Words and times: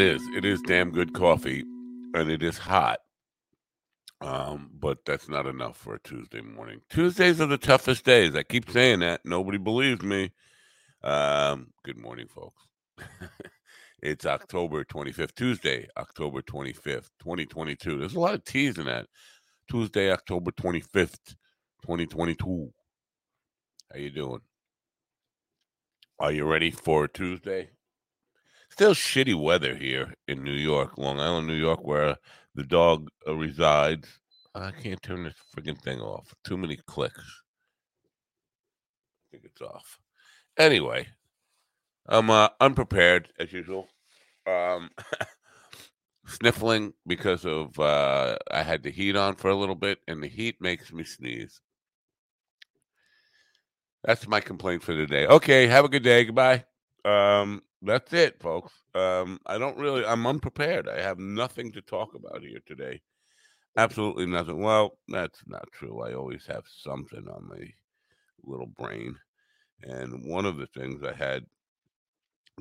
It 0.00 0.06
is. 0.16 0.22
It 0.36 0.44
is 0.44 0.60
damn 0.60 0.90
good 0.90 1.14
coffee, 1.14 1.64
and 2.12 2.30
it 2.30 2.42
is 2.42 2.58
hot. 2.58 2.98
Um, 4.20 4.70
but 4.78 4.98
that's 5.06 5.28
not 5.28 5.46
enough 5.46 5.78
for 5.78 5.94
a 5.94 6.00
Tuesday 6.00 6.42
morning. 6.42 6.80
Tuesdays 6.90 7.40
are 7.40 7.46
the 7.46 7.56
toughest 7.56 8.04
days. 8.04 8.34
I 8.34 8.42
keep 8.42 8.70
saying 8.70 9.00
that. 9.00 9.22
Nobody 9.24 9.56
believes 9.56 10.02
me. 10.02 10.32
Um, 11.02 11.68
good 11.82 11.96
morning, 11.96 12.26
folks. 12.28 12.62
it's 14.02 14.26
October 14.26 14.84
25th, 14.84 15.34
Tuesday, 15.34 15.88
October 15.96 16.42
25th, 16.42 17.08
2022. 17.20 17.98
There's 17.98 18.14
a 18.14 18.20
lot 18.20 18.34
of 18.34 18.44
T's 18.44 18.76
in 18.76 18.84
that. 18.84 19.06
Tuesday, 19.70 20.10
October 20.12 20.50
25th, 20.50 21.36
2022. 21.82 22.70
How 23.92 23.98
you 23.98 24.10
doing? 24.10 24.40
Are 26.18 26.32
you 26.32 26.44
ready 26.44 26.70
for 26.70 27.08
Tuesday? 27.08 27.70
Still 28.76 28.92
shitty 28.92 29.34
weather 29.34 29.74
here 29.74 30.12
in 30.28 30.44
New 30.44 30.52
York, 30.52 30.98
Long 30.98 31.18
Island, 31.18 31.46
New 31.46 31.54
York, 31.54 31.80
where 31.82 32.14
the 32.54 32.62
dog 32.62 33.08
uh, 33.26 33.34
resides. 33.34 34.06
I 34.54 34.70
can't 34.70 35.02
turn 35.02 35.24
this 35.24 35.32
freaking 35.56 35.80
thing 35.80 35.98
off. 35.98 36.34
Too 36.44 36.58
many 36.58 36.76
clicks. 36.86 37.42
I 39.22 39.24
think 39.32 39.44
it's 39.46 39.62
off. 39.62 39.98
Anyway, 40.58 41.08
I'm 42.06 42.28
uh, 42.28 42.50
unprepared 42.60 43.30
as 43.40 43.50
usual. 43.50 43.88
Um, 44.46 44.90
sniffling 46.26 46.92
because 47.06 47.46
of 47.46 47.80
uh, 47.80 48.36
I 48.50 48.62
had 48.62 48.82
the 48.82 48.90
heat 48.90 49.16
on 49.16 49.36
for 49.36 49.48
a 49.48 49.56
little 49.56 49.74
bit, 49.74 50.00
and 50.06 50.22
the 50.22 50.28
heat 50.28 50.56
makes 50.60 50.92
me 50.92 51.02
sneeze. 51.02 51.62
That's 54.04 54.28
my 54.28 54.40
complaint 54.40 54.82
for 54.82 54.92
the 54.92 55.06
day. 55.06 55.26
Okay, 55.26 55.66
have 55.66 55.86
a 55.86 55.88
good 55.88 56.02
day. 56.02 56.26
Goodbye. 56.26 56.66
Um, 57.06 57.62
that's 57.82 58.12
it, 58.12 58.40
folks. 58.40 58.72
Um, 58.94 59.38
I 59.46 59.58
don't 59.58 59.78
really. 59.78 60.04
I'm 60.04 60.26
unprepared. 60.26 60.88
I 60.88 61.00
have 61.00 61.18
nothing 61.18 61.70
to 61.72 61.80
talk 61.82 62.14
about 62.14 62.42
here 62.42 62.58
today. 62.66 63.00
Absolutely 63.76 64.26
nothing. 64.26 64.60
Well, 64.60 64.98
that's 65.08 65.40
not 65.46 65.70
true. 65.72 66.02
I 66.02 66.14
always 66.14 66.46
have 66.46 66.64
something 66.66 67.26
on 67.28 67.48
my 67.48 67.64
little 68.44 68.66
brain. 68.66 69.14
And 69.82 70.24
one 70.26 70.46
of 70.46 70.56
the 70.56 70.66
things 70.66 71.02
I 71.04 71.14
had 71.14 71.44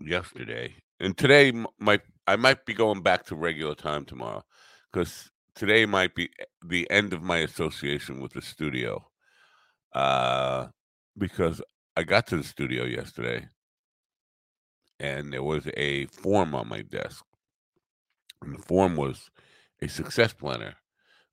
yesterday 0.01 0.75
and 0.99 1.17
today 1.17 1.53
might 1.79 2.01
I 2.27 2.35
might 2.35 2.65
be 2.65 2.73
going 2.73 3.01
back 3.01 3.25
to 3.27 3.35
regular 3.35 3.75
time 3.75 4.05
tomorrow 4.05 4.43
because 4.91 5.31
today 5.55 5.85
might 5.85 6.13
be 6.13 6.29
the 6.65 6.89
end 6.91 7.13
of 7.13 7.23
my 7.23 7.39
association 7.39 8.21
with 8.21 8.33
the 8.33 8.41
studio. 8.41 9.03
Uh, 9.93 10.67
because 11.17 11.61
I 11.95 12.03
got 12.03 12.27
to 12.27 12.37
the 12.37 12.43
studio 12.43 12.83
yesterday 12.83 13.47
and 14.99 15.33
there 15.33 15.43
was 15.43 15.67
a 15.75 16.05
form 16.07 16.55
on 16.55 16.67
my 16.67 16.81
desk. 16.81 17.23
And 18.41 18.57
the 18.57 18.61
form 18.61 18.95
was 18.95 19.29
a 19.81 19.87
success 19.87 20.33
planner 20.33 20.75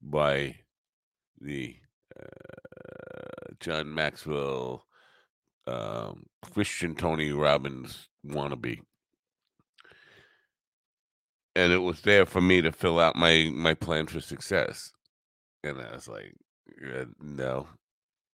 by 0.01 0.57
the 1.41 1.77
uh, 2.19 3.55
John 3.61 3.95
Maxwell 3.95 4.87
um, 5.67 6.27
Christian 6.43 6.95
Tony 6.95 7.33
Robbins 7.33 8.09
wannabe. 8.27 8.81
And 11.55 11.73
it 11.73 11.79
was 11.79 12.01
there 12.01 12.25
for 12.25 12.41
me 12.41 12.63
to 12.63 12.73
fill 12.73 12.99
out 12.99 13.15
my 13.15 13.51
my 13.53 13.75
plan 13.75 14.07
for 14.07 14.21
success. 14.21 14.91
And 15.63 15.81
I 15.81 15.93
was 15.95 16.09
like, 16.09 16.35
"Yeah, 16.83 17.05
no. 17.21 17.69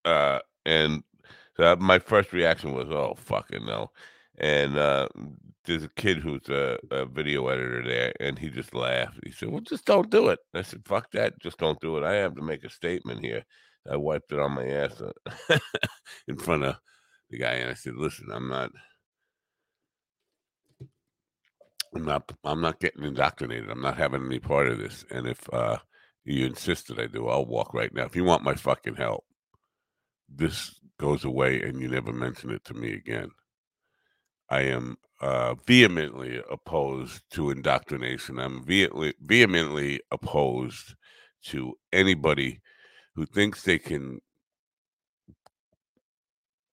Uh, 0.05 0.39
and 0.65 1.03
so 1.57 1.77
my 1.77 1.99
first 1.99 2.33
reaction 2.33 2.73
was, 2.73 2.89
oh, 2.91 3.17
fucking 3.19 3.67
no. 3.67 3.91
And 4.39 4.79
uh, 4.79 5.09
there's 5.65 5.85
a 5.85 5.91
kid 5.97 6.19
who's 6.19 6.49
a, 6.49 6.79
a 6.91 7.07
video 7.07 7.49
editor 7.49 7.83
there, 7.85 8.13
and 8.21 8.39
he 8.39 8.51
just 8.51 8.75
laughed. 8.75 9.19
He 9.25 9.33
said, 9.33 9.51
well, 9.51 9.61
just 9.61 9.85
don't 9.85 10.11
do 10.11 10.29
it. 10.29 10.39
I 10.55 10.63
said, 10.63 10.83
fuck 10.87 11.11
that. 11.13 11.41
Just 11.41 11.59
don't 11.59 11.81
do 11.81 11.99
it. 11.99 12.05
I 12.05 12.15
have 12.15 12.37
to 12.37 12.43
make 12.43 12.65
a 12.65 12.71
statement 12.71 13.25
here. 13.25 13.45
I 13.91 13.97
wiped 13.97 14.33
it 14.33 14.39
on 14.39 14.53
my 14.53 14.67
ass 14.67 15.01
uh, 15.01 15.59
in 16.29 16.39
front 16.39 16.65
of 16.65 16.77
the 17.31 17.39
guy, 17.39 17.55
and 17.55 17.71
I 17.71 17.75
said, 17.75 17.97
listen, 17.97 18.29
I'm 18.33 18.49
not. 18.49 18.71
I'm 21.95 22.05
not 22.05 22.31
I'm 22.45 22.61
not 22.61 22.81
getting 22.81 23.05
indoctrinated. 23.05 23.71
I'm 23.71 23.81
not 23.81 23.97
having 23.97 24.27
any 24.27 24.39
part 24.39 24.69
of 24.69 24.79
this. 24.79 25.05
And 25.11 25.27
if 25.27 25.53
uh 25.53 25.79
you 26.25 26.47
insist 26.47 26.89
that 26.89 26.99
I 26.99 27.07
do, 27.07 27.29
I'll 27.29 27.47
walk 27.47 27.73
right 27.73 27.93
now. 27.95 28.05
If 28.05 28.15
you 28.15 28.25
want 28.25 28.43
my 28.43 28.55
fucking 28.55 28.97
help, 28.97 29.25
this 30.29 30.79
goes 31.01 31.25
away 31.25 31.63
and 31.63 31.81
you 31.81 31.89
never 31.89 32.13
mention 32.13 32.51
it 32.51 32.65
to 32.67 32.75
me 32.75 32.93
again. 32.93 33.31
I 34.51 34.63
am 34.63 34.97
uh, 35.21 35.55
vehemently 35.67 36.41
opposed 36.51 37.23
to 37.33 37.51
indoctrination. 37.51 38.39
I'm 38.39 38.65
vehemently, 38.65 39.15
vehemently 39.21 40.01
opposed 40.11 40.95
to 41.45 41.75
anybody 41.93 42.61
who 43.15 43.27
thinks 43.27 43.63
they 43.63 43.79
can 43.79 44.21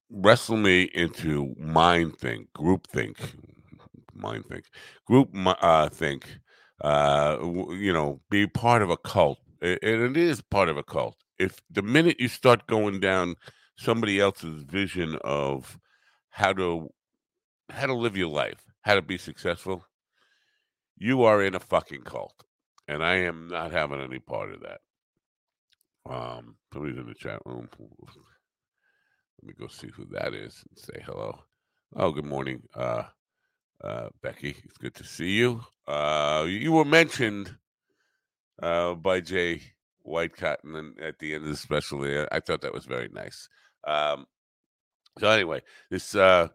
wrestle 0.10 0.58
me 0.58 0.84
into 0.94 1.56
mind 1.58 2.18
think, 2.18 2.52
group 2.54 2.88
think, 2.88 3.18
mind 4.14 4.46
think, 4.46 4.66
group 5.06 5.30
uh, 5.34 5.90
think, 5.90 6.40
uh, 6.82 7.38
you 7.42 7.92
know, 7.92 8.22
be 8.30 8.48
part 8.48 8.82
of 8.82 8.90
a 8.90 8.98
cult. 8.98 9.40
And 9.62 9.80
it 9.82 10.18
is 10.18 10.42
part 10.42 10.70
of 10.70 10.78
a 10.78 10.84
cult. 10.84 11.16
If 11.40 11.60
the 11.70 11.82
minute 11.82 12.20
you 12.20 12.28
start 12.28 12.68
going 12.68 13.00
down 13.00 13.36
somebody 13.78 14.20
else's 14.20 14.64
vision 14.64 15.18
of 15.24 15.78
how 16.30 16.54
to 16.54 16.90
how 17.70 17.88
to 17.88 17.94
live 17.94 18.18
your 18.18 18.30
life, 18.30 18.64
how 18.82 18.96
to 18.96 19.02
be 19.02 19.18
successful, 19.18 19.86
you 20.98 21.24
are 21.24 21.44
in 21.44 21.56
a 21.56 21.60
fucking 21.60 22.02
cult. 22.04 22.44
And 22.88 23.04
I 23.04 23.16
am 23.18 23.48
not 23.48 23.72
having 23.72 24.02
any 24.02 24.20
part 24.20 24.54
of 24.54 24.62
that. 24.62 24.82
Um, 26.08 26.56
somebody's 26.72 26.98
in 26.98 27.08
the 27.08 27.16
chat 27.16 27.40
room. 27.46 27.68
Let 27.80 29.48
me 29.48 29.54
go 29.60 29.68
see 29.68 29.90
who 29.96 30.06
that 30.12 30.34
is 30.34 30.64
and 30.70 30.78
say 30.78 31.04
hello. 31.04 31.40
Oh, 31.96 32.12
good 32.12 32.26
morning, 32.26 32.62
uh, 32.76 33.04
uh, 33.84 34.10
Becky. 34.22 34.56
It's 34.64 34.78
good 34.78 34.94
to 34.96 35.04
see 35.04 35.32
you. 35.32 35.64
Uh, 35.88 36.46
you 36.48 36.72
were 36.72 36.86
mentioned 36.86 37.56
uh, 38.62 38.94
by 38.94 39.22
Jay 39.22 39.62
Whitecotton 40.08 40.78
and 40.78 41.00
at 41.00 41.18
the 41.20 41.34
end 41.34 41.44
of 41.44 41.50
the 41.50 41.56
special. 41.56 42.04
I 42.32 42.40
thought 42.40 42.62
that 42.62 42.74
was 42.74 42.86
very 42.86 43.10
nice. 43.12 43.50
Um, 43.88 44.28
so 45.20 45.30
anyway, 45.30 45.62
this 45.90 46.16
uh, 46.16 46.50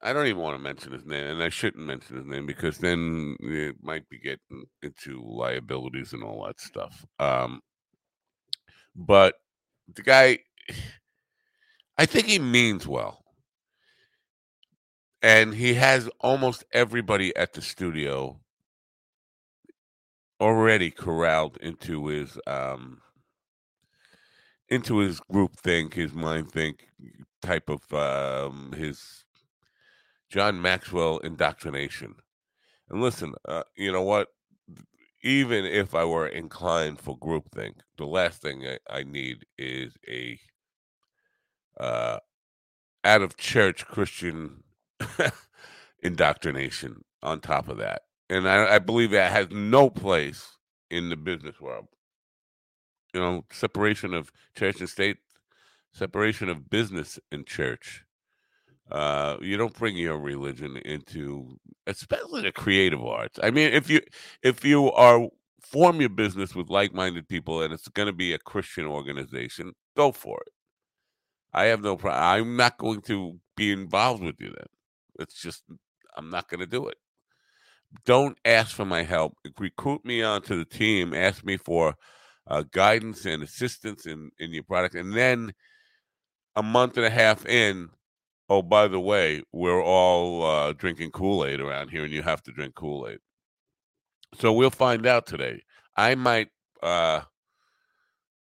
I 0.00 0.12
don't 0.12 0.26
even 0.26 0.42
want 0.42 0.56
to 0.56 0.62
mention 0.62 0.92
his 0.92 1.04
name, 1.04 1.24
and 1.26 1.42
I 1.42 1.48
shouldn't 1.48 1.84
mention 1.84 2.16
his 2.16 2.26
name 2.26 2.46
because 2.46 2.78
then 2.78 3.36
it 3.40 3.76
might 3.82 4.08
be 4.08 4.18
getting 4.18 4.66
into 4.82 5.20
liabilities 5.24 6.12
and 6.12 6.22
all 6.22 6.46
that 6.46 6.60
stuff. 6.60 7.04
Um, 7.18 7.60
but 8.94 9.34
the 9.94 10.02
guy, 10.02 10.38
I 11.98 12.06
think 12.06 12.26
he 12.26 12.38
means 12.38 12.86
well. 12.86 13.24
And 15.22 15.54
he 15.54 15.74
has 15.74 16.08
almost 16.20 16.64
everybody 16.72 17.34
at 17.34 17.52
the 17.52 17.62
studio 17.62 18.40
already 20.40 20.90
corralled 20.90 21.56
into 21.58 22.06
his 22.06 22.38
um 22.46 23.00
into 24.68 24.98
his 24.98 25.20
group 25.20 25.56
think, 25.56 25.94
his 25.94 26.12
mind 26.12 26.50
think 26.52 26.88
type 27.42 27.68
of 27.68 27.92
um 27.92 28.72
his 28.76 29.24
John 30.30 30.60
Maxwell 30.60 31.18
indoctrination. 31.18 32.16
And 32.90 33.00
listen, 33.00 33.34
uh, 33.46 33.64
you 33.76 33.92
know 33.92 34.02
what? 34.02 34.28
Even 35.22 35.64
if 35.64 35.94
I 35.94 36.04
were 36.04 36.28
inclined 36.28 37.00
for 37.00 37.18
groupthink, 37.18 37.74
the 37.96 38.06
last 38.06 38.40
thing 38.42 38.64
I, 38.66 38.78
I 38.98 39.02
need 39.02 39.46
is 39.58 39.94
a 40.08 40.38
uh, 41.80 42.18
out 43.04 43.22
of 43.22 43.36
church 43.36 43.86
Christian 43.86 44.64
indoctrination. 46.02 47.04
on 47.22 47.40
top 47.40 47.68
of 47.68 47.78
that. 47.78 48.02
And 48.30 48.48
I, 48.48 48.76
I 48.76 48.78
believe 48.78 49.10
that 49.12 49.32
has 49.32 49.48
no 49.50 49.90
place 49.90 50.56
in 50.90 51.08
the 51.08 51.16
business 51.16 51.60
world. 51.60 51.86
You 53.14 53.20
know, 53.20 53.44
separation 53.50 54.14
of 54.14 54.30
church 54.56 54.80
and 54.80 54.88
state, 54.88 55.18
separation 55.92 56.48
of 56.48 56.70
business 56.70 57.18
and 57.32 57.46
church. 57.46 58.04
Uh, 58.90 59.36
you 59.40 59.56
don't 59.56 59.76
bring 59.76 59.96
your 59.96 60.18
religion 60.18 60.76
into, 60.78 61.58
especially 61.86 62.42
the 62.42 62.52
creative 62.52 63.04
arts. 63.04 63.38
I 63.42 63.50
mean, 63.50 63.72
if 63.72 63.90
you 63.90 64.00
if 64.42 64.64
you 64.64 64.90
are 64.92 65.28
form 65.60 66.00
your 66.00 66.08
business 66.08 66.54
with 66.54 66.70
like-minded 66.70 67.28
people 67.28 67.62
and 67.62 67.74
it's 67.74 67.88
going 67.88 68.06
to 68.06 68.12
be 68.12 68.32
a 68.32 68.38
Christian 68.38 68.86
organization, 68.86 69.74
go 69.96 70.12
for 70.12 70.40
it. 70.46 70.52
I 71.52 71.64
have 71.64 71.82
no 71.82 71.96
problem. 71.96 72.22
I'm 72.22 72.56
not 72.56 72.78
going 72.78 73.02
to 73.02 73.38
be 73.56 73.72
involved 73.72 74.22
with 74.22 74.36
you 74.38 74.48
then. 74.48 74.66
It's 75.18 75.40
just 75.42 75.62
I'm 76.16 76.30
not 76.30 76.48
going 76.48 76.60
to 76.60 76.66
do 76.66 76.88
it. 76.88 76.96
Don't 78.04 78.38
ask 78.44 78.74
for 78.74 78.84
my 78.84 79.02
help. 79.02 79.34
Recruit 79.58 80.04
me 80.04 80.22
onto 80.22 80.56
the 80.56 80.64
team. 80.64 81.14
Ask 81.14 81.44
me 81.44 81.56
for 81.56 81.94
uh, 82.46 82.64
guidance 82.70 83.26
and 83.26 83.42
assistance 83.42 84.06
in 84.06 84.30
in 84.38 84.52
your 84.52 84.62
product, 84.62 84.94
and 84.94 85.12
then 85.14 85.52
a 86.56 86.62
month 86.62 86.96
and 86.96 87.06
a 87.06 87.10
half 87.10 87.46
in, 87.46 87.88
oh 88.48 88.62
by 88.62 88.88
the 88.88 89.00
way, 89.00 89.42
we're 89.52 89.82
all 89.82 90.44
uh, 90.44 90.72
drinking 90.72 91.10
Kool 91.12 91.44
Aid 91.44 91.60
around 91.60 91.90
here, 91.90 92.04
and 92.04 92.12
you 92.12 92.22
have 92.22 92.42
to 92.44 92.52
drink 92.52 92.74
Kool 92.74 93.08
Aid. 93.08 93.18
So 94.38 94.52
we'll 94.52 94.70
find 94.70 95.06
out 95.06 95.26
today. 95.26 95.62
I 95.96 96.14
might 96.14 96.48
uh 96.82 97.22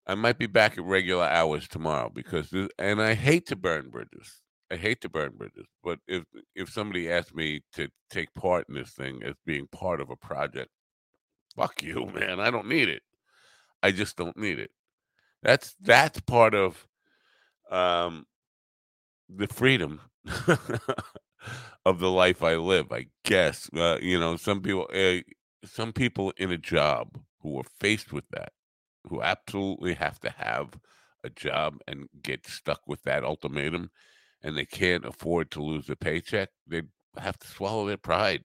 I 0.06 0.14
might 0.14 0.38
be 0.38 0.46
back 0.46 0.78
at 0.78 0.84
regular 0.84 1.25
hours 1.25 1.69
tomorrow 1.69 2.10
because 2.12 2.50
this, 2.50 2.69
and 2.78 3.00
I 3.00 3.14
hate 3.14 3.46
to 3.46 3.56
burn 3.56 3.90
bridges. 3.90 4.40
I 4.70 4.76
hate 4.76 5.00
to 5.02 5.08
burn 5.08 5.32
bridges, 5.37 5.66
but 5.84 5.99
if 6.08 6.25
if 6.55 6.70
somebody 6.70 7.10
asked 7.10 7.34
me 7.34 7.62
to 7.75 7.88
take 8.10 8.32
part 8.34 8.66
in 8.69 8.75
this 8.75 8.90
thing 8.90 9.22
as 9.22 9.34
being 9.44 9.66
part 9.69 10.00
of 10.00 10.10
a 10.10 10.16
project, 10.16 10.70
fuck 11.56 11.82
you, 11.82 12.06
man. 12.14 12.40
I 12.40 12.50
don't 12.50 12.69
need 12.69 12.88
it. 12.88 13.02
I 13.82 13.93
just 13.93 14.16
don't 14.16 14.37
need 14.37 14.58
it. 14.58 14.70
That's 15.43 15.75
that's 15.81 16.20
part 16.20 16.55
of 16.55 16.87
um 17.70 18.26
the 19.37 19.49
freedom 19.49 20.00
of 21.84 21.99
the 21.99 22.11
life 22.11 22.43
I 22.43 22.56
live. 22.56 22.93
I 22.93 23.06
guess 23.25 23.69
uh, 23.76 23.99
you 24.00 24.19
know 24.19 24.37
some 24.37 24.61
people. 24.61 24.88
Uh, 24.94 25.20
some 25.64 25.93
people 25.93 26.32
in 26.37 26.50
a 26.50 26.58
job 26.58 27.19
who 27.40 27.58
are 27.58 27.64
faced 27.79 28.12
with 28.12 28.29
that, 28.31 28.52
who 29.08 29.23
absolutely 29.23 29.94
have 29.94 30.19
to 30.20 30.31
have 30.31 30.79
a 31.25 31.31
job 31.31 31.79
and 31.87 32.08
get 32.23 32.46
stuck 32.46 32.81
with 32.87 33.02
that 33.05 33.25
ultimatum, 33.25 33.90
and 34.43 34.56
they 34.56 34.64
can't 34.64 35.05
afford 35.05 35.50
to 35.52 35.62
lose 35.62 35.88
a 35.88 35.96
paycheck, 35.96 36.49
they 36.67 36.82
have 37.17 37.38
to 37.38 37.46
swallow 37.46 37.87
their 37.87 37.96
pride 37.96 38.43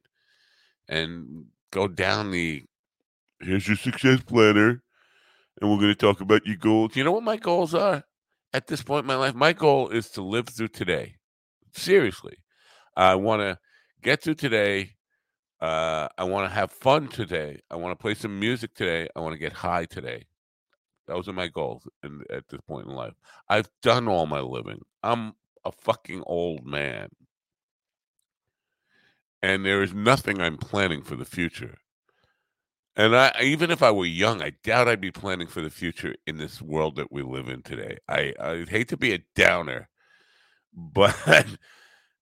and 0.88 1.45
go 1.72 1.88
down 1.88 2.31
the 2.31 2.63
here's 3.39 3.68
your 3.68 3.78
success 3.78 4.22
planner, 4.22 4.81
and 5.60 5.72
we're 5.72 5.78
going 5.78 5.88
to 5.88 5.95
talk 5.95 6.22
about 6.22 6.45
your 6.45 6.57
goals. 6.57 6.95
You 6.95 7.04
know 7.04 7.12
what 7.12 7.24
my 7.24 7.38
goals 7.38 7.74
are 7.74 8.04
at 8.53 8.67
this 8.67 8.83
point 8.83 9.03
in 9.03 9.07
my 9.07 9.15
life? 9.15 9.35
My 9.35 9.53
goal 9.53 9.89
is 9.89 10.09
to 10.11 10.21
live 10.21 10.49
through 10.49 10.69
today. 10.69 11.15
Seriously, 11.73 12.38
I 12.95 13.15
want 13.15 13.41
to 13.41 13.57
get 14.01 14.23
through 14.23 14.35
today 14.35 14.97
uh, 15.59 16.07
I 16.17 16.23
want 16.23 16.47
to 16.47 16.53
have 16.53 16.71
fun 16.71 17.07
today. 17.07 17.61
I 17.71 17.75
want 17.77 17.97
to 17.97 18.01
play 18.01 18.13
some 18.13 18.39
music 18.39 18.75
today. 18.75 19.07
I 19.15 19.19
want 19.21 19.33
to 19.33 19.39
get 19.39 19.53
high 19.53 19.85
today. 19.85 20.25
Those 21.07 21.27
are 21.27 21.33
my 21.33 21.47
goals 21.47 21.88
in, 22.03 22.21
at 22.29 22.47
this 22.49 22.61
point 22.67 22.88
in 22.88 22.94
life. 22.94 23.13
I've 23.49 23.69
done 23.81 24.07
all 24.07 24.25
my 24.27 24.41
living. 24.41 24.81
I'm 25.01 25.33
a 25.65 25.71
fucking 25.71 26.23
old 26.27 26.65
man. 26.65 27.09
And 29.41 29.65
there 29.65 29.81
is 29.81 29.93
nothing 29.93 30.41
I'm 30.41 30.57
planning 30.57 31.01
for 31.01 31.15
the 31.15 31.25
future. 31.25 31.77
And 32.97 33.15
I, 33.15 33.31
even 33.44 33.69
if 33.69 33.83
I 33.83 33.91
were 33.91 34.07
young, 34.07 34.41
I 34.41 34.53
doubt 34.63 34.88
I'd 34.88 34.99
be 34.99 35.11
planning 35.11 35.47
for 35.47 35.61
the 35.61 35.69
future 35.69 36.15
in 36.25 36.38
this 36.38 36.63
world 36.63 36.95
that 36.95 37.11
we 37.11 37.21
live 37.21 37.47
in 37.47 37.61
today. 37.61 37.99
I, 38.09 38.33
I 38.39 38.65
hate 38.67 38.88
to 38.89 38.97
be 38.97 39.13
a 39.13 39.23
downer, 39.35 39.88
but 40.73 41.15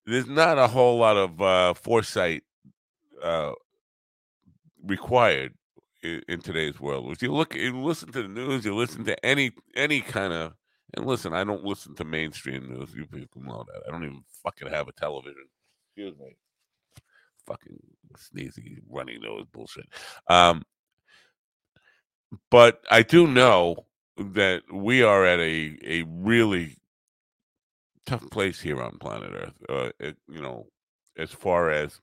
there's 0.06 0.28
not 0.28 0.58
a 0.58 0.68
whole 0.68 0.98
lot 0.98 1.16
of 1.16 1.42
uh, 1.42 1.74
foresight 1.76 2.44
uh, 3.24 3.54
required 4.84 5.54
in, 6.04 6.22
in, 6.28 6.42
today's 6.42 6.78
world. 6.78 7.10
If 7.10 7.24
you 7.24 7.34
look, 7.34 7.56
you 7.56 7.82
listen 7.82 8.12
to 8.12 8.24
the 8.24 8.28
news, 8.28 8.66
you 8.66 8.76
listen 8.76 9.06
to 9.06 9.26
any 9.26 9.52
any 9.78 10.02
kind 10.02 10.34
of, 10.34 10.56
and 10.94 11.06
listen, 11.06 11.32
I 11.34 11.46
don't 11.46 11.64
listen 11.64 11.96
to 11.96 12.04
mainstream 12.04 12.68
news. 12.68 12.94
You 12.94 13.06
people 13.06 13.42
know 13.42 13.64
that. 13.66 13.84
I 13.88 13.92
don't 13.92 14.04
even 14.04 14.26
fucking 14.44 14.68
have 14.68 14.90
a 14.90 14.92
television. 14.92 15.46
Excuse 15.96 16.18
me. 16.20 16.36
Fucking 17.48 17.80
sneezy 18.20 18.80
running 18.90 19.22
nose 19.22 19.46
bullshit. 19.52 19.86
Um, 20.30 20.64
but 22.52 22.82
I 22.90 23.02
do 23.04 23.28
know 23.28 23.76
that 24.18 24.64
we 24.72 25.04
are 25.04 25.26
at 25.26 25.40
a 25.40 25.78
a 25.84 26.04
really 26.08 26.78
tough 28.06 28.30
place 28.30 28.62
here 28.62 28.82
on 28.82 28.98
planet 29.00 29.32
Earth. 29.34 29.64
Uh, 29.68 29.90
it, 30.00 30.18
you 30.28 30.42
know, 30.42 30.68
as 31.18 31.32
far 31.32 31.72
as 31.72 32.00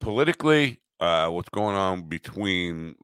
politically, 0.00 0.80
uh, 1.00 1.28
what's 1.28 1.48
going 1.50 1.76
on 1.76 2.08
between, 2.08 2.94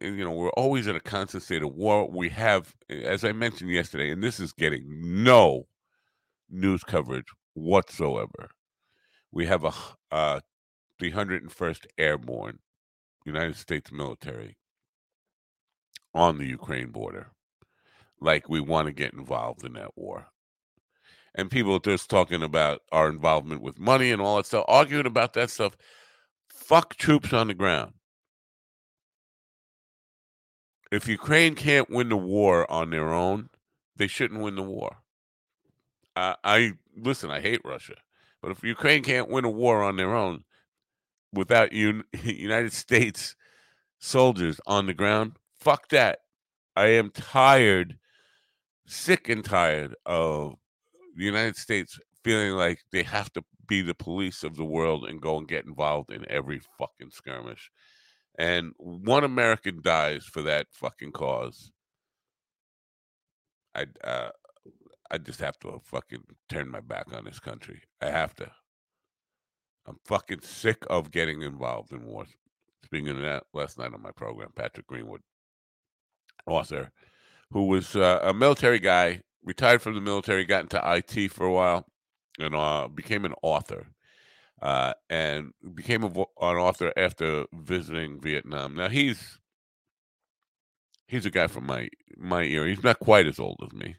you 0.00 0.24
know, 0.24 0.30
we're 0.30 0.50
always 0.50 0.86
in 0.86 0.96
a 0.96 1.00
constant 1.00 1.42
state 1.42 1.62
of 1.62 1.74
war. 1.74 2.08
We 2.08 2.28
have, 2.30 2.74
as 2.88 3.24
I 3.24 3.32
mentioned 3.32 3.70
yesterday, 3.70 4.10
and 4.10 4.22
this 4.22 4.38
is 4.38 4.52
getting 4.52 4.84
no 5.24 5.66
news 6.48 6.84
coverage 6.84 7.26
whatsoever. 7.54 8.50
We 9.32 9.46
have 9.46 9.64
a 9.64 9.72
uh, 11.02 11.06
301st 11.06 11.86
Airborne 11.98 12.58
United 13.24 13.56
States 13.56 13.92
military 13.92 14.56
on 16.14 16.38
the 16.38 16.46
Ukraine 16.46 16.90
border. 16.90 17.28
Like 18.20 18.48
we 18.48 18.60
want 18.60 18.86
to 18.86 18.92
get 18.92 19.14
involved 19.14 19.64
in 19.64 19.74
that 19.74 19.96
war. 19.96 20.26
And 21.34 21.50
people 21.50 21.78
just 21.78 22.10
talking 22.10 22.42
about 22.42 22.80
our 22.90 23.08
involvement 23.08 23.62
with 23.62 23.78
money 23.78 24.10
and 24.10 24.20
all 24.20 24.36
that 24.36 24.46
stuff, 24.46 24.64
arguing 24.68 25.06
about 25.06 25.34
that 25.34 25.50
stuff 25.50 25.76
fuck 26.52 26.96
troops 26.96 27.32
on 27.32 27.48
the 27.48 27.54
ground. 27.54 27.92
If 30.92 31.08
Ukraine 31.08 31.54
can't 31.54 31.88
win 31.88 32.08
the 32.08 32.16
war 32.16 32.70
on 32.70 32.90
their 32.90 33.12
own, 33.12 33.48
they 33.96 34.08
shouldn't 34.08 34.40
win 34.40 34.56
the 34.56 34.62
war. 34.62 34.96
I, 36.16 36.34
I 36.42 36.72
listen. 36.96 37.30
I 37.30 37.40
hate 37.40 37.60
Russia, 37.64 37.94
but 38.42 38.50
if 38.50 38.64
Ukraine 38.64 39.02
can't 39.02 39.30
win 39.30 39.44
a 39.44 39.50
war 39.50 39.82
on 39.82 39.96
their 39.96 40.14
own 40.14 40.44
without 41.32 41.72
un, 41.72 42.04
United 42.22 42.72
States 42.72 43.36
soldiers 43.98 44.60
on 44.66 44.86
the 44.86 44.94
ground, 44.94 45.32
fuck 45.60 45.88
that. 45.88 46.20
I 46.76 46.86
am 46.88 47.10
tired, 47.10 47.98
sick 48.86 49.28
and 49.28 49.44
tired 49.44 49.94
of 50.06 50.54
the 51.16 51.24
United 51.24 51.56
States 51.56 51.98
feeling 52.24 52.52
like 52.52 52.80
they 52.92 53.02
have 53.02 53.32
to 53.32 53.42
be 53.66 53.82
the 53.82 53.94
police 53.94 54.42
of 54.42 54.56
the 54.56 54.64
world 54.64 55.04
and 55.04 55.20
go 55.20 55.38
and 55.38 55.48
get 55.48 55.64
involved 55.64 56.12
in 56.12 56.24
every 56.30 56.60
fucking 56.78 57.10
skirmish. 57.10 57.70
And 58.38 58.72
one 58.78 59.24
American 59.24 59.80
dies 59.82 60.24
for 60.24 60.42
that 60.42 60.66
fucking 60.72 61.12
cause. 61.12 61.70
I 63.74 63.86
uh, 64.02 64.30
I 65.10 65.18
just 65.18 65.40
have 65.40 65.58
to 65.60 65.80
fucking 65.84 66.22
turn 66.48 66.70
my 66.70 66.80
back 66.80 67.12
on 67.12 67.24
this 67.24 67.40
country. 67.40 67.82
I 68.00 68.10
have 68.10 68.34
to. 68.36 68.50
I'm 69.86 69.98
fucking 70.04 70.42
sick 70.42 70.84
of 70.88 71.10
getting 71.10 71.42
involved 71.42 71.92
in 71.92 72.04
wars. 72.04 72.28
Speaking 72.84 73.08
of 73.10 73.20
that, 73.22 73.44
last 73.52 73.78
night 73.78 73.94
on 73.94 74.02
my 74.02 74.10
program, 74.10 74.50
Patrick 74.54 74.86
Greenwood, 74.86 75.22
author, 76.46 76.90
who 77.50 77.66
was 77.66 77.96
uh, 77.96 78.20
a 78.22 78.34
military 78.34 78.78
guy, 78.78 79.20
retired 79.44 79.82
from 79.82 79.94
the 79.94 80.00
military, 80.00 80.44
got 80.44 80.62
into 80.62 80.80
IT 80.84 81.32
for 81.32 81.46
a 81.46 81.52
while, 81.52 81.86
and 82.38 82.54
uh, 82.54 82.88
became 82.88 83.24
an 83.24 83.34
author. 83.42 83.86
Uh, 84.60 84.92
and 85.08 85.52
became 85.74 86.04
a, 86.04 86.08
an 86.08 86.56
author 86.58 86.92
after 86.94 87.46
visiting 87.54 88.20
Vietnam. 88.20 88.74
Now 88.74 88.90
he's 88.90 89.38
he's 91.06 91.24
a 91.24 91.30
guy 91.30 91.46
from 91.46 91.64
my 91.66 91.88
my 92.16 92.42
era. 92.42 92.68
He's 92.68 92.84
not 92.84 93.00
quite 93.00 93.26
as 93.26 93.38
old 93.38 93.56
as 93.64 93.72
me. 93.72 93.96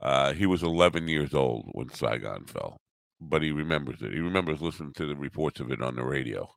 Uh, 0.00 0.32
he 0.32 0.44
was 0.44 0.62
11 0.62 1.08
years 1.08 1.34
old 1.34 1.68
when 1.72 1.88
Saigon 1.88 2.44
fell, 2.44 2.80
but 3.20 3.42
he 3.42 3.50
remembers 3.50 4.02
it. 4.02 4.12
He 4.12 4.20
remembers 4.20 4.60
listening 4.60 4.92
to 4.94 5.06
the 5.06 5.16
reports 5.16 5.60
of 5.60 5.70
it 5.70 5.82
on 5.82 5.96
the 5.96 6.04
radio, 6.04 6.48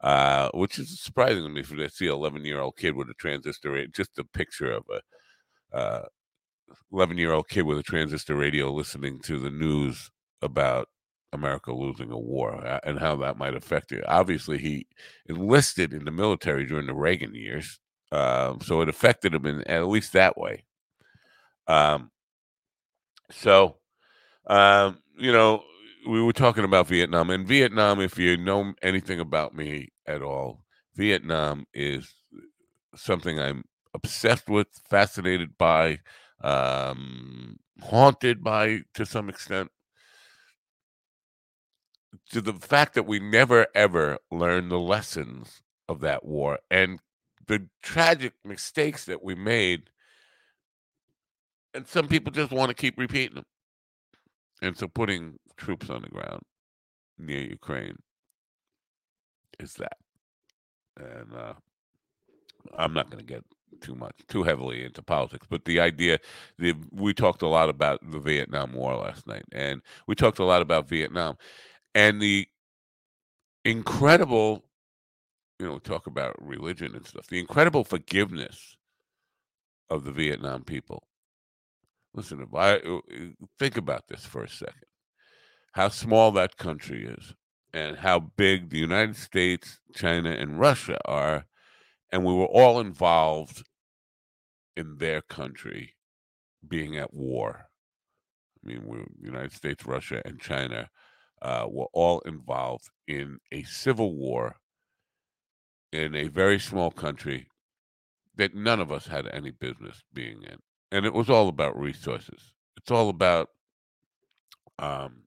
uh, 0.00 0.50
which 0.54 0.78
is 0.78 1.00
surprising 1.00 1.42
to 1.44 1.48
me 1.48 1.62
for 1.62 1.76
to 1.76 1.88
see 1.88 2.06
an 2.06 2.14
11 2.14 2.44
year 2.44 2.60
old 2.60 2.76
kid 2.76 2.96
with 2.96 3.08
a 3.08 3.14
transistor. 3.14 3.86
Just 3.88 4.18
a 4.18 4.24
picture 4.24 4.72
of 4.72 4.84
a 4.90 6.04
11 6.92 7.16
uh, 7.16 7.20
year 7.20 7.32
old 7.32 7.48
kid 7.48 7.62
with 7.62 7.78
a 7.78 7.82
transistor 7.82 8.36
radio 8.36 8.72
listening 8.72 9.20
to 9.20 9.38
the 9.38 9.50
news 9.50 10.10
about 10.42 10.88
America 11.32 11.72
losing 11.72 12.10
a 12.10 12.18
war 12.18 12.54
uh, 12.66 12.80
and 12.84 12.98
how 12.98 13.16
that 13.16 13.38
might 13.38 13.54
affect 13.54 13.92
it. 13.92 14.04
Obviously, 14.08 14.58
he 14.58 14.86
enlisted 15.28 15.92
in 15.92 16.04
the 16.04 16.10
military 16.10 16.64
during 16.64 16.86
the 16.86 16.94
Reagan 16.94 17.34
years, 17.34 17.78
uh, 18.12 18.54
so 18.62 18.80
it 18.80 18.88
affected 18.88 19.34
him 19.34 19.46
in 19.46 19.62
at 19.64 19.86
least 19.86 20.12
that 20.12 20.36
way. 20.36 20.64
Um, 21.68 22.10
so, 23.30 23.76
um, 24.46 24.98
you 25.18 25.32
know, 25.32 25.62
we 26.06 26.22
were 26.22 26.32
talking 26.32 26.64
about 26.64 26.86
Vietnam, 26.86 27.30
and 27.30 27.46
Vietnam, 27.46 28.00
if 28.00 28.18
you 28.18 28.36
know 28.36 28.74
anything 28.82 29.20
about 29.20 29.54
me 29.54 29.88
at 30.06 30.22
all, 30.22 30.62
Vietnam 30.94 31.66
is 31.74 32.14
something 32.94 33.40
I'm 33.40 33.64
obsessed 33.94 34.48
with, 34.48 34.68
fascinated 34.88 35.58
by, 35.58 36.00
um, 36.42 37.58
haunted 37.82 38.42
by 38.42 38.80
to 38.94 39.04
some 39.04 39.28
extent. 39.28 39.70
To 42.30 42.40
the 42.40 42.54
fact 42.54 42.94
that 42.94 43.06
we 43.06 43.20
never 43.20 43.66
ever 43.74 44.18
learned 44.30 44.70
the 44.70 44.78
lessons 44.78 45.62
of 45.88 46.00
that 46.00 46.24
war 46.24 46.58
and 46.70 47.00
the 47.46 47.68
tragic 47.82 48.32
mistakes 48.44 49.04
that 49.04 49.22
we 49.22 49.34
made. 49.34 49.90
And 51.74 51.86
some 51.86 52.08
people 52.08 52.32
just 52.32 52.52
want 52.52 52.70
to 52.70 52.74
keep 52.74 52.98
repeating 52.98 53.36
them. 53.36 53.46
And 54.62 54.76
so 54.76 54.88
putting 54.88 55.38
troops 55.56 55.90
on 55.90 56.02
the 56.02 56.08
ground 56.08 56.42
near 57.18 57.40
Ukraine 57.40 57.98
is 59.58 59.74
that. 59.74 59.98
And 60.98 61.34
uh, 61.34 61.54
I'm 62.76 62.94
not 62.94 63.10
going 63.10 63.24
to 63.24 63.32
get 63.32 63.44
too 63.80 63.94
much, 63.94 64.14
too 64.28 64.42
heavily 64.42 64.84
into 64.84 65.02
politics, 65.02 65.46
but 65.48 65.64
the 65.64 65.80
idea 65.80 66.18
the, 66.58 66.74
we 66.92 67.12
talked 67.12 67.42
a 67.42 67.48
lot 67.48 67.68
about 67.68 68.00
the 68.10 68.18
Vietnam 68.18 68.72
War 68.72 68.96
last 68.96 69.26
night, 69.26 69.44
and 69.52 69.82
we 70.06 70.14
talked 70.14 70.38
a 70.38 70.44
lot 70.44 70.62
about 70.62 70.88
Vietnam 70.88 71.36
and 71.94 72.20
the 72.20 72.46
incredible, 73.64 74.64
you 75.58 75.66
know, 75.66 75.78
talk 75.78 76.06
about 76.06 76.36
religion 76.40 76.94
and 76.94 77.06
stuff, 77.06 77.26
the 77.26 77.40
incredible 77.40 77.84
forgiveness 77.84 78.76
of 79.90 80.04
the 80.04 80.12
Vietnam 80.12 80.62
people. 80.62 81.06
Listen, 82.14 82.40
if 82.40 82.54
I 82.54 82.76
uh, 82.76 83.00
think 83.58 83.76
about 83.76 84.08
this 84.08 84.24
for 84.24 84.44
a 84.44 84.48
second, 84.48 84.86
how 85.76 85.88
small 85.90 86.32
that 86.32 86.56
country 86.56 87.06
is, 87.06 87.34
and 87.74 87.98
how 87.98 88.18
big 88.18 88.70
the 88.70 88.78
United 88.78 89.14
States, 89.14 89.78
China, 89.94 90.30
and 90.30 90.58
Russia 90.58 90.98
are 91.04 91.44
and 92.10 92.24
we 92.24 92.32
were 92.32 92.46
all 92.46 92.80
involved 92.80 93.64
in 94.74 94.96
their 94.96 95.20
country 95.20 95.94
being 96.66 96.96
at 96.96 97.12
war. 97.12 97.66
I 98.64 98.68
mean, 98.68 98.86
we, 98.86 98.98
the 99.20 99.26
United 99.26 99.52
States, 99.52 99.84
Russia, 99.84 100.22
and 100.24 100.40
China 100.40 100.88
uh, 101.42 101.66
were 101.68 101.88
all 101.92 102.20
involved 102.20 102.88
in 103.06 103.38
a 103.52 103.62
civil 103.64 104.14
war 104.14 104.56
in 105.92 106.14
a 106.14 106.28
very 106.28 106.58
small 106.58 106.90
country 106.90 107.48
that 108.36 108.54
none 108.54 108.80
of 108.80 108.90
us 108.90 109.06
had 109.06 109.26
any 109.28 109.50
business 109.50 110.02
being 110.14 110.42
in. 110.42 110.56
And 110.90 111.04
it 111.04 111.12
was 111.12 111.28
all 111.28 111.48
about 111.48 111.78
resources. 111.78 112.52
It's 112.76 112.90
all 112.90 113.10
about, 113.10 113.50
um, 114.78 115.25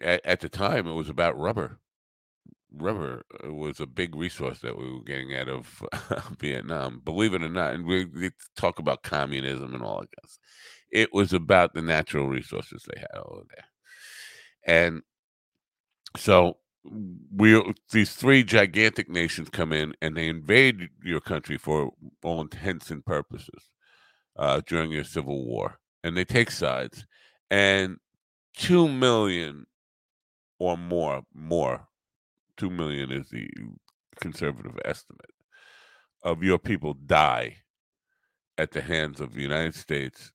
at, 0.00 0.24
at 0.24 0.40
the 0.40 0.48
time, 0.48 0.86
it 0.86 0.94
was 0.94 1.08
about 1.08 1.38
rubber 1.38 1.78
rubber 2.76 3.24
uh, 3.44 3.52
was 3.52 3.80
a 3.80 3.86
big 3.86 4.14
resource 4.14 4.58
that 4.60 4.76
we 4.76 4.90
were 4.92 5.02
getting 5.02 5.34
out 5.34 5.48
of 5.48 5.82
Vietnam. 6.38 7.00
Believe 7.04 7.34
it 7.34 7.42
or 7.42 7.48
not, 7.48 7.74
and 7.74 7.86
we, 7.86 8.04
we, 8.06 8.30
talk 8.56 8.78
about 8.78 9.02
communism 9.02 9.74
and 9.74 9.82
all 9.82 10.00
of 10.00 10.08
this. 10.22 10.38
It 10.90 11.12
was 11.12 11.32
about 11.32 11.74
the 11.74 11.82
natural 11.82 12.28
resources 12.28 12.84
they 12.84 13.00
had 13.00 13.18
over 13.18 13.42
there, 13.54 14.76
and 14.76 15.02
so 16.16 16.58
we 17.34 17.62
these 17.92 18.12
three 18.14 18.42
gigantic 18.42 19.10
nations 19.10 19.48
come 19.50 19.72
in 19.72 19.94
and 20.00 20.16
they 20.16 20.28
invade 20.28 20.88
your 21.04 21.20
country 21.20 21.58
for 21.58 21.90
all 22.22 22.40
intents 22.40 22.90
and 22.90 23.04
purposes 23.04 23.68
uh, 24.36 24.62
during 24.66 24.90
your 24.90 25.04
civil 25.04 25.44
war, 25.44 25.78
and 26.04 26.16
they 26.16 26.24
take 26.24 26.50
sides, 26.50 27.06
and 27.50 27.98
two 28.58 28.88
million 28.88 29.66
or 30.60 30.76
more 30.76 31.22
more 31.34 31.88
2 32.58 32.70
million 32.70 33.10
is 33.10 33.30
the 33.30 33.48
conservative 34.20 34.78
estimate 34.84 35.30
of 36.24 36.42
your 36.42 36.58
people 36.58 36.94
die 36.94 37.56
at 38.58 38.72
the 38.72 38.82
hands 38.82 39.20
of 39.20 39.34
the 39.34 39.42
United 39.42 39.74
States, 39.74 40.32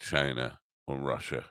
China, 0.00 0.60
or 0.86 0.96
Russia. 0.98 1.44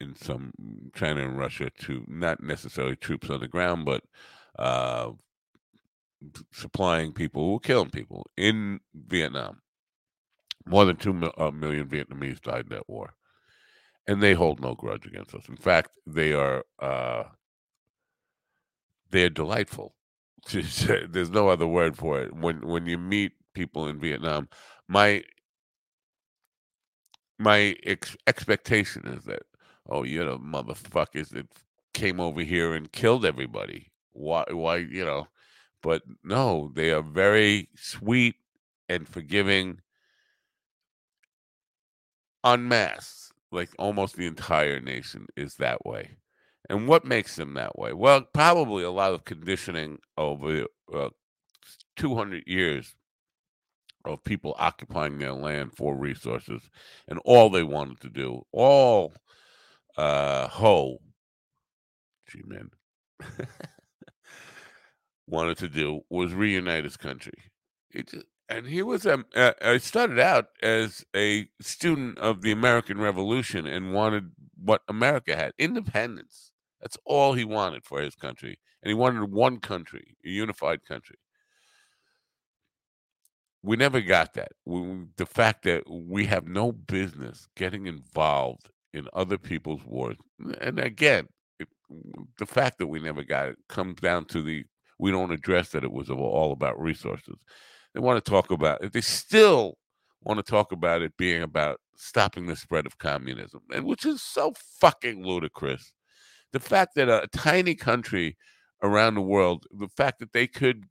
In 0.00 0.16
some 0.16 0.52
China 0.94 1.22
and 1.22 1.38
Russia 1.38 1.70
to 1.82 2.04
not 2.08 2.42
necessarily 2.42 2.96
troops 2.96 3.30
on 3.30 3.40
the 3.40 3.48
ground, 3.48 3.86
but 3.86 4.02
uh, 4.58 5.12
supplying 6.52 7.12
people 7.12 7.48
who 7.48 7.60
killing 7.60 7.90
people 7.90 8.26
in 8.36 8.80
Vietnam. 8.94 9.62
More 10.66 10.84
than 10.84 10.96
two 10.96 11.14
mil- 11.14 11.52
million 11.52 11.88
Vietnamese 11.88 12.40
died 12.42 12.66
in 12.70 12.76
that 12.76 12.88
war, 12.88 13.14
and 14.06 14.22
they 14.22 14.34
hold 14.34 14.60
no 14.60 14.74
grudge 14.74 15.06
against 15.06 15.34
us. 15.34 15.48
In 15.48 15.56
fact, 15.56 15.90
they 16.06 16.32
are 16.32 16.64
uh, 16.80 17.24
they're 19.10 19.30
delightful. 19.30 19.94
There's 20.52 21.30
no 21.30 21.48
other 21.48 21.66
word 21.66 21.96
for 21.96 22.20
it. 22.20 22.34
When 22.34 22.66
when 22.66 22.86
you 22.86 22.98
meet 22.98 23.32
people 23.54 23.88
in 23.88 23.98
Vietnam, 23.98 24.48
my 24.88 25.24
my 27.38 27.76
ex- 27.84 28.16
expectation 28.26 29.06
is 29.06 29.24
that 29.24 29.42
oh, 29.88 30.02
you're 30.02 30.26
the 30.26 30.38
motherfuckers 30.38 31.30
that 31.30 31.46
came 31.94 32.20
over 32.20 32.42
here 32.42 32.74
and 32.74 32.92
killed 32.92 33.24
everybody. 33.24 33.90
Why 34.12 34.44
why 34.50 34.76
you 34.78 35.04
know? 35.04 35.28
But 35.82 36.02
no, 36.22 36.70
they 36.74 36.90
are 36.92 37.02
very 37.02 37.68
sweet 37.76 38.36
and 38.88 39.08
forgiving 39.08 39.80
en 42.44 42.68
masse. 42.68 43.23
Like 43.54 43.70
almost 43.78 44.16
the 44.16 44.26
entire 44.26 44.80
nation 44.80 45.26
is 45.36 45.54
that 45.56 45.86
way. 45.86 46.16
And 46.68 46.88
what 46.88 47.04
makes 47.04 47.36
them 47.36 47.54
that 47.54 47.78
way? 47.78 47.92
Well, 47.92 48.22
probably 48.22 48.82
a 48.84 48.90
lot 48.90 49.12
of 49.12 49.24
conditioning 49.24 49.98
over 50.16 50.64
uh, 50.92 51.10
200 51.96 52.44
years 52.46 52.94
of 54.04 54.24
people 54.24 54.56
occupying 54.58 55.18
their 55.18 55.32
land 55.32 55.72
for 55.76 55.94
resources. 55.96 56.62
And 57.06 57.20
all 57.24 57.48
they 57.48 57.62
wanted 57.62 58.00
to 58.00 58.08
do, 58.10 58.42
all 58.52 59.14
uh, 59.96 60.48
Ho, 60.48 60.98
Chi 62.30 62.40
Minh, 62.40 62.70
wanted 65.26 65.58
to 65.58 65.68
do 65.68 66.00
was 66.10 66.32
reunite 66.32 66.84
his 66.84 66.96
country. 66.96 67.38
Just, 67.94 68.26
and 68.48 68.66
he 68.66 68.82
was 68.82 69.06
um, 69.06 69.26
uh, 69.34 69.52
I 69.62 69.78
started 69.78 70.18
out 70.18 70.46
as 70.62 71.04
a 71.14 71.48
student 71.60 72.18
of 72.18 72.42
the 72.42 72.52
American 72.52 73.00
Revolution 73.00 73.66
and 73.66 73.92
wanted 73.92 74.32
what 74.62 74.82
America 74.88 75.36
had 75.36 75.52
independence 75.58 76.52
that's 76.84 76.98
all 77.06 77.32
he 77.32 77.46
wanted 77.46 77.82
for 77.86 78.02
his 78.02 78.14
country. 78.14 78.58
And 78.82 78.90
he 78.90 78.94
wanted 78.94 79.32
one 79.32 79.58
country, 79.58 80.18
a 80.22 80.28
unified 80.28 80.84
country. 80.84 81.16
We 83.62 83.76
never 83.76 84.02
got 84.02 84.34
that. 84.34 84.52
We, 84.66 85.06
the 85.16 85.24
fact 85.24 85.64
that 85.64 85.84
we 85.88 86.26
have 86.26 86.46
no 86.46 86.72
business 86.72 87.48
getting 87.56 87.86
involved 87.86 88.68
in 88.92 89.08
other 89.14 89.38
people's 89.38 89.82
wars. 89.86 90.18
And 90.60 90.78
again, 90.78 91.28
it, 91.58 91.68
the 92.38 92.44
fact 92.44 92.76
that 92.78 92.88
we 92.88 93.00
never 93.00 93.22
got 93.24 93.48
it 93.48 93.56
comes 93.70 93.98
down 94.02 94.26
to 94.26 94.42
the 94.42 94.64
we 94.98 95.10
don't 95.10 95.32
address 95.32 95.70
that 95.70 95.84
it 95.84 95.90
was 95.90 96.10
all 96.10 96.52
about 96.52 96.78
resources. 96.78 97.36
They 97.94 98.00
want 98.00 98.22
to 98.22 98.30
talk 98.30 98.50
about 98.50 98.82
it. 98.82 98.92
They 98.92 99.00
still 99.00 99.78
want 100.22 100.38
to 100.38 100.50
talk 100.50 100.72
about 100.72 101.02
it 101.02 101.16
being 101.16 101.42
about 101.42 101.80
stopping 101.96 102.46
the 102.46 102.56
spread 102.56 102.86
of 102.86 102.98
communism, 102.98 103.60
and 103.72 103.84
which 103.84 104.04
is 104.04 104.22
so 104.22 104.52
fucking 104.80 105.24
ludicrous 105.24 105.92
the 106.54 106.60
fact 106.60 106.94
that 106.94 107.08
a, 107.08 107.26
tiny 107.36 107.74
country 107.74 108.38
around 108.80 109.16
the 109.16 109.20
world, 109.20 109.66
the 109.72 109.88
fact 109.88 110.20
that 110.20 110.32
they 110.32 110.46
could 110.46 110.84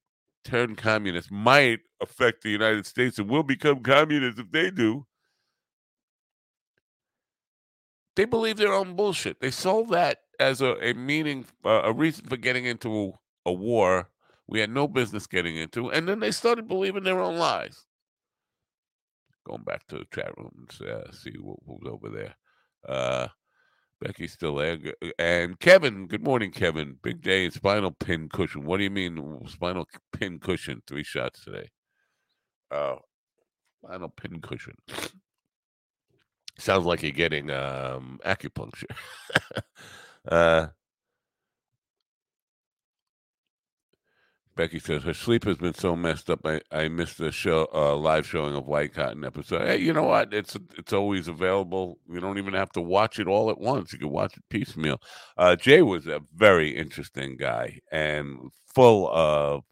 turn 0.44 0.76
communist 0.76 1.32
might 1.32 1.80
affect 2.02 2.44
the 2.44 2.50
United 2.50 2.86
States 2.86 3.18
and 3.18 3.30
will 3.30 3.44
become 3.44 3.80
communist 3.80 4.38
if 4.38 4.52
they 4.52 4.70
do. 4.70 5.08
They 8.18 8.26
believe 8.26 8.58
their 8.58 8.74
own 8.74 8.98
bullshit. 8.98 9.40
They 9.40 9.52
sold 9.52 9.90
that 9.92 10.20
as 10.38 10.62
a, 10.62 10.76
a 10.86 10.94
meaning, 10.94 11.46
uh, 11.64 11.84
a 11.86 11.94
reason 11.94 12.26
for 12.26 12.36
getting 12.36 12.66
into 12.66 13.14
a 13.46 13.54
war 13.54 14.10
we 14.48 14.60
had 14.60 14.70
no 14.70 14.88
business 14.88 15.28
getting 15.28 15.56
into, 15.56 15.92
and 15.92 16.08
then 16.08 16.20
they 16.20 16.32
started 16.32 16.68
believing 16.68 17.04
their 17.04 17.20
own 17.20 17.38
lies. 17.38 17.86
Going 19.46 19.64
back 19.64 19.86
to 19.88 20.00
the 20.00 20.06
chat 20.14 20.32
room 20.38 20.52
and 20.80 20.90
uh, 20.90 21.12
see 21.12 21.34
what, 21.40 21.58
was 21.66 21.82
over 21.86 22.10
there. 22.10 22.36
Uh, 22.88 23.28
Becky's 24.02 24.34
still 24.34 24.56
there. 24.56 24.78
And 25.18 25.60
Kevin, 25.60 26.08
good 26.08 26.24
morning, 26.24 26.52
Kevin. 26.52 26.98
Big 27.02 27.22
day 27.22 27.50
spinal 27.50 27.92
pin 27.92 28.30
cushion. 28.30 28.66
What 28.66 28.78
do 28.78 28.84
you 28.84 28.90
mean 28.90 29.42
spinal 29.48 29.88
pin 30.12 30.40
cushion? 30.40 30.82
Three 30.88 31.04
shots 31.04 31.44
today. 31.44 31.70
Uh, 32.72 32.96
spinal 33.84 34.10
pin 34.10 34.42
cushion. 34.42 34.76
Sounds 36.60 36.86
like 36.86 37.02
you're 37.02 37.12
getting 37.12 37.50
um, 37.50 38.20
acupuncture. 38.26 38.96
uh, 40.28 40.68
Becky 44.56 44.80
says 44.80 45.04
her 45.04 45.14
sleep 45.14 45.46
has 45.46 45.58
been 45.58 45.74
so 45.74 45.96
messed 45.96 46.30
up. 46.30 46.46
I, 46.46 46.62
I 46.72 46.88
missed 46.88 47.18
the 47.18 47.32
show 47.32 47.68
uh, 47.74 47.96
live 47.96 48.28
showing 48.28 48.56
of 48.56 48.66
Whitecotton 48.66 49.26
episode. 49.26 49.66
Hey, 49.66 49.78
you 49.78 49.94
know 49.94 50.04
what? 50.04 50.34
It's 50.34 50.56
it's 50.78 50.94
always 50.94 51.28
available. 51.28 51.98
You 52.08 52.20
don't 52.20 52.38
even 52.38 52.54
have 52.54 52.72
to 52.74 52.82
watch 52.82 53.20
it 53.20 53.28
all 53.28 53.50
at 53.50 53.60
once. 53.60 53.94
You 53.94 54.00
can 54.00 54.10
watch 54.12 54.38
it 54.38 54.44
piecemeal. 54.50 55.02
Uh, 55.38 55.56
Jay 55.56 55.82
was 55.82 56.06
a 56.08 56.22
very 56.36 56.70
interesting 56.70 57.36
guy 57.38 57.80
and 57.92 58.52
full 58.74 59.10
of 59.10 59.64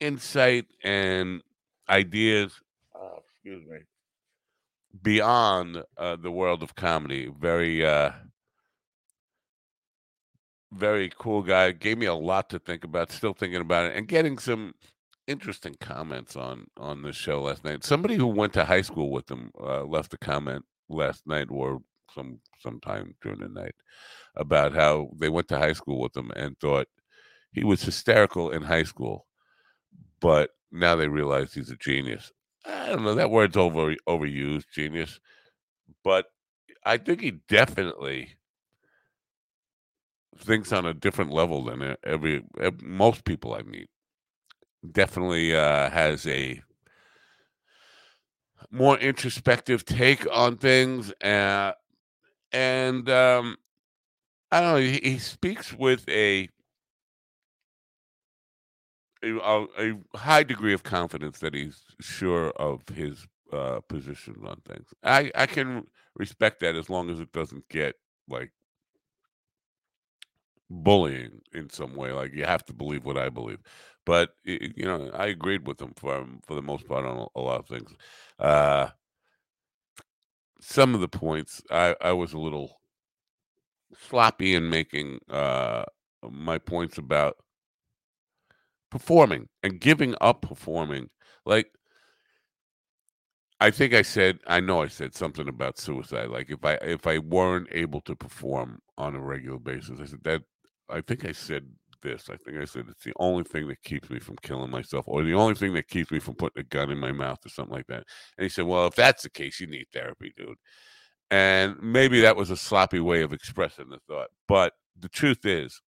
insight 0.00 0.66
and 0.82 1.42
ideas. 1.88 2.58
Uh, 2.94 3.18
excuse 3.34 3.66
me. 3.68 3.78
Beyond 5.02 5.82
uh, 5.98 6.16
the 6.16 6.30
world 6.30 6.62
of 6.62 6.74
comedy, 6.74 7.30
very 7.38 7.84
uh, 7.84 8.12
very 10.76 11.10
cool 11.18 11.42
guy. 11.42 11.72
Gave 11.72 11.98
me 11.98 12.06
a 12.06 12.14
lot 12.14 12.50
to 12.50 12.58
think 12.58 12.84
about. 12.84 13.12
Still 13.12 13.34
thinking 13.34 13.60
about 13.60 13.90
it, 13.90 13.96
and 13.96 14.06
getting 14.08 14.38
some 14.38 14.74
interesting 15.26 15.76
comments 15.80 16.36
on 16.36 16.66
on 16.76 17.02
the 17.02 17.12
show 17.12 17.42
last 17.42 17.64
night. 17.64 17.84
Somebody 17.84 18.16
who 18.16 18.26
went 18.26 18.52
to 18.54 18.64
high 18.64 18.82
school 18.82 19.10
with 19.10 19.30
him 19.30 19.50
uh, 19.60 19.84
left 19.84 20.14
a 20.14 20.18
comment 20.18 20.64
last 20.88 21.26
night 21.26 21.48
or 21.50 21.80
some 22.14 22.40
sometime 22.60 23.14
during 23.22 23.40
the 23.40 23.48
night 23.48 23.74
about 24.36 24.74
how 24.74 25.10
they 25.18 25.28
went 25.28 25.48
to 25.48 25.58
high 25.58 25.72
school 25.72 26.00
with 26.00 26.16
him 26.16 26.30
and 26.36 26.58
thought 26.58 26.88
he 27.52 27.64
was 27.64 27.82
hysterical 27.82 28.50
in 28.50 28.62
high 28.62 28.82
school, 28.82 29.26
but 30.20 30.50
now 30.70 30.94
they 30.94 31.08
realize 31.08 31.54
he's 31.54 31.70
a 31.70 31.76
genius. 31.76 32.32
I 32.64 32.90
don't 32.90 33.04
know 33.04 33.14
that 33.14 33.30
word's 33.30 33.56
over 33.56 33.94
overused, 34.08 34.66
genius, 34.72 35.20
but 36.04 36.26
I 36.84 36.98
think 36.98 37.20
he 37.20 37.40
definitely 37.48 38.36
thinks 40.38 40.72
on 40.72 40.86
a 40.86 40.94
different 40.94 41.32
level 41.32 41.64
than 41.64 41.96
every, 42.04 42.44
every 42.60 42.86
most 42.86 43.24
people 43.24 43.54
I 43.54 43.62
meet. 43.62 43.88
Definitely 44.92 45.54
uh, 45.54 45.90
has 45.90 46.26
a 46.26 46.62
more 48.70 48.98
introspective 48.98 49.84
take 49.84 50.26
on 50.30 50.56
things, 50.56 51.12
uh, 51.22 51.72
and 52.52 53.08
um, 53.08 53.56
I 54.50 54.60
don't 54.60 54.74
know. 54.74 54.80
He, 54.80 55.00
he 55.02 55.18
speaks 55.18 55.72
with 55.72 56.08
a, 56.08 56.48
a, 59.22 59.36
a 59.78 59.94
high 60.16 60.42
degree 60.42 60.72
of 60.74 60.82
confidence 60.82 61.38
that 61.40 61.54
he's 61.54 61.82
sure 62.00 62.50
of 62.50 62.82
his 62.94 63.26
uh, 63.52 63.80
position 63.88 64.36
on 64.46 64.60
things. 64.66 64.88
I 65.02 65.30
I 65.34 65.46
can 65.46 65.86
respect 66.14 66.60
that 66.60 66.74
as 66.74 66.90
long 66.90 67.10
as 67.10 67.20
it 67.20 67.32
doesn't 67.32 67.68
get 67.68 67.96
like 68.28 68.52
bullying 70.70 71.40
in 71.52 71.70
some 71.70 71.94
way. 71.94 72.12
Like 72.12 72.34
you 72.34 72.44
have 72.44 72.64
to 72.66 72.72
believe 72.72 73.04
what 73.04 73.18
I 73.18 73.28
believe. 73.28 73.58
But 74.04 74.30
you 74.44 74.84
know, 74.84 75.10
I 75.14 75.26
agreed 75.26 75.66
with 75.66 75.80
him 75.80 75.92
for 75.96 76.14
um, 76.16 76.40
for 76.46 76.54
the 76.54 76.62
most 76.62 76.86
part 76.86 77.04
on 77.04 77.18
a, 77.18 77.38
a 77.38 77.42
lot 77.42 77.60
of 77.60 77.66
things. 77.66 77.90
Uh, 78.38 78.88
some 80.60 80.94
of 80.94 81.00
the 81.00 81.08
points 81.08 81.62
I, 81.70 81.94
I 82.00 82.12
was 82.12 82.32
a 82.32 82.38
little 82.38 82.80
sloppy 84.08 84.54
in 84.54 84.68
making 84.68 85.18
uh, 85.30 85.84
my 86.28 86.58
points 86.58 86.98
about 86.98 87.36
performing 88.90 89.48
and 89.62 89.80
giving 89.80 90.14
up 90.20 90.42
performing. 90.42 91.10
Like 91.44 91.70
I 93.60 93.70
think 93.70 93.94
I 93.94 94.02
said 94.02 94.38
I 94.46 94.60
know 94.60 94.82
I 94.82 94.88
said 94.88 95.14
something 95.14 95.48
about 95.48 95.78
suicide. 95.78 96.28
Like 96.28 96.50
if 96.50 96.64
I 96.64 96.74
if 96.74 97.06
I 97.06 97.18
weren't 97.18 97.68
able 97.72 98.00
to 98.02 98.14
perform 98.14 98.80
on 98.98 99.14
a 99.16 99.20
regular 99.20 99.58
basis, 99.58 100.00
I 100.00 100.04
said 100.04 100.22
that 100.24 100.42
I 100.88 101.00
think 101.00 101.24
I 101.24 101.32
said 101.32 101.66
this. 102.02 102.28
I 102.30 102.36
think 102.36 102.58
I 102.58 102.64
said 102.64 102.86
it's 102.88 103.04
the 103.04 103.12
only 103.18 103.44
thing 103.44 103.68
that 103.68 103.82
keeps 103.82 104.10
me 104.10 104.18
from 104.20 104.36
killing 104.42 104.70
myself, 104.70 105.04
or 105.08 105.22
the 105.22 105.34
only 105.34 105.54
thing 105.54 105.74
that 105.74 105.88
keeps 105.88 106.10
me 106.10 106.18
from 106.20 106.34
putting 106.34 106.60
a 106.60 106.64
gun 106.64 106.90
in 106.90 106.98
my 106.98 107.12
mouth, 107.12 107.38
or 107.44 107.48
something 107.48 107.74
like 107.74 107.86
that. 107.88 108.04
And 108.38 108.44
he 108.44 108.48
said, 108.48 108.66
"Well, 108.66 108.86
if 108.86 108.94
that's 108.94 109.22
the 109.24 109.30
case, 109.30 109.60
you 109.60 109.66
need 109.66 109.86
therapy, 109.92 110.32
dude." 110.36 110.58
And 111.30 111.76
maybe 111.82 112.20
that 112.22 112.36
was 112.36 112.50
a 112.50 112.56
sloppy 112.56 113.00
way 113.00 113.22
of 113.22 113.32
expressing 113.32 113.88
the 113.90 113.98
thought, 114.08 114.30
but 114.48 114.74
the 114.98 115.08
truth 115.08 115.44
is, 115.46 115.80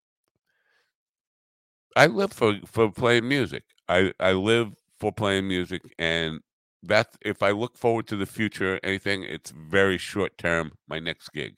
I 1.96 2.06
live 2.06 2.32
for 2.32 2.58
for 2.66 2.90
playing 2.92 3.28
music. 3.28 3.64
I 3.88 4.12
I 4.20 4.32
live 4.32 4.72
for 5.00 5.12
playing 5.12 5.48
music, 5.48 5.82
and 5.98 6.40
that's 6.82 7.16
if 7.22 7.42
I 7.42 7.50
look 7.52 7.76
forward 7.76 8.06
to 8.08 8.16
the 8.16 8.26
future, 8.26 8.78
anything, 8.84 9.24
it's 9.24 9.50
very 9.52 9.98
short 9.98 10.36
term. 10.38 10.72
My 10.88 10.98
next 10.98 11.30
gig. 11.30 11.56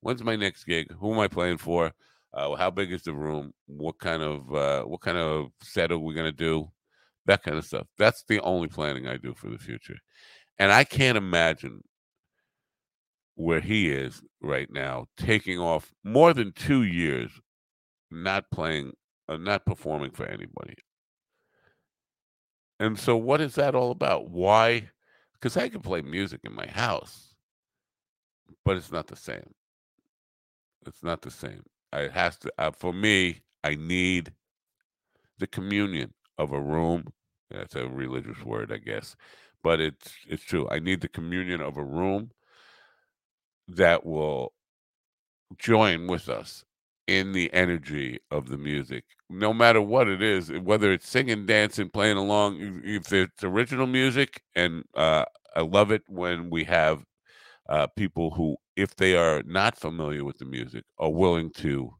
When's 0.00 0.22
my 0.22 0.36
next 0.36 0.64
gig? 0.64 0.92
Who 1.00 1.12
am 1.12 1.18
I 1.20 1.28
playing 1.28 1.58
for? 1.58 1.92
Uh, 2.34 2.54
how 2.56 2.70
big 2.70 2.92
is 2.92 3.02
the 3.02 3.14
room? 3.14 3.52
What 3.66 3.98
kind 3.98 4.22
of 4.22 4.54
uh, 4.54 4.82
what 4.84 5.00
kind 5.00 5.16
of 5.18 5.48
set 5.62 5.92
are 5.92 5.98
we 5.98 6.14
gonna 6.14 6.32
do? 6.32 6.68
That 7.26 7.42
kind 7.42 7.58
of 7.58 7.64
stuff. 7.64 7.86
That's 7.98 8.24
the 8.28 8.40
only 8.40 8.68
planning 8.68 9.06
I 9.08 9.16
do 9.16 9.34
for 9.34 9.48
the 9.50 9.58
future, 9.58 9.96
and 10.58 10.72
I 10.72 10.84
can't 10.84 11.18
imagine 11.18 11.82
where 13.36 13.60
he 13.60 13.88
is 13.90 14.20
right 14.42 14.68
now, 14.70 15.06
taking 15.16 15.58
off 15.60 15.92
more 16.04 16.34
than 16.34 16.52
two 16.52 16.82
years, 16.82 17.30
not 18.10 18.44
playing, 18.52 18.92
uh, 19.28 19.36
not 19.36 19.64
performing 19.64 20.10
for 20.10 20.26
anybody. 20.26 20.74
And 22.80 22.98
so, 22.98 23.16
what 23.16 23.40
is 23.40 23.54
that 23.56 23.74
all 23.74 23.90
about? 23.90 24.30
Why? 24.30 24.90
Because 25.34 25.56
I 25.56 25.68
can 25.68 25.80
play 25.80 26.02
music 26.02 26.40
in 26.44 26.52
my 26.52 26.66
house, 26.66 27.34
but 28.64 28.76
it's 28.76 28.92
not 28.92 29.06
the 29.06 29.16
same. 29.16 29.54
It's 30.86 31.02
not 31.02 31.22
the 31.22 31.30
same. 31.30 31.62
It 31.92 32.12
has 32.12 32.38
to 32.38 32.52
uh, 32.58 32.72
for 32.72 32.92
me. 32.92 33.40
I 33.64 33.74
need 33.74 34.32
the 35.38 35.46
communion 35.46 36.14
of 36.38 36.52
a 36.52 36.60
room. 36.60 37.12
That's 37.50 37.74
a 37.74 37.88
religious 37.88 38.42
word, 38.44 38.72
I 38.72 38.78
guess, 38.78 39.16
but 39.62 39.80
it's 39.80 40.12
it's 40.28 40.44
true. 40.44 40.68
I 40.70 40.78
need 40.80 41.00
the 41.00 41.08
communion 41.08 41.60
of 41.60 41.76
a 41.76 41.84
room 41.84 42.30
that 43.68 44.04
will 44.06 44.52
join 45.58 46.06
with 46.06 46.28
us 46.28 46.64
in 47.06 47.32
the 47.32 47.52
energy 47.54 48.20
of 48.30 48.48
the 48.48 48.58
music, 48.58 49.04
no 49.30 49.52
matter 49.54 49.80
what 49.80 50.08
it 50.08 50.22
is, 50.22 50.50
whether 50.52 50.92
it's 50.92 51.08
singing, 51.08 51.46
dancing, 51.46 51.88
playing 51.88 52.18
along. 52.18 52.82
If 52.84 53.12
it's 53.12 53.42
original 53.44 53.86
music, 53.86 54.42
and 54.54 54.84
uh, 54.94 55.24
I 55.56 55.62
love 55.62 55.90
it 55.90 56.02
when 56.08 56.50
we 56.50 56.64
have 56.64 57.04
uh, 57.68 57.86
people 57.96 58.30
who, 58.30 58.56
if 58.78 58.94
they 58.94 59.16
are 59.16 59.42
not 59.44 59.76
familiar 59.76 60.24
with 60.24 60.38
the 60.38 60.44
music, 60.44 60.84
are 60.98 61.10
willing 61.10 61.50
to 61.50 61.92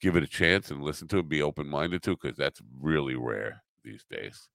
give 0.00 0.16
it 0.16 0.24
a 0.24 0.26
chance 0.26 0.72
and 0.72 0.82
listen 0.82 1.06
to 1.06 1.18
it, 1.18 1.28
be 1.28 1.40
open 1.40 1.68
minded 1.68 2.02
to, 2.02 2.16
because 2.20 2.36
that's 2.36 2.60
really 2.80 3.14
rare 3.14 3.62
these 3.84 4.04
days. 4.10 4.48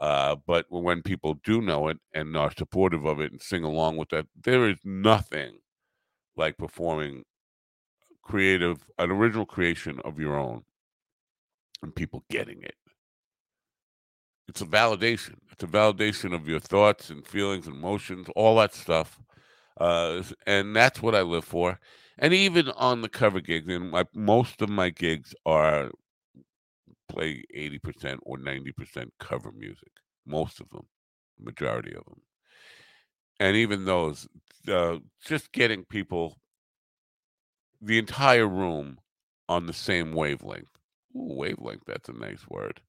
Uh, 0.00 0.34
but 0.48 0.66
when 0.70 1.00
people 1.00 1.34
do 1.44 1.62
know 1.62 1.86
it 1.86 1.98
and 2.12 2.36
are 2.36 2.50
supportive 2.50 3.04
of 3.04 3.20
it 3.20 3.30
and 3.30 3.40
sing 3.40 3.62
along 3.62 3.96
with 3.96 4.08
that, 4.08 4.26
there 4.42 4.68
is 4.68 4.78
nothing 4.82 5.52
like 6.36 6.58
performing 6.58 7.22
creative, 8.24 8.84
an 8.98 9.12
original 9.12 9.46
creation 9.46 10.00
of 10.04 10.18
your 10.18 10.36
own 10.36 10.64
and 11.82 11.94
people 11.94 12.24
getting 12.30 12.60
it. 12.64 12.74
It's 14.48 14.60
a 14.60 14.66
validation. 14.66 15.36
It's 15.52 15.62
a 15.62 15.68
validation 15.68 16.34
of 16.34 16.48
your 16.48 16.58
thoughts 16.58 17.10
and 17.10 17.24
feelings 17.24 17.68
and 17.68 17.76
emotions, 17.76 18.26
all 18.34 18.56
that 18.56 18.74
stuff. 18.74 19.20
Uh, 19.78 20.22
and 20.46 20.74
that's 20.74 21.02
what 21.02 21.14
I 21.14 21.22
live 21.22 21.44
for. 21.44 21.78
And 22.18 22.32
even 22.32 22.68
on 22.70 23.02
the 23.02 23.08
cover 23.08 23.40
gigs, 23.40 23.68
and 23.68 23.90
my 23.90 24.04
most 24.14 24.62
of 24.62 24.68
my 24.68 24.90
gigs 24.90 25.34
are 25.46 25.90
play 27.08 27.42
80% 27.54 28.18
or 28.22 28.38
90% 28.38 29.08
cover 29.18 29.52
music. 29.52 29.90
Most 30.26 30.60
of 30.60 30.70
them, 30.70 30.86
majority 31.38 31.94
of 31.94 32.04
them. 32.04 32.20
And 33.40 33.56
even 33.56 33.84
those, 33.84 34.28
uh, 34.68 34.98
just 35.24 35.52
getting 35.52 35.84
people, 35.84 36.38
the 37.80 37.98
entire 37.98 38.46
room 38.46 38.98
on 39.48 39.66
the 39.66 39.72
same 39.72 40.12
wavelength. 40.12 40.70
Ooh, 41.16 41.34
wavelength, 41.34 41.82
that's 41.86 42.08
a 42.08 42.12
nice 42.12 42.46
word. 42.48 42.80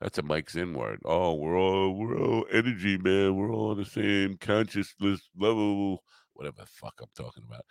That's 0.00 0.18
a 0.18 0.22
Mike 0.22 0.50
Zinn 0.50 0.74
word. 0.74 1.00
Oh, 1.04 1.34
we're 1.34 1.58
all 1.58 1.94
we're 1.94 2.18
all 2.18 2.44
energy, 2.52 2.98
man. 2.98 3.36
We're 3.36 3.50
all 3.52 3.70
on 3.70 3.78
the 3.78 3.84
same 3.86 4.36
consciousness 4.36 5.28
level 5.38 6.02
whatever 6.34 6.56
the 6.60 6.66
fuck 6.66 6.94
I'm 7.00 7.08
talking 7.16 7.44
about. 7.46 7.64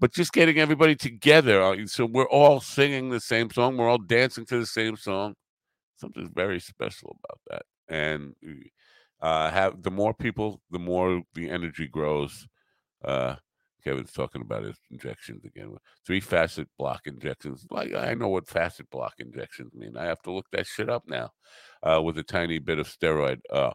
But 0.00 0.12
just 0.12 0.32
getting 0.32 0.58
everybody 0.58 0.94
together. 0.94 1.62
Uh, 1.62 1.86
so 1.86 2.06
we're 2.06 2.28
all 2.28 2.60
singing 2.60 3.10
the 3.10 3.20
same 3.20 3.50
song. 3.50 3.76
We're 3.76 3.88
all 3.88 3.98
dancing 3.98 4.46
to 4.46 4.60
the 4.60 4.66
same 4.66 4.96
song. 4.96 5.34
Something 5.96 6.30
very 6.34 6.60
special 6.60 7.16
about 7.24 7.40
that. 7.50 7.62
And 7.92 8.34
uh, 9.20 9.50
have 9.50 9.82
the 9.82 9.90
more 9.90 10.14
people, 10.14 10.60
the 10.70 10.78
more 10.78 11.22
the 11.34 11.50
energy 11.50 11.88
grows. 11.88 12.46
Uh, 13.04 13.36
Kevin's 13.84 14.12
talking 14.12 14.42
about 14.42 14.64
his 14.64 14.76
injections 14.90 15.44
again. 15.44 15.76
Three 16.06 16.20
facet 16.20 16.68
block 16.78 17.06
injections. 17.06 17.66
Like 17.70 17.94
I 17.94 18.14
know 18.14 18.28
what 18.28 18.48
facet 18.48 18.90
block 18.90 19.14
injections 19.18 19.74
mean. 19.74 19.96
I 19.96 20.04
have 20.04 20.20
to 20.22 20.32
look 20.32 20.46
that 20.52 20.66
shit 20.66 20.90
up 20.90 21.04
now. 21.08 21.30
Uh, 21.82 22.00
with 22.02 22.18
a 22.18 22.22
tiny 22.22 22.58
bit 22.58 22.78
of 22.78 22.88
steroid. 22.88 23.40
Uh, 23.50 23.70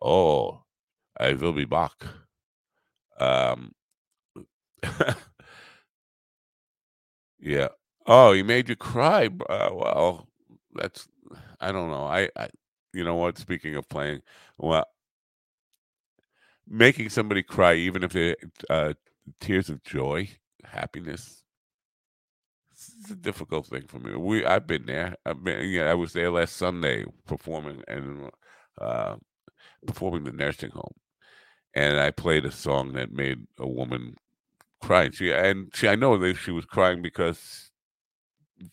oh, 0.00 0.62
I 1.18 1.34
will 1.34 1.52
be 1.52 1.64
back. 1.64 1.92
Um, 3.18 3.72
yeah. 7.40 7.68
Oh, 8.06 8.32
he 8.32 8.42
made 8.42 8.68
you 8.68 8.76
cry. 8.76 9.26
Uh, 9.48 9.70
well, 9.72 10.28
that's 10.74 11.08
I 11.60 11.72
don't 11.72 11.90
know. 11.90 12.04
I, 12.04 12.28
I 12.36 12.48
you 12.92 13.04
know 13.04 13.16
what? 13.16 13.38
Speaking 13.38 13.76
of 13.76 13.88
playing, 13.88 14.22
well, 14.58 14.86
making 16.68 17.10
somebody 17.10 17.42
cry, 17.42 17.74
even 17.74 18.02
if 18.04 18.12
they 18.12 18.36
uh, 18.70 18.94
tears 19.40 19.70
of 19.70 19.82
joy, 19.84 20.30
happiness. 20.64 21.42
It's 22.72 23.10
a 23.10 23.16
difficult 23.16 23.66
thing 23.66 23.86
for 23.88 23.98
me. 23.98 24.16
We 24.16 24.44
I've 24.44 24.66
been 24.66 24.86
there. 24.86 25.16
I've 25.26 25.44
been. 25.44 25.68
Yeah, 25.70 25.90
I 25.90 25.94
was 25.94 26.12
there 26.12 26.30
last 26.30 26.56
Sunday 26.56 27.04
performing 27.26 27.82
and 27.88 28.30
uh, 28.80 29.16
performing 29.86 30.24
the 30.24 30.32
nursing 30.32 30.70
home, 30.70 30.94
and 31.74 32.00
I 32.00 32.10
played 32.12 32.44
a 32.46 32.52
song 32.52 32.92
that 32.94 33.12
made 33.12 33.40
a 33.58 33.68
woman 33.68 34.16
cry. 34.80 35.04
And 35.04 35.14
she 35.14 35.32
and 35.32 35.70
she, 35.74 35.88
I 35.88 35.96
know 35.96 36.16
that 36.18 36.36
she 36.36 36.50
was 36.50 36.66
crying 36.66 37.02
because 37.02 37.70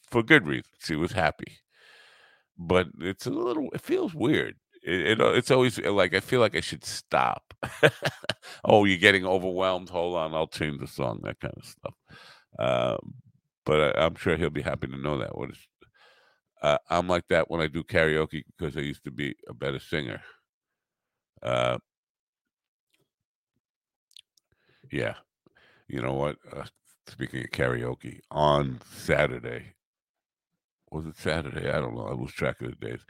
for 0.10 0.24
good 0.24 0.48
reason. 0.48 0.72
She 0.80 0.96
was 0.96 1.12
happy, 1.12 1.60
but 2.58 2.88
it's 3.00 3.26
a 3.26 3.30
little. 3.32 3.70
It 3.74 3.82
feels 3.82 4.14
weird. 4.14 4.56
It, 4.84 5.20
it 5.20 5.22
it's 5.22 5.52
always 5.52 5.80
like 5.80 6.14
I 6.14 6.20
feel 6.20 6.40
like 6.40 6.56
I 6.56 6.62
should 6.62 6.86
stop. 6.86 7.54
oh, 8.66 8.86
you're 8.86 8.98
getting 8.98 9.26
overwhelmed. 9.26 9.90
Hold 9.90 10.16
on, 10.18 10.34
I'll 10.34 10.48
change 10.48 10.80
the 10.80 10.88
song. 10.88 11.22
That 11.24 11.40
kind 11.40 11.54
of 11.58 11.66
stuff. 11.66 11.94
Um, 12.60 13.14
but 13.66 13.98
I, 13.98 14.06
am 14.06 14.16
sure 14.16 14.38
he'll 14.38 14.50
be 14.50 14.62
happy 14.62 14.88
to 14.88 14.98
know 14.98 15.18
that. 15.20 15.38
What 15.38 15.52
is? 15.52 15.58
Uh, 16.62 16.78
I'm 16.90 17.08
like 17.08 17.28
that 17.30 17.52
when 17.52 17.62
I 17.62 17.68
do 17.68 17.84
karaoke 17.84 18.44
because 18.58 18.76
I 18.78 18.82
used 18.82 19.04
to 19.04 19.12
be 19.12 19.36
a 19.48 19.54
better 19.54 19.80
singer. 19.80 20.22
Uh, 21.44 21.78
yeah, 24.92 25.16
you 25.88 26.02
know 26.02 26.14
what? 26.14 26.38
Uh, 26.52 26.66
speaking 27.08 27.42
of 27.42 27.52
karaoke, 27.52 28.20
on 28.32 28.80
Saturday, 28.94 29.74
was 30.92 31.06
it 31.06 31.18
Saturday? 31.18 31.70
I 31.70 31.80
don't 31.80 31.96
know. 31.96 32.08
I 32.08 32.14
lose 32.14 32.34
track 32.34 32.62
of 32.62 32.70
the 32.70 32.88
days. 32.88 33.06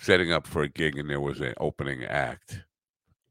Setting 0.00 0.32
up 0.32 0.46
for 0.46 0.62
a 0.62 0.68
gig, 0.68 0.98
and 0.98 1.08
there 1.08 1.20
was 1.20 1.40
an 1.40 1.54
opening 1.58 2.04
act 2.04 2.60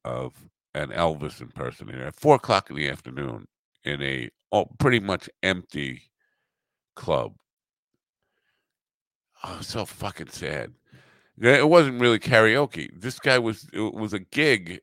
of 0.06 0.34
an 0.73 0.89
Elvis 0.89 1.41
impersonator 1.41 2.06
at 2.06 2.15
four 2.15 2.36
o'clock 2.36 2.69
in 2.69 2.75
the 2.75 2.89
afternoon 2.89 3.47
in 3.84 4.01
a 4.01 4.29
oh, 4.51 4.65
pretty 4.79 4.99
much 4.99 5.29
empty 5.41 6.03
club. 6.95 7.34
Oh, 9.43 9.60
so 9.62 9.86
fucking 9.86 10.29
sad. 10.29 10.73
It 11.39 11.67
wasn't 11.67 11.99
really 11.99 12.19
karaoke. 12.19 12.89
This 12.95 13.19
guy 13.19 13.39
was 13.39 13.67
it 13.73 13.93
was 13.93 14.13
a 14.13 14.19
gig, 14.19 14.82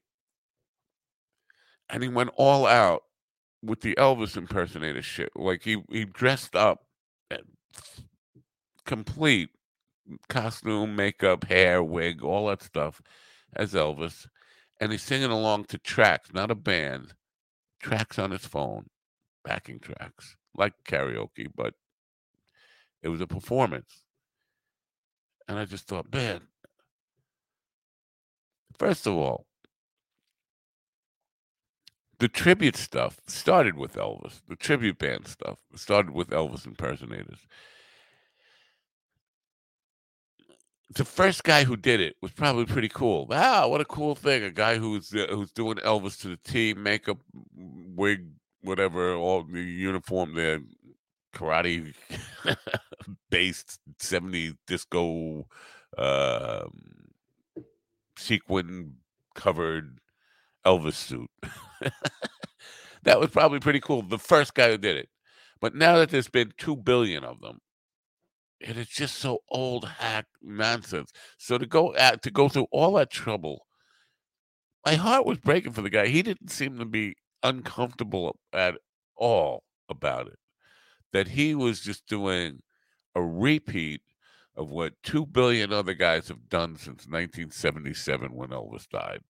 and 1.89 2.03
he 2.03 2.09
went 2.09 2.31
all 2.37 2.67
out 2.67 3.03
with 3.63 3.81
the 3.81 3.95
Elvis 3.97 4.37
impersonator 4.37 5.03
shit. 5.03 5.31
Like 5.37 5.63
he 5.63 5.83
he 5.91 6.05
dressed 6.05 6.57
up, 6.57 6.85
complete 8.85 9.51
costume, 10.29 10.97
makeup, 10.97 11.45
hair, 11.45 11.83
wig, 11.83 12.23
all 12.23 12.49
that 12.49 12.63
stuff, 12.63 13.01
as 13.55 13.75
Elvis, 13.75 14.27
and 14.81 14.93
he's 14.93 15.03
singing 15.03 15.31
along 15.31 15.65
to 15.67 15.79
tracks, 15.79 16.33
not 16.33 16.51
a 16.51 16.55
band, 16.55 17.15
tracks 17.81 18.19
on 18.19 18.31
his 18.31 18.45
phone, 18.47 18.87
backing 19.45 19.79
tracks, 19.79 20.37
like 20.57 20.73
karaoke, 20.85 21.47
but 21.55 21.75
it 23.03 23.09
was 23.09 23.21
a 23.21 23.27
performance. 23.27 24.03
And 25.49 25.59
I 25.59 25.65
just 25.65 25.87
thought, 25.87 26.13
man, 26.13 26.43
first 28.79 29.07
of 29.07 29.15
all, 29.15 29.47
the 32.21 32.29
tribute 32.29 32.77
stuff 32.77 33.19
started 33.27 33.77
with 33.77 33.95
Elvis. 33.95 34.43
The 34.47 34.55
tribute 34.55 34.99
band 34.99 35.27
stuff 35.27 35.59
started 35.75 36.13
with 36.13 36.29
Elvis 36.31 36.67
impersonators. 36.67 37.39
The 40.95 41.05
first 41.05 41.45
guy 41.45 41.65
who 41.65 41.77
did 41.77 42.01
it 42.01 42.17
was 42.21 42.33
probably 42.33 42.67
pretty 42.67 42.89
cool. 42.89 43.27
Wow, 43.27 43.69
what 43.69 43.81
a 43.81 43.85
cool 43.85 44.15
thing! 44.15 44.43
A 44.43 44.51
guy 44.51 44.77
who's 44.77 45.15
uh, 45.15 45.29
who's 45.31 45.53
doing 45.53 45.77
Elvis 45.79 46.21
to 46.23 46.29
the 46.29 46.37
T, 46.37 46.75
makeup, 46.75 47.19
wig, 47.55 48.27
whatever, 48.63 49.15
all 49.15 49.45
the 49.45 49.63
uniform, 49.63 50.35
there, 50.35 50.61
karate 51.33 51.95
based 53.31 53.79
70 53.99 54.55
disco 54.67 55.47
uh, 55.97 56.65
sequin 58.17 58.97
covered 59.35 60.01
Elvis 60.67 60.95
suit. 60.95 61.31
that 63.03 63.21
was 63.21 63.31
probably 63.31 63.61
pretty 63.61 63.81
cool. 63.81 64.03
The 64.03 64.19
first 64.19 64.55
guy 64.55 64.71
who 64.71 64.79
did 64.79 64.97
it. 64.97 65.09
But 65.61 65.75
now 65.75 65.99
that 65.99 66.11
there's 66.11 66.29
been 66.29 66.53
2 66.59 66.77
billion 66.77 67.25
of 67.25 67.41
them, 67.41 67.59
it 68.61 68.77
is 68.77 68.89
just 68.89 69.17
so 69.17 69.41
old 69.49 69.87
hack 69.87 70.27
nonsense. 70.43 71.13
So 71.39 71.59
to 71.59 71.67
go 71.67 71.95
at, 71.95 72.23
to 72.23 72.31
go 72.31 72.49
through 72.49 72.67
all 72.71 72.95
that 72.95 73.11
trouble, 73.11 73.67
my 74.85 74.95
heart 74.95 75.27
was 75.27 75.39
breaking 75.39 75.73
for 75.73 75.83
the 75.83 75.91
guy. 75.91 76.09
He 76.09 76.23
didn't 76.23 76.51
seem 76.51 76.79
to 76.79 76.85
be 76.85 77.17
uncomfortable 77.43 78.39
at 78.53 78.77
all 79.17 79.65
about 79.89 80.27
it 80.27 80.39
that 81.13 81.29
he 81.29 81.55
was 81.55 81.81
just 81.81 82.07
doing 82.07 82.63
a 83.15 83.23
repeat 83.23 84.03
of 84.57 84.69
what 84.69 84.95
2 85.03 85.27
billion 85.27 85.73
other 85.73 85.95
guys 85.95 86.29
have 86.29 86.49
done 86.49 86.77
since 86.77 87.07
1977 87.07 88.35
when 88.35 88.51
Elvis 88.51 88.89
died. 88.89 89.21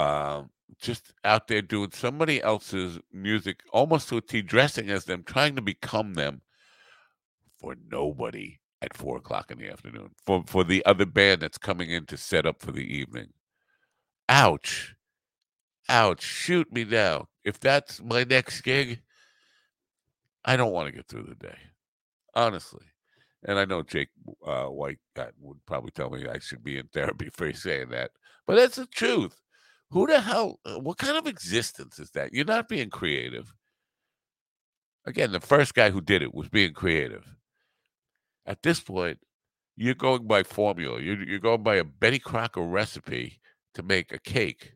Um, 0.00 0.50
just 0.80 1.12
out 1.24 1.46
there 1.48 1.60
doing 1.60 1.90
somebody 1.92 2.42
else's 2.42 2.98
music 3.12 3.60
almost 3.70 4.08
to 4.08 4.16
a 4.16 4.20
T, 4.22 4.40
dressing 4.40 4.88
as 4.88 5.04
them, 5.04 5.22
trying 5.24 5.56
to 5.56 5.62
become 5.62 6.14
them 6.14 6.40
for 7.58 7.76
nobody 7.90 8.60
at 8.80 8.96
four 8.96 9.18
o'clock 9.18 9.50
in 9.50 9.58
the 9.58 9.68
afternoon, 9.68 10.10
for, 10.24 10.42
for 10.46 10.64
the 10.64 10.84
other 10.86 11.04
band 11.04 11.42
that's 11.42 11.58
coming 11.58 11.90
in 11.90 12.06
to 12.06 12.16
set 12.16 12.46
up 12.46 12.62
for 12.62 12.72
the 12.72 12.96
evening. 12.96 13.28
Ouch. 14.28 14.94
Ouch. 15.88 16.22
Shoot 16.22 16.72
me 16.72 16.84
now. 16.84 17.28
If 17.44 17.60
that's 17.60 18.00
my 18.00 18.24
next 18.24 18.62
gig, 18.62 19.02
I 20.46 20.56
don't 20.56 20.72
want 20.72 20.86
to 20.86 20.94
get 20.94 21.08
through 21.08 21.24
the 21.24 21.34
day, 21.34 21.58
honestly. 22.34 22.86
And 23.44 23.58
I 23.58 23.66
know 23.66 23.82
Jake 23.82 24.08
uh, 24.46 24.66
White 24.66 24.98
would 25.40 25.58
probably 25.66 25.90
tell 25.90 26.08
me 26.08 26.26
I 26.26 26.38
should 26.38 26.64
be 26.64 26.78
in 26.78 26.86
therapy 26.86 27.28
for 27.34 27.52
saying 27.52 27.90
that, 27.90 28.12
but 28.46 28.56
that's 28.56 28.76
the 28.76 28.86
truth. 28.86 29.36
Who 29.90 30.06
the 30.06 30.20
hell? 30.20 30.60
Uh, 30.64 30.78
what 30.78 30.98
kind 30.98 31.16
of 31.16 31.26
existence 31.26 31.98
is 31.98 32.10
that? 32.12 32.32
You're 32.32 32.44
not 32.44 32.68
being 32.68 32.90
creative. 32.90 33.52
Again, 35.04 35.32
the 35.32 35.40
first 35.40 35.74
guy 35.74 35.90
who 35.90 36.00
did 36.00 36.22
it 36.22 36.34
was 36.34 36.48
being 36.48 36.72
creative. 36.72 37.24
At 38.46 38.62
this 38.62 38.80
point, 38.80 39.18
you're 39.76 39.94
going 39.94 40.26
by 40.26 40.42
formula. 40.42 41.00
You're, 41.00 41.22
you're 41.22 41.38
going 41.38 41.62
by 41.62 41.76
a 41.76 41.84
Betty 41.84 42.18
Crocker 42.18 42.62
recipe 42.62 43.40
to 43.74 43.82
make 43.82 44.12
a 44.12 44.18
cake 44.18 44.74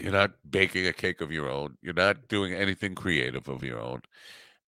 you're 0.00 0.12
not 0.12 0.32
baking 0.50 0.86
a 0.86 0.92
cake 0.92 1.20
of 1.20 1.30
your 1.30 1.50
own. 1.50 1.76
You're 1.82 1.94
not 1.94 2.28
doing 2.28 2.54
anything 2.54 2.94
creative 2.94 3.48
of 3.48 3.62
your 3.62 3.80
own. 3.80 4.00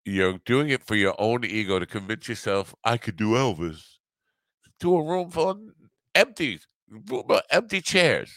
You're 0.05 0.39
doing 0.45 0.71
it 0.71 0.85
for 0.85 0.95
your 0.95 1.15
own 1.19 1.45
ego 1.45 1.79
to 1.79 1.87
convince 1.87 2.29
yourself 2.29 2.75
I 2.85 2.97
could 2.97 3.17
do 3.17 3.31
Elvis 3.31 3.83
to 4.81 4.97
a 4.97 5.03
room 5.03 5.31
full 5.31 5.51
of 5.51 5.59
empty, 6.15 6.61
empty 7.51 7.81
chairs. 7.81 8.33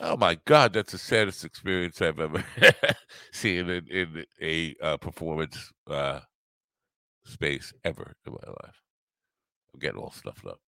Oh 0.00 0.16
my 0.16 0.36
God, 0.46 0.72
that's 0.72 0.92
the 0.92 0.98
saddest 0.98 1.44
experience 1.44 2.00
I've 2.02 2.18
ever 2.18 2.44
seen 3.32 3.68
in, 3.70 3.86
in 3.88 4.24
a 4.40 4.74
uh, 4.82 4.96
performance 4.96 5.70
uh, 5.88 6.20
space 7.24 7.72
ever 7.84 8.16
in 8.26 8.32
my 8.32 8.48
life. 8.48 8.82
I'm 9.72 9.80
getting 9.80 10.00
all 10.00 10.10
stuffed 10.10 10.46
up. 10.46 10.58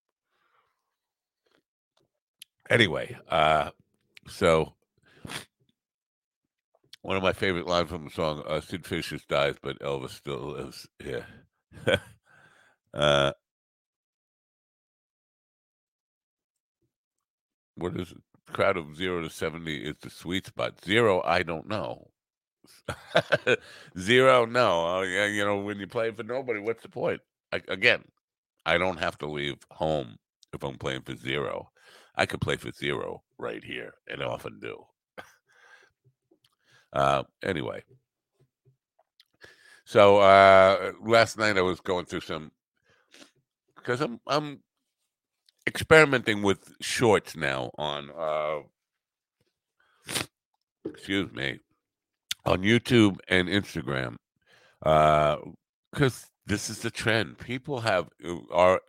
Anyway, 2.70 3.16
uh, 3.28 3.70
so, 4.28 4.74
one 7.02 7.16
of 7.16 7.22
my 7.22 7.32
favorite 7.32 7.66
lines 7.66 7.90
from 7.90 8.04
the 8.04 8.10
song, 8.10 8.42
uh, 8.46 8.60
Sid 8.60 8.86
Vicious 8.86 9.24
dies, 9.26 9.56
but 9.62 9.78
Elvis 9.80 10.10
still 10.10 10.52
lives. 10.52 10.86
Yeah. 11.04 11.26
uh, 12.94 13.32
what 17.76 17.96
is 17.98 18.12
it? 18.12 18.18
Crowd 18.52 18.76
of 18.76 18.96
zero 18.96 19.22
to 19.22 19.30
70 19.30 19.76
is 19.76 19.96
the 20.00 20.10
sweet 20.10 20.46
spot. 20.46 20.74
Zero, 20.84 21.22
I 21.24 21.42
don't 21.42 21.68
know. 21.68 22.08
zero, 23.98 24.44
no. 24.44 24.98
Uh, 24.98 25.02
you 25.02 25.44
know, 25.44 25.58
when 25.58 25.78
you 25.78 25.86
play 25.86 26.10
for 26.10 26.22
nobody, 26.22 26.60
what's 26.60 26.82
the 26.82 26.88
point? 26.88 27.20
I, 27.52 27.60
again, 27.68 28.04
I 28.66 28.78
don't 28.78 28.98
have 28.98 29.18
to 29.18 29.26
leave 29.26 29.58
home 29.70 30.18
if 30.52 30.62
I'm 30.62 30.78
playing 30.78 31.02
for 31.02 31.16
zero. 31.16 31.70
I 32.16 32.26
could 32.26 32.40
play 32.40 32.56
for 32.56 32.72
zero 32.72 33.22
right 33.38 33.62
here, 33.64 33.94
and 34.08 34.22
I 34.22 34.26
often 34.26 34.60
do. 34.60 34.84
uh, 36.92 37.24
anyway, 37.42 37.82
so 39.84 40.18
uh, 40.18 40.92
last 41.02 41.38
night 41.38 41.58
I 41.58 41.62
was 41.62 41.80
going 41.80 42.06
through 42.06 42.20
some 42.20 42.52
because 43.76 44.00
I'm 44.00 44.20
I'm 44.26 44.60
experimenting 45.66 46.42
with 46.42 46.74
shorts 46.80 47.36
now 47.36 47.70
on 47.78 48.10
uh, 48.18 48.60
excuse 50.86 51.32
me 51.32 51.58
on 52.44 52.62
YouTube 52.62 53.18
and 53.28 53.48
Instagram. 53.48 54.16
Uh, 54.84 55.36
because 55.92 56.26
this 56.46 56.68
is 56.68 56.80
the 56.80 56.90
trend. 56.90 57.38
People 57.38 57.80
have 57.80 58.08
uh, 58.26 58.36
our 58.52 58.80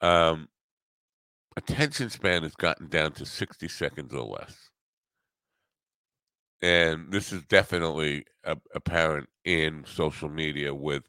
um, 0.00 0.48
attention 1.56 2.10
span 2.10 2.42
has 2.42 2.54
gotten 2.54 2.88
down 2.88 3.12
to 3.12 3.26
60 3.26 3.66
seconds 3.68 4.12
or 4.14 4.24
less. 4.24 4.70
And 6.60 7.10
this 7.10 7.32
is 7.32 7.42
definitely 7.44 8.24
apparent 8.74 9.28
in 9.44 9.84
social 9.86 10.28
media 10.28 10.74
with 10.74 11.04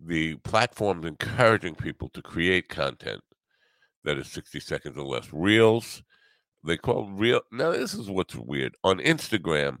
the 0.00 0.36
platforms 0.36 1.04
encouraging 1.04 1.74
people 1.74 2.08
to 2.10 2.22
create 2.22 2.68
content 2.68 3.22
that 4.06 4.16
is 4.18 4.28
60 4.28 4.60
seconds 4.60 4.96
or 4.96 5.04
less. 5.04 5.28
Reels, 5.32 6.02
they 6.64 6.76
call 6.76 7.10
real. 7.10 7.42
Now, 7.52 7.72
this 7.72 7.92
is 7.92 8.08
what's 8.08 8.36
weird. 8.36 8.74
On 8.84 8.98
Instagram, 8.98 9.78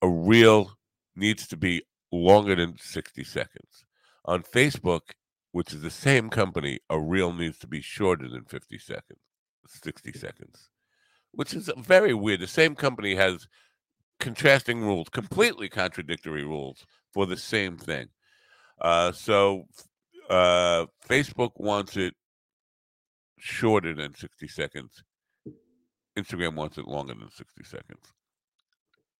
a 0.00 0.08
reel 0.08 0.78
needs 1.16 1.46
to 1.48 1.56
be 1.56 1.82
longer 2.12 2.54
than 2.54 2.78
60 2.78 3.24
seconds. 3.24 3.84
On 4.24 4.42
Facebook, 4.42 5.00
which 5.50 5.72
is 5.72 5.82
the 5.82 5.90
same 5.90 6.30
company, 6.30 6.78
a 6.88 6.98
reel 6.98 7.32
needs 7.32 7.58
to 7.58 7.66
be 7.66 7.80
shorter 7.80 8.28
than 8.28 8.44
50 8.44 8.78
seconds, 8.78 9.20
60 9.66 10.12
seconds, 10.12 10.70
which 11.32 11.52
is 11.52 11.68
very 11.76 12.14
weird. 12.14 12.40
The 12.40 12.46
same 12.46 12.76
company 12.76 13.16
has 13.16 13.48
contrasting 14.20 14.82
rules, 14.82 15.08
completely 15.08 15.68
contradictory 15.68 16.44
rules 16.44 16.86
for 17.12 17.26
the 17.26 17.36
same 17.36 17.76
thing. 17.76 18.08
Uh, 18.80 19.10
so 19.10 19.64
uh, 20.30 20.86
Facebook 21.08 21.52
wants 21.56 21.96
it 21.96 22.14
shorter 23.38 23.94
than 23.94 24.14
60 24.14 24.48
seconds. 24.48 25.02
Instagram 26.18 26.54
wants 26.54 26.78
it 26.78 26.88
longer 26.88 27.14
than 27.14 27.30
60 27.30 27.64
seconds. 27.64 28.12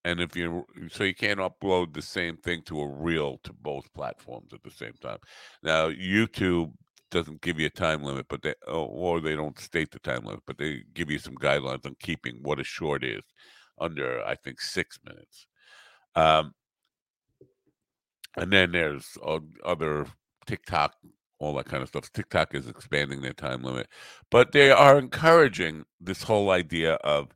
And 0.04 0.20
if 0.20 0.36
you 0.36 0.64
so 0.88 1.02
you 1.02 1.14
can't 1.14 1.40
upload 1.40 1.92
the 1.92 2.00
same 2.00 2.36
thing 2.36 2.62
to 2.66 2.80
a 2.80 2.86
reel 2.88 3.38
to 3.42 3.52
both 3.52 3.92
platforms 3.92 4.52
at 4.52 4.62
the 4.62 4.70
same 4.70 4.92
time. 5.02 5.18
Now 5.64 5.88
YouTube 5.88 6.72
doesn't 7.10 7.40
give 7.42 7.58
you 7.58 7.66
a 7.66 7.70
time 7.70 8.04
limit, 8.04 8.26
but 8.28 8.42
they 8.42 8.54
or 8.68 9.20
they 9.20 9.34
don't 9.34 9.58
state 9.58 9.90
the 9.90 9.98
time 9.98 10.24
limit, 10.24 10.44
but 10.46 10.58
they 10.58 10.82
give 10.94 11.10
you 11.10 11.18
some 11.18 11.34
guidelines 11.34 11.84
on 11.84 11.96
keeping 11.98 12.38
what 12.42 12.60
a 12.60 12.64
short 12.64 13.02
is 13.02 13.22
under 13.80 14.24
I 14.24 14.36
think 14.36 14.60
six 14.60 14.98
minutes. 15.04 15.46
Um, 16.14 16.52
and 18.36 18.52
then 18.52 18.72
there's 18.72 19.18
other 19.64 20.06
TikTok, 20.46 20.94
all 21.38 21.54
that 21.54 21.66
kind 21.66 21.82
of 21.82 21.88
stuff. 21.88 22.10
TikTok 22.12 22.54
is 22.54 22.68
expanding 22.68 23.20
their 23.20 23.32
time 23.32 23.62
limit, 23.62 23.88
but 24.30 24.52
they 24.52 24.70
are 24.70 24.98
encouraging 24.98 25.84
this 26.00 26.22
whole 26.24 26.50
idea 26.50 26.94
of 26.94 27.28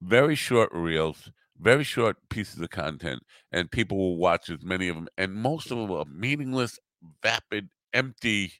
very 0.00 0.34
short 0.34 0.70
reels, 0.72 1.30
very 1.58 1.84
short 1.84 2.16
pieces 2.28 2.60
of 2.60 2.70
content, 2.70 3.22
and 3.50 3.70
people 3.70 3.96
will 3.96 4.16
watch 4.16 4.50
as 4.50 4.62
many 4.62 4.88
of 4.88 4.96
them. 4.96 5.08
And 5.16 5.34
most 5.34 5.70
of 5.70 5.78
them 5.78 5.90
are 5.90 6.04
meaningless, 6.04 6.78
vapid, 7.22 7.68
empty, 7.92 8.54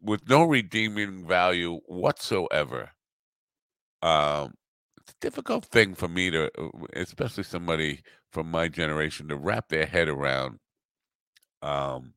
with 0.00 0.28
no 0.28 0.44
redeeming 0.44 1.26
value 1.26 1.80
whatsoever. 1.86 2.90
Um, 4.02 4.54
it's 4.96 5.10
a 5.10 5.20
difficult 5.20 5.64
thing 5.64 5.94
for 5.94 6.08
me 6.08 6.30
to, 6.30 6.50
uh, 6.56 6.68
especially 6.92 7.42
somebody 7.44 8.02
from 8.30 8.50
my 8.50 8.68
generation, 8.68 9.28
to 9.28 9.36
wrap 9.36 9.68
their 9.68 9.86
head 9.86 10.08
around. 10.08 10.58
Um, 11.62 12.14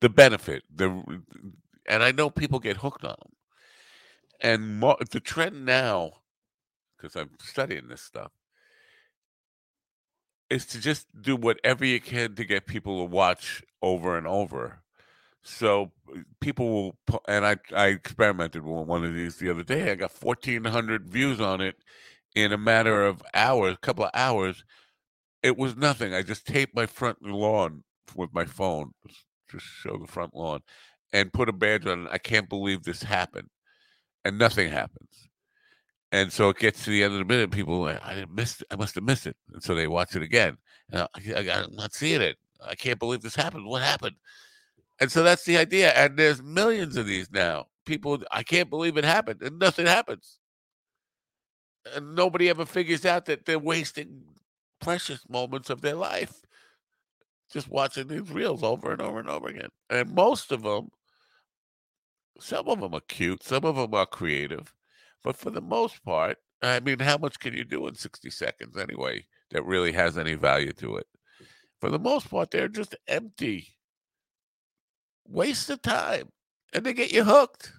the 0.00 0.08
benefit, 0.08 0.62
the 0.74 1.22
and 1.88 2.02
I 2.02 2.12
know 2.12 2.30
people 2.30 2.58
get 2.58 2.78
hooked 2.78 3.04
on 3.04 3.16
them. 3.18 3.32
And 4.40 4.82
the 5.10 5.20
trend 5.20 5.64
now, 5.64 6.12
because 6.96 7.16
I'm 7.16 7.30
studying 7.40 7.88
this 7.88 8.02
stuff, 8.02 8.32
is 10.50 10.66
to 10.66 10.80
just 10.80 11.06
do 11.20 11.36
whatever 11.36 11.84
you 11.84 12.00
can 12.00 12.34
to 12.34 12.44
get 12.44 12.66
people 12.66 12.98
to 12.98 13.10
watch 13.10 13.62
over 13.82 14.16
and 14.18 14.26
over. 14.26 14.82
So 15.42 15.92
people 16.40 16.70
will, 17.08 17.20
and 17.28 17.46
I 17.46 17.56
I 17.74 17.86
experimented 17.86 18.64
with 18.64 18.86
one 18.86 19.04
of 19.04 19.14
these 19.14 19.36
the 19.36 19.50
other 19.50 19.62
day. 19.62 19.90
I 19.92 19.94
got 19.94 20.12
fourteen 20.12 20.64
hundred 20.64 21.08
views 21.08 21.40
on 21.40 21.60
it 21.60 21.76
in 22.34 22.52
a 22.52 22.58
matter 22.58 23.06
of 23.06 23.22
hours, 23.32 23.74
a 23.74 23.78
couple 23.78 24.04
of 24.04 24.10
hours. 24.12 24.64
It 25.42 25.56
was 25.56 25.76
nothing. 25.76 26.14
I 26.14 26.22
just 26.22 26.46
taped 26.46 26.74
my 26.74 26.86
front 26.86 27.22
lawn 27.22 27.84
with 28.16 28.34
my 28.34 28.44
phone, 28.44 28.92
just 29.58 29.66
show 29.66 29.98
the 29.98 30.06
front 30.06 30.34
lawn, 30.34 30.60
and 31.12 31.32
put 31.32 31.48
a 31.48 31.52
badge 31.52 31.86
on. 31.86 32.08
I 32.08 32.18
can't 32.18 32.48
believe 32.48 32.82
this 32.82 33.02
happened, 33.02 33.48
and 34.24 34.38
nothing 34.38 34.70
happens. 34.70 35.28
And 36.12 36.32
so 36.32 36.48
it 36.50 36.58
gets 36.58 36.84
to 36.84 36.90
the 36.90 37.02
end 37.02 37.14
of 37.14 37.18
the 37.18 37.24
minute, 37.24 37.50
people 37.50 37.80
like, 37.82 38.04
I 38.04 38.12
it. 38.12 38.28
I 38.70 38.76
must 38.76 38.94
have 38.94 39.04
missed 39.04 39.26
it. 39.26 39.36
And 39.52 39.62
so 39.62 39.74
they 39.74 39.86
watch 39.86 40.14
it 40.14 40.22
again. 40.22 40.56
I, 40.92 41.06
I'm 41.24 41.74
not 41.74 41.94
seeing 41.94 42.22
it. 42.22 42.36
I 42.64 42.74
can't 42.74 42.98
believe 42.98 43.22
this 43.22 43.34
happened. 43.34 43.66
What 43.66 43.82
happened? 43.82 44.16
And 45.00 45.10
so 45.10 45.22
that's 45.22 45.44
the 45.44 45.58
idea. 45.58 45.90
And 45.90 46.16
there's 46.16 46.42
millions 46.42 46.96
of 46.96 47.06
these 47.06 47.30
now. 47.30 47.66
People, 47.84 48.22
I 48.30 48.42
can't 48.44 48.70
believe 48.70 48.96
it 48.96 49.04
happened, 49.04 49.42
and 49.42 49.58
nothing 49.58 49.86
happens. 49.86 50.38
And 51.94 52.14
nobody 52.14 52.48
ever 52.48 52.64
figures 52.64 53.04
out 53.04 53.26
that 53.26 53.44
they're 53.44 53.58
wasting 53.58 54.22
precious 54.80 55.20
moments 55.28 55.70
of 55.70 55.82
their 55.82 55.94
life 55.94 56.45
just 57.56 57.70
watching 57.70 58.06
these 58.06 58.30
reels 58.30 58.62
over 58.62 58.92
and 58.92 59.00
over 59.00 59.18
and 59.18 59.30
over 59.30 59.48
again. 59.48 59.70
And 59.88 60.14
most 60.14 60.52
of 60.52 60.62
them, 60.62 60.90
some 62.38 62.68
of 62.68 62.82
them 62.82 62.92
are 62.92 63.00
cute, 63.08 63.42
some 63.42 63.64
of 63.64 63.76
them 63.76 63.94
are 63.94 64.04
creative, 64.04 64.74
but 65.24 65.38
for 65.38 65.48
the 65.48 65.62
most 65.62 66.04
part, 66.04 66.36
I 66.60 66.80
mean, 66.80 66.98
how 66.98 67.16
much 67.16 67.38
can 67.38 67.54
you 67.54 67.64
do 67.64 67.86
in 67.86 67.94
60 67.94 68.28
seconds 68.28 68.76
anyway 68.76 69.24
that 69.52 69.64
really 69.64 69.92
has 69.92 70.18
any 70.18 70.34
value 70.34 70.72
to 70.72 70.96
it? 70.96 71.06
For 71.80 71.88
the 71.88 71.98
most 71.98 72.28
part, 72.28 72.50
they're 72.50 72.68
just 72.68 72.94
empty 73.08 73.68
waste 75.26 75.70
of 75.70 75.80
time 75.80 76.28
and 76.74 76.84
they 76.84 76.92
get 76.92 77.10
you 77.10 77.24
hooked. 77.24 77.72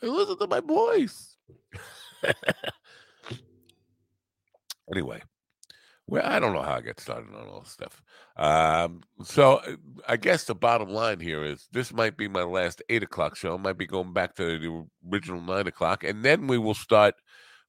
And 0.00 0.10
listen 0.10 0.38
to 0.38 0.46
my 0.46 0.60
voice. 0.60 1.36
anyway, 4.90 5.20
well, 6.06 6.22
I 6.24 6.38
don't 6.38 6.52
know 6.52 6.62
how 6.62 6.76
I 6.76 6.80
get 6.82 7.00
started 7.00 7.34
on 7.34 7.48
all 7.48 7.60
this 7.60 7.70
stuff. 7.70 8.02
Um, 8.36 9.02
so 9.22 9.56
uh, 9.56 9.76
I 10.06 10.16
guess 10.16 10.44
the 10.44 10.54
bottom 10.54 10.90
line 10.90 11.20
here 11.20 11.42
is 11.44 11.66
this 11.72 11.92
might 11.92 12.16
be 12.16 12.28
my 12.28 12.42
last 12.42 12.82
eight 12.88 13.02
o'clock 13.02 13.36
show. 13.36 13.54
I 13.54 13.56
might 13.58 13.78
be 13.78 13.86
going 13.86 14.12
back 14.12 14.34
to 14.36 14.58
the 14.58 14.86
original 15.10 15.40
nine 15.40 15.66
o'clock, 15.66 16.04
and 16.04 16.22
then 16.22 16.46
we 16.46 16.58
will 16.58 16.74
start 16.74 17.14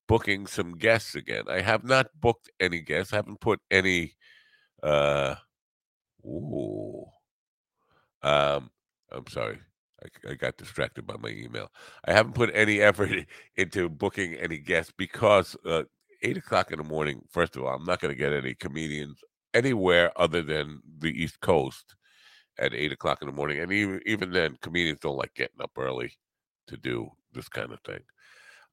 booking 0.07 0.47
some 0.47 0.73
guests 0.77 1.15
again. 1.15 1.45
I 1.49 1.61
have 1.61 1.83
not 1.83 2.07
booked 2.19 2.49
any 2.59 2.81
guests. 2.81 3.13
I 3.13 3.17
haven't 3.17 3.39
put 3.39 3.61
any. 3.71 4.15
Uh, 4.83 5.35
ooh, 6.25 7.05
um, 8.21 8.69
I'm 9.11 9.27
sorry. 9.29 9.59
I, 10.03 10.31
I, 10.31 10.33
got 10.35 10.57
distracted 10.57 11.07
by 11.07 11.15
my 11.17 11.29
email. 11.29 11.71
I 12.03 12.11
haven't 12.11 12.35
put 12.35 12.51
any 12.53 12.81
effort 12.81 13.11
into 13.55 13.87
booking 13.89 14.33
any 14.35 14.57
guests 14.57 14.93
because 14.95 15.55
uh, 15.65 15.83
eight 16.21 16.37
o'clock 16.37 16.71
in 16.71 16.77
the 16.77 16.83
morning. 16.83 17.21
First 17.29 17.55
of 17.55 17.63
all, 17.63 17.75
I'm 17.75 17.85
not 17.85 17.99
going 17.99 18.13
to 18.13 18.17
get 18.17 18.33
any 18.33 18.53
comedians 18.53 19.19
anywhere 19.53 20.11
other 20.15 20.41
than 20.41 20.81
the 20.99 21.09
East 21.09 21.39
Coast 21.41 21.95
at 22.57 22.73
eight 22.73 22.91
o'clock 22.91 23.21
in 23.21 23.27
the 23.27 23.33
morning, 23.33 23.59
and 23.59 23.71
even 23.71 24.01
even 24.05 24.31
then, 24.31 24.57
comedians 24.61 24.99
don't 24.99 25.17
like 25.17 25.33
getting 25.33 25.61
up 25.61 25.71
early 25.77 26.13
to 26.67 26.77
do 26.77 27.09
this 27.33 27.49
kind 27.49 27.71
of 27.71 27.79
thing. 27.81 28.01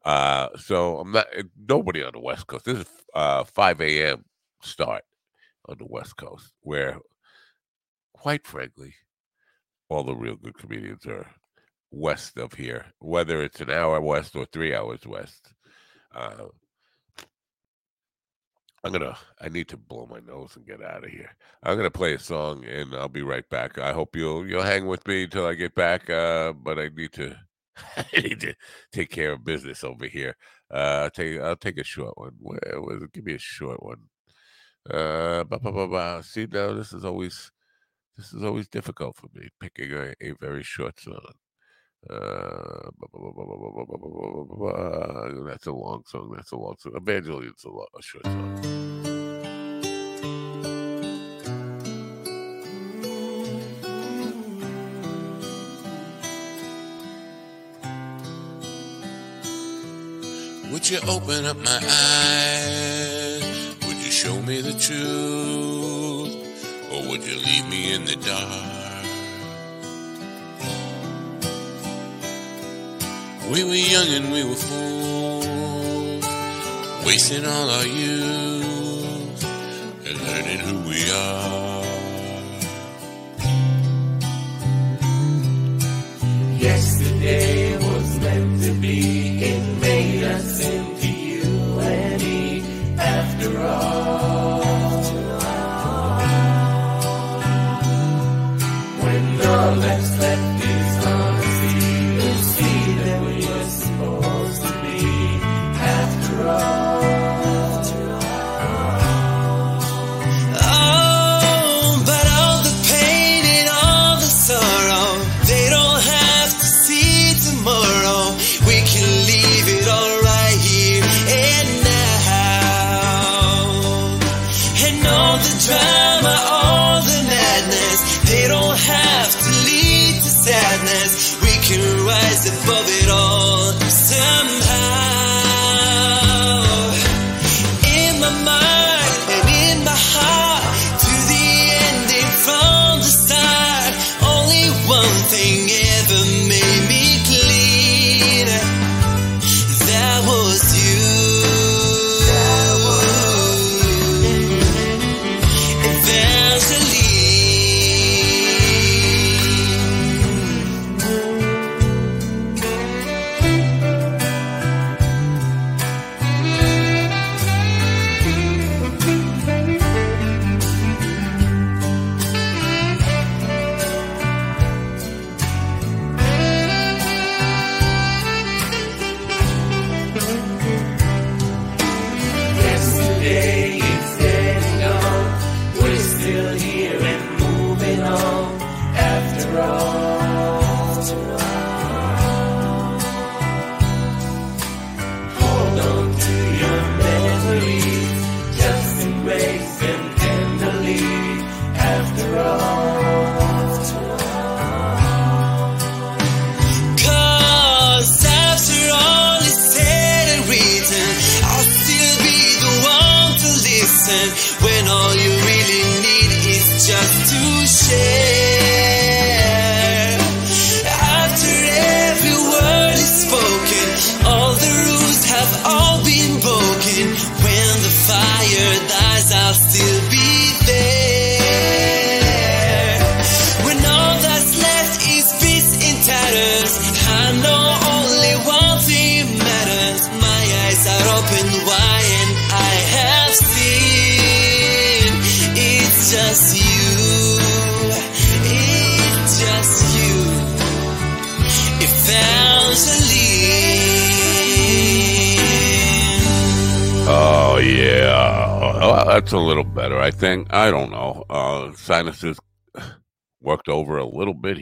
Uh, 0.04 0.48
so 0.56 0.98
I'm 0.98 1.12
not 1.12 1.26
eh, 1.36 1.42
nobody 1.68 2.02
on 2.02 2.12
the 2.12 2.20
West 2.20 2.46
Coast. 2.46 2.64
This 2.64 2.78
is 2.78 2.86
uh, 3.14 3.44
5 3.44 3.80
a.m. 3.80 4.24
start 4.62 5.04
on 5.68 5.76
the 5.78 5.86
West 5.86 6.16
Coast, 6.16 6.52
where, 6.62 6.98
quite 8.12 8.46
frankly, 8.46 8.94
all 9.88 10.02
the 10.02 10.14
real 10.14 10.36
good 10.36 10.58
comedians 10.58 11.06
are 11.06 11.30
west 11.92 12.38
of 12.38 12.54
here, 12.54 12.86
whether 12.98 13.42
it's 13.42 13.60
an 13.60 13.70
hour 13.70 14.00
west 14.00 14.34
or 14.34 14.46
three 14.46 14.74
hours 14.74 15.06
west. 15.06 15.52
Uh, 16.14 16.46
I'm 18.84 18.92
gonna. 18.92 19.16
I 19.40 19.48
need 19.48 19.68
to 19.68 19.76
blow 19.76 20.06
my 20.10 20.20
nose 20.20 20.56
and 20.56 20.66
get 20.66 20.82
out 20.82 21.04
of 21.04 21.10
here. 21.10 21.30
I'm 21.62 21.76
gonna 21.76 21.90
play 21.90 22.14
a 22.14 22.18
song 22.18 22.64
and 22.64 22.94
I'll 22.94 23.08
be 23.08 23.22
right 23.22 23.48
back. 23.48 23.78
I 23.78 23.92
hope 23.92 24.16
you'll 24.16 24.46
you'll 24.46 24.62
hang 24.62 24.86
with 24.86 25.06
me 25.06 25.24
until 25.24 25.46
I 25.46 25.54
get 25.54 25.74
back. 25.74 26.10
Uh, 26.10 26.52
but 26.52 26.78
I 26.78 26.88
need 26.88 27.12
to. 27.12 27.36
I 27.96 28.20
need 28.20 28.40
to 28.40 28.54
take 28.92 29.10
care 29.10 29.32
of 29.32 29.44
business 29.44 29.82
over 29.84 30.06
here. 30.06 30.36
Uh, 30.72 31.04
I'll 31.04 31.10
take 31.10 31.40
I'll 31.40 31.56
take 31.56 31.78
a 31.78 31.84
short 31.84 32.18
one. 32.18 32.32
Where 32.38 32.80
was? 32.80 33.04
Give 33.12 33.24
me 33.24 33.34
a 33.34 33.38
short 33.38 33.82
one. 33.82 33.98
Uh, 34.90 35.44
bah, 35.44 35.58
bah, 35.62 35.70
bah, 35.70 35.86
bah. 35.86 36.20
see 36.22 36.46
now 36.50 36.74
this 36.74 36.92
is 36.92 37.04
always 37.04 37.52
this 38.16 38.32
is 38.32 38.42
always 38.42 38.68
difficult 38.68 39.16
for 39.16 39.28
me 39.34 39.48
picking 39.60 39.92
a, 39.92 40.12
a 40.20 40.32
very 40.40 40.62
short 40.62 40.98
song. 41.00 41.34
Uh, 42.10 42.90
that's 45.40 45.66
a 45.66 45.72
long 45.72 46.04
song. 46.06 46.32
That's 46.34 46.52
a 46.52 46.56
long 46.56 46.76
song. 46.78 46.92
Evangeline's 46.96 47.64
a, 47.64 47.70
long, 47.70 47.86
a 47.98 48.02
short 48.02 48.24
song. 48.24 48.58
Would 60.72 60.90
you 60.90 60.98
open 61.08 61.44
up 61.44 61.56
my 61.58 61.80
eyes? 61.82 63.76
Would 63.86 63.96
you 63.96 64.10
show 64.10 64.40
me 64.42 64.60
the 64.60 64.72
truth? 64.72 66.34
Or 66.92 67.08
would 67.08 67.22
you 67.22 67.36
leave 67.36 67.68
me 67.68 67.92
in 67.94 68.04
the 68.04 68.16
dark? 68.16 68.72
We 73.52 73.64
were 73.64 73.74
young 73.74 74.08
and 74.08 74.32
we 74.32 74.44
were 74.44 74.54
fools, 74.54 75.21
wasting 77.12 77.44
all 77.44 77.68
our 77.68 77.86
youth 77.86 79.44
and 80.06 80.16
learning 80.26 80.60
who 80.66 80.76
we 80.88 81.00
are. 81.10 81.84
Yesterday 86.68 87.76
was 87.76 88.08
meant 88.20 88.62
to 88.62 88.72
be, 88.80 89.44
it 89.44 89.62
made 89.82 90.24
us 90.24 90.41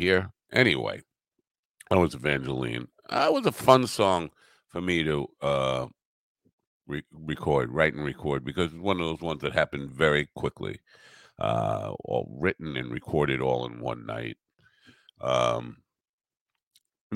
here. 0.01 0.33
Anyway, 0.53 1.03
that 1.91 1.99
was 1.99 2.15
Evangeline. 2.15 2.89
That 3.09 3.33
was 3.33 3.47
a 3.47 3.53
fun 3.53 3.87
song 3.87 4.31
for 4.71 4.81
me 4.81 5.05
to 5.05 5.27
uh, 5.43 5.87
re- 6.87 7.05
record, 7.13 7.71
write 7.71 7.95
and 7.95 8.05
record, 8.05 8.45
because 8.45 8.73
it's 8.73 8.83
one 8.83 9.01
of 9.01 9.07
those 9.07 9.21
ones 9.21 9.43
that 9.43 9.53
happened 9.53 9.91
very 9.91 10.29
quickly. 10.35 10.81
Uh, 11.39 11.95
all 12.05 12.29
written 12.39 12.77
and 12.77 12.93
recorded 12.93 13.41
all 13.41 13.67
in 13.67 13.81
one 13.81 14.05
night. 14.05 14.37
Um, 15.21 15.79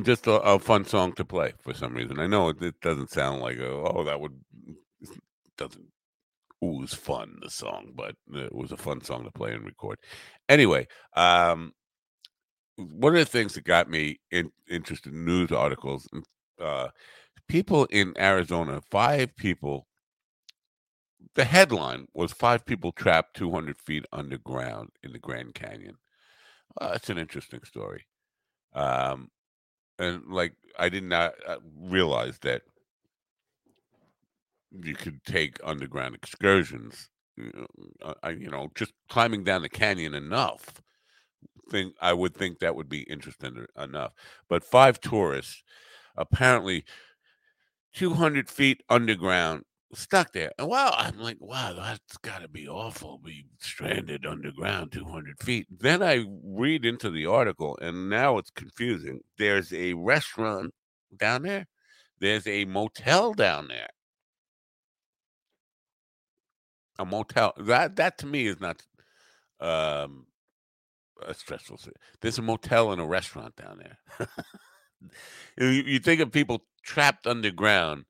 just 0.02 0.26
a, 0.26 0.40
a 0.40 0.58
fun 0.58 0.84
song 0.84 1.12
to 1.14 1.24
play 1.24 1.52
for 1.60 1.74
some 1.74 1.94
reason. 1.94 2.18
I 2.18 2.26
know 2.26 2.48
it, 2.48 2.62
it 2.62 2.80
doesn't 2.80 3.10
sound 3.10 3.40
like 3.40 3.58
a, 3.58 3.68
oh 3.68 4.04
that 4.04 4.20
would 4.20 4.38
doesn't 5.56 5.86
ooze 6.64 6.94
fun 6.94 7.38
the 7.42 7.50
song, 7.50 7.92
but 7.94 8.16
it 8.32 8.54
was 8.54 8.72
a 8.72 8.76
fun 8.76 9.02
song 9.02 9.24
to 9.24 9.30
play 9.30 9.52
and 9.52 9.64
record. 9.64 9.98
Anyway, 10.48 10.88
um, 11.14 11.72
one 12.76 13.14
of 13.14 13.18
the 13.18 13.24
things 13.24 13.54
that 13.54 13.64
got 13.64 13.88
me 13.88 14.20
in, 14.30 14.50
interested 14.68 15.12
in 15.12 15.24
news 15.24 15.52
articles, 15.52 16.08
uh, 16.60 16.88
people 17.48 17.86
in 17.86 18.14
Arizona, 18.18 18.80
five 18.90 19.36
people. 19.36 19.86
The 21.34 21.44
headline 21.44 22.06
was 22.14 22.32
five 22.32 22.64
people 22.64 22.92
trapped 22.92 23.36
200 23.36 23.78
feet 23.80 24.04
underground 24.12 24.90
in 25.02 25.12
the 25.12 25.18
Grand 25.18 25.54
Canyon. 25.54 25.96
Well, 26.80 26.90
that's 26.92 27.10
an 27.10 27.18
interesting 27.18 27.62
story. 27.64 28.06
Um, 28.74 29.30
and 29.98 30.22
like 30.28 30.54
I 30.78 30.88
did 30.88 31.04
not 31.04 31.34
uh, 31.46 31.56
realize 31.80 32.38
that 32.40 32.62
you 34.82 34.94
could 34.94 35.22
take 35.24 35.58
underground 35.64 36.14
excursions. 36.14 37.08
You 37.36 37.52
know, 37.54 37.66
uh, 38.02 38.14
I, 38.22 38.30
you 38.30 38.50
know, 38.50 38.70
just 38.74 38.92
climbing 39.08 39.44
down 39.44 39.62
the 39.62 39.68
canyon 39.68 40.14
enough. 40.14 40.82
Think 41.70 41.94
I 42.00 42.12
would 42.12 42.34
think 42.34 42.58
that 42.58 42.76
would 42.76 42.88
be 42.88 43.02
interesting 43.02 43.66
enough. 43.78 44.12
But 44.48 44.64
five 44.64 45.00
tourists, 45.00 45.62
apparently, 46.16 46.84
two 47.94 48.14
hundred 48.14 48.50
feet 48.50 48.82
underground, 48.88 49.64
stuck 49.94 50.32
there. 50.32 50.52
And 50.58 50.68
wow, 50.68 50.94
I'm 50.96 51.18
like, 51.18 51.38
wow, 51.40 51.72
that's 51.74 52.16
got 52.18 52.42
to 52.42 52.48
be 52.48 52.68
awful. 52.68 53.18
Be 53.18 53.46
stranded 53.60 54.26
underground, 54.26 54.92
two 54.92 55.04
hundred 55.04 55.38
feet. 55.42 55.66
Then 55.70 56.02
I 56.02 56.26
read 56.44 56.84
into 56.84 57.10
the 57.10 57.26
article, 57.26 57.78
and 57.80 58.10
now 58.10 58.38
it's 58.38 58.50
confusing. 58.50 59.20
There's 59.38 59.72
a 59.72 59.94
restaurant 59.94 60.74
down 61.16 61.42
there. 61.42 61.66
There's 62.20 62.46
a 62.46 62.64
motel 62.64 63.32
down 63.32 63.68
there. 63.68 63.88
A 66.98 67.04
motel. 67.04 67.54
That 67.56 67.96
that 67.96 68.18
to 68.18 68.26
me 68.26 68.46
is 68.46 68.60
not 68.60 68.82
um 69.60 70.26
a 71.22 71.34
stressful. 71.34 71.78
There's 72.20 72.38
a 72.38 72.42
motel 72.42 72.92
and 72.92 73.00
a 73.00 73.06
restaurant 73.06 73.56
down 73.56 73.78
there. 73.78 74.28
you, 75.58 75.66
you 75.68 75.98
think 75.98 76.20
of 76.20 76.32
people 76.32 76.64
trapped 76.82 77.26
underground. 77.26 78.04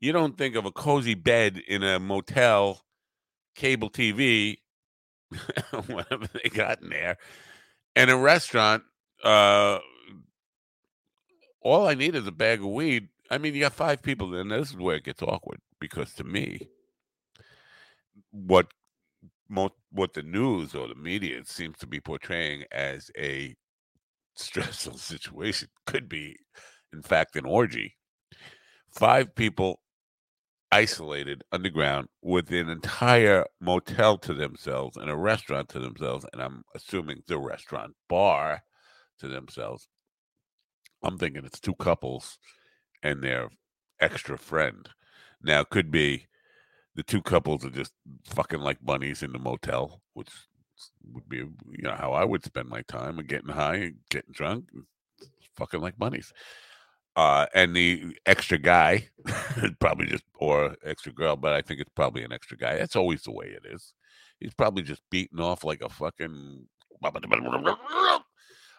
You 0.00 0.12
don't 0.12 0.38
think 0.38 0.56
of 0.56 0.64
a 0.64 0.72
cozy 0.72 1.14
bed 1.14 1.60
in 1.68 1.82
a 1.82 1.98
motel, 1.98 2.82
cable 3.54 3.90
TV, 3.90 4.58
whatever 5.86 6.26
they 6.42 6.48
got 6.48 6.82
in 6.82 6.88
there. 6.88 7.18
And 7.94 8.10
a 8.10 8.16
restaurant, 8.16 8.84
uh, 9.22 9.78
all 11.60 11.86
I 11.86 11.94
need 11.94 12.14
is 12.14 12.26
a 12.26 12.32
bag 12.32 12.60
of 12.60 12.66
weed. 12.66 13.08
I 13.30 13.38
mean, 13.38 13.54
you 13.54 13.60
got 13.60 13.74
five 13.74 14.02
people, 14.02 14.34
and 14.34 14.50
this 14.50 14.70
is 14.70 14.76
where 14.76 14.96
it 14.96 15.04
gets 15.04 15.22
awkward 15.22 15.60
because 15.78 16.14
to 16.14 16.24
me, 16.24 16.68
what 18.30 18.68
mo- 19.50 19.74
what 19.90 20.14
the 20.14 20.22
news 20.22 20.74
or 20.74 20.88
the 20.88 20.94
media 20.94 21.42
seems 21.44 21.78
to 21.78 21.86
be 21.86 22.00
portraying 22.00 22.64
as 22.72 23.10
a 23.18 23.54
stressful 24.34 24.96
situation 24.98 25.68
could 25.86 26.08
be, 26.08 26.36
in 26.92 27.02
fact, 27.02 27.36
an 27.36 27.44
orgy. 27.46 27.96
Five 28.90 29.34
people 29.34 29.80
isolated 30.72 31.42
underground 31.50 32.08
with 32.22 32.50
an 32.52 32.68
entire 32.68 33.44
motel 33.60 34.18
to 34.18 34.32
themselves 34.32 34.96
and 34.96 35.10
a 35.10 35.16
restaurant 35.16 35.68
to 35.70 35.80
themselves, 35.80 36.24
and 36.32 36.40
I'm 36.40 36.62
assuming 36.74 37.22
the 37.26 37.38
restaurant 37.38 37.94
bar 38.08 38.62
to 39.18 39.28
themselves. 39.28 39.88
I'm 41.02 41.18
thinking 41.18 41.44
it's 41.44 41.60
two 41.60 41.74
couples 41.74 42.38
and 43.02 43.22
their 43.22 43.50
extra 44.00 44.38
friend. 44.38 44.88
Now, 45.42 45.64
could 45.64 45.90
be 45.90 46.26
the 46.94 47.02
two 47.02 47.22
couples 47.22 47.64
are 47.64 47.70
just 47.70 47.92
fucking 48.24 48.60
like 48.60 48.78
bunnies 48.82 49.22
in 49.22 49.32
the 49.32 49.38
motel, 49.38 50.00
which 50.14 50.28
would 51.12 51.28
be 51.28 51.38
you 51.38 51.82
know 51.82 51.94
how 51.94 52.12
I 52.12 52.24
would 52.24 52.44
spend 52.44 52.68
my 52.68 52.82
time 52.82 53.18
and 53.18 53.28
getting 53.28 53.50
high 53.50 53.76
and 53.76 53.96
getting 54.10 54.32
drunk, 54.32 54.70
fucking 55.56 55.80
like 55.80 55.98
bunnies. 55.98 56.32
Uh, 57.16 57.46
and 57.54 57.74
the 57.74 58.16
extra 58.26 58.56
guy, 58.56 59.08
probably 59.80 60.06
just 60.06 60.24
or 60.34 60.76
extra 60.84 61.12
girl, 61.12 61.36
but 61.36 61.52
I 61.52 61.60
think 61.60 61.80
it's 61.80 61.90
probably 61.94 62.22
an 62.22 62.32
extra 62.32 62.56
guy. 62.56 62.76
That's 62.76 62.96
always 62.96 63.22
the 63.22 63.32
way 63.32 63.46
it 63.46 63.66
is. 63.70 63.92
He's 64.38 64.54
probably 64.54 64.82
just 64.82 65.02
beating 65.10 65.40
off 65.40 65.64
like 65.64 65.82
a 65.82 65.88
fucking. 65.88 66.66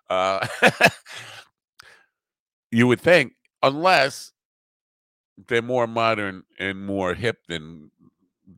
Uh, 0.09 0.45
you 2.71 2.85
would 2.85 2.99
think, 2.99 3.31
unless 3.63 4.33
they're 5.47 5.61
more 5.61 5.87
modern 5.87 6.43
and 6.59 6.85
more 6.85 7.13
hip 7.13 7.37
than 7.47 7.89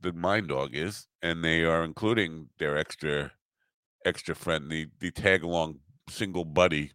the 0.02 0.14
Mind 0.14 0.50
Dog 0.50 0.76
is, 0.76 1.08
and 1.22 1.44
they 1.44 1.64
are 1.64 1.84
including 1.84 2.50
their 2.60 2.78
extra 2.78 3.32
extra 4.06 4.36
friend, 4.36 4.70
the 4.70 4.88
the 5.00 5.12
tag 5.12 5.44
along 5.44 5.80
single 6.10 6.46
buddy 6.46 6.91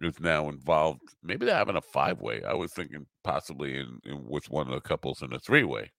is 0.00 0.18
now 0.20 0.48
involved. 0.48 1.02
Maybe 1.22 1.46
they're 1.46 1.54
having 1.54 1.76
a 1.76 1.82
five 1.82 2.20
way. 2.20 2.42
I 2.42 2.54
was 2.54 2.72
thinking 2.72 3.06
possibly 3.22 3.76
in, 3.78 3.98
in 4.04 4.26
with 4.26 4.50
one 4.50 4.66
of 4.66 4.74
the 4.74 4.80
couples 4.80 5.22
in 5.22 5.32
a 5.32 5.38
three 5.38 5.64
way, 5.64 5.90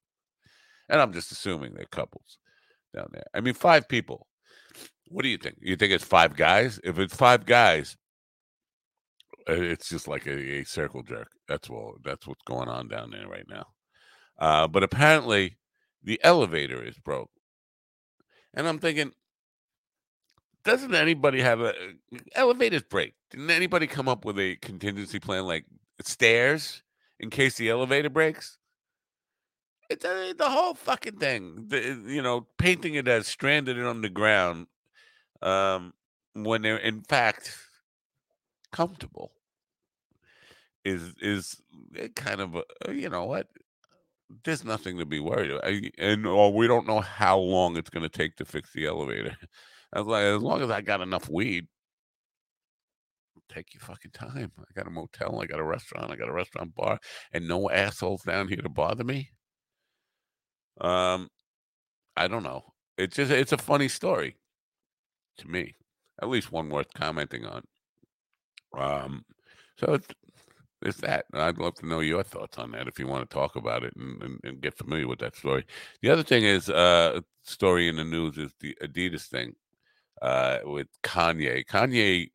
and 0.90 1.02
I'm 1.02 1.14
just 1.14 1.32
assuming 1.32 1.74
they're 1.74 1.86
couples 1.86 2.38
down 2.96 3.08
there. 3.12 3.26
I 3.34 3.42
mean, 3.42 3.54
five 3.54 3.88
people. 3.88 4.28
What 5.08 5.24
do 5.24 5.30
you 5.30 5.38
think? 5.38 5.58
You 5.62 5.76
think 5.76 5.94
it's 5.94 6.04
five 6.04 6.36
guys? 6.36 6.80
If 6.84 6.98
it's 6.98 7.16
five 7.16 7.46
guys, 7.46 7.98
uh, 9.50 9.54
it's 9.54 9.90
just 9.90 10.08
like 10.08 10.26
a, 10.26 10.60
a 10.60 10.64
circle 10.64 11.04
jerk. 11.04 11.30
That's 11.48 11.70
all. 11.70 11.96
That's 12.04 12.26
what's 12.28 12.44
going 12.46 12.70
on 12.70 12.88
down 12.88 13.12
there 13.12 13.28
right 13.28 13.46
now. 13.50 13.66
Uh, 14.40 14.68
but 14.68 14.84
apparently, 14.84 15.58
the 16.04 16.20
elevator 16.24 16.84
is 16.84 16.98
broke, 16.98 17.32
and 18.54 18.68
I'm 18.68 18.80
thinking, 18.80 19.14
doesn't 20.64 20.94
anybody 20.94 21.42
have 21.42 21.62
a 21.62 21.74
elevators 22.36 22.84
break? 22.84 23.14
Didn't 23.32 23.50
anybody 23.50 23.88
come 23.88 24.08
up 24.08 24.26
with 24.26 24.38
a 24.40 24.56
contingency 24.58 25.20
plan 25.20 25.46
like 25.46 25.66
stairs 26.02 26.84
in 27.20 27.30
case 27.30 27.56
the 27.56 27.70
elevator 27.70 28.10
breaks? 28.10 28.58
It's 29.90 30.06
uh, 30.06 30.34
the 30.38 30.50
whole 30.50 30.74
fucking 30.74 31.18
thing. 31.18 31.66
The, 31.68 32.02
you 32.08 32.22
know, 32.22 32.48
painting 32.58 32.96
it 32.96 33.08
as 33.08 33.28
stranded 33.28 33.78
and 33.78 33.88
on 33.88 34.02
the 34.02 34.10
ground, 34.10 34.68
um, 35.42 35.94
when 36.34 36.62
they're 36.62 36.78
in 36.78 37.02
fact 37.02 37.58
comfortable, 38.72 39.34
is 40.86 41.14
is 41.22 41.62
eh, 41.98 42.08
kind 42.16 42.40
of 42.40 42.56
a, 42.56 42.94
you 42.94 43.10
know 43.10 43.26
what? 43.26 43.48
There's 44.44 44.64
nothing 44.64 44.98
to 44.98 45.06
be 45.06 45.20
worried 45.20 45.52
about, 45.52 45.66
I, 45.66 45.92
and 45.98 46.26
or 46.26 46.54
we 46.54 46.68
don't 46.68 46.88
know 46.88 47.02
how 47.02 47.38
long 47.38 47.78
it's 47.78 47.90
going 47.90 48.04
to 48.04 48.10
take 48.10 48.36
to 48.38 48.46
fix 48.46 48.72
the 48.74 48.86
elevator. 48.86 49.36
As 49.94 50.06
long 50.06 50.62
as 50.62 50.70
I 50.70 50.82
got 50.82 51.02
enough 51.02 51.30
weed, 51.30 51.68
take 53.54 53.74
your 53.74 53.82
fucking 53.82 54.12
time. 54.12 54.52
I 54.58 54.64
got 54.74 54.88
a 54.88 54.90
motel, 54.90 55.42
I 55.42 55.46
got 55.46 55.60
a 55.60 55.64
restaurant, 55.64 56.12
I 56.12 56.16
got 56.16 56.30
a 56.30 56.34
restaurant 56.34 56.74
bar, 56.76 56.98
and 57.34 57.48
no 57.48 57.70
assholes 57.70 58.24
down 58.24 58.48
here 58.48 58.62
to 58.62 58.70
bother 58.70 59.04
me. 59.04 59.32
Um, 60.80 61.30
I 62.16 62.28
don't 62.28 62.44
know. 62.44 62.64
It's 62.98 63.16
just 63.16 63.32
it's 63.32 63.52
a 63.52 63.58
funny 63.58 63.88
story 63.88 64.38
to 65.38 65.48
me. 65.48 65.76
At 66.22 66.30
least 66.30 66.52
one 66.52 66.70
worth 66.70 66.94
commenting 66.94 67.46
on. 67.46 67.64
Um, 68.78 69.26
so 69.78 69.94
it's 69.94 70.08
it's 70.82 70.98
that. 71.02 71.26
I'd 71.34 71.58
love 71.58 71.76
to 71.76 71.88
know 71.88 72.00
your 72.00 72.24
thoughts 72.24 72.58
on 72.58 72.72
that 72.72 72.88
if 72.88 73.00
you 73.00 73.08
want 73.08 73.30
to 73.30 73.34
talk 73.34 73.56
about 73.56 73.84
it 73.84 73.94
and, 73.96 74.22
and, 74.24 74.40
and 74.44 74.62
get 74.62 74.78
familiar 74.78 75.08
with 75.08 75.20
that 75.20 75.36
story. 75.36 75.66
The 76.02 76.10
other 76.10 76.24
thing 76.24 76.44
is 76.44 76.70
uh 76.70 77.22
story 77.44 77.88
in 77.88 77.98
the 77.98 78.04
news 78.04 78.38
is 78.38 78.52
the 78.60 78.76
Adidas 78.82 79.28
thing 79.28 79.56
uh 80.22 80.60
with 80.64 80.88
Kanye. 81.04 81.66
Kanye 81.66 82.30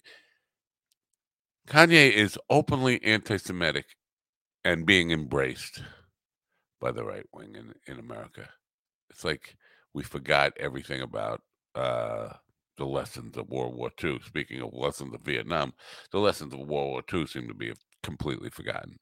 Kanye 1.68 2.12
is 2.12 2.38
openly 2.49 3.03
anti-Semitic 3.03 3.86
and 4.64 4.86
being 4.86 5.11
embraced 5.11 5.82
by 6.80 6.92
the 6.92 7.05
right 7.05 7.26
wing 7.32 7.57
in, 7.57 7.74
in 7.86 7.99
America. 7.99 8.49
It's 9.11 9.24
like 9.24 9.57
we 9.94 10.03
forgot 10.03 10.53
everything 10.59 11.01
about 11.01 11.40
uh, 11.74 12.28
the 12.76 12.84
lessons 12.84 13.36
of 13.36 13.49
World 13.49 13.74
War 13.74 13.90
II. 14.03 14.20
Speaking 14.26 14.61
of 14.61 14.72
lessons 14.72 15.14
of 15.14 15.22
Vietnam, 15.22 15.72
the 16.12 16.18
lessons 16.18 16.53
of 16.53 16.61
World 16.61 16.68
War 16.90 17.03
II 17.12 17.26
seem 17.26 17.49
to 17.49 17.55
be 17.55 17.72
completely 18.07 18.49
forgotten. 18.49 18.99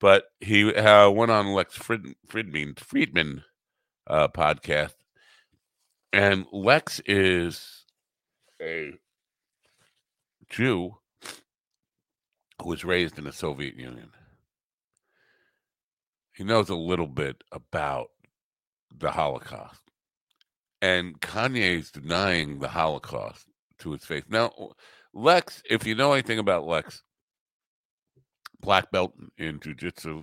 But 0.00 0.24
he 0.40 0.74
uh, 0.74 1.08
went 1.10 1.30
on 1.30 1.54
Lex 1.54 1.76
Fried- 1.76 2.16
Fridman, 2.28 2.74
Fridman 2.74 3.44
uh, 4.08 4.28
podcast, 4.28 4.94
and 6.12 6.44
Lex 6.52 7.00
is 7.06 7.86
a 8.60 8.94
Jew 10.50 10.96
who 12.60 12.68
was 12.68 12.84
raised 12.84 13.16
in 13.16 13.24
the 13.24 13.32
Soviet 13.32 13.76
Union. 13.76 14.10
He 16.34 16.44
knows 16.44 16.68
a 16.68 16.74
little 16.74 17.06
bit 17.06 17.42
about 17.52 18.08
the 18.94 19.12
Holocaust. 19.12 19.80
And 20.80 21.20
Kanye's 21.20 21.92
denying 21.92 22.58
the 22.58 22.68
Holocaust 22.68 23.46
to 23.78 23.92
his 23.92 24.04
face. 24.04 24.24
Now, 24.28 24.50
Lex, 25.14 25.62
if 25.70 25.86
you 25.86 25.94
know 25.94 26.12
anything 26.12 26.40
about 26.40 26.66
Lex, 26.66 27.02
black 28.62 28.90
belt 28.90 29.12
in 29.36 29.58
jujitsu, 29.58 30.22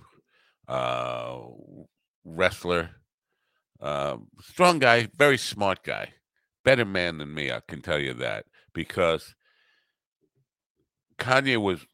uh, 0.66 1.38
wrestler, 2.24 2.90
uh, 3.80 4.16
strong 4.40 4.78
guy, 4.78 5.08
very 5.16 5.38
smart 5.38 5.84
guy, 5.84 6.14
better 6.64 6.84
man 6.84 7.18
than 7.18 7.32
me. 7.32 7.52
I 7.52 7.60
can 7.68 7.80
tell 7.80 7.98
you 7.98 8.14
that 8.14 8.46
because 8.74 9.34
Kanye 11.18 11.60
was 11.60 11.86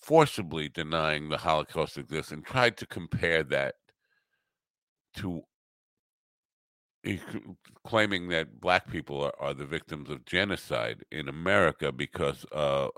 forcibly 0.00 0.68
denying 0.68 1.28
the 1.28 1.38
Holocaust 1.38 1.98
exists 1.98 2.32
and 2.32 2.44
tried 2.44 2.76
to 2.78 2.86
compare 2.86 3.42
that 3.44 3.74
to 5.16 5.42
claiming 7.84 8.28
that 8.28 8.60
black 8.60 8.88
people 8.88 9.22
are, 9.22 9.34
are 9.40 9.54
the 9.54 9.66
victims 9.66 10.08
of 10.08 10.24
genocide 10.24 11.04
in 11.10 11.28
America 11.28 11.90
because 11.90 12.46
uh, 12.52 12.88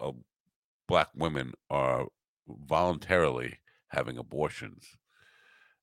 black 0.87 1.09
women 1.17 1.55
are 1.71 2.07
voluntarily 2.49 3.59
having 3.89 4.19
abortions 4.19 4.85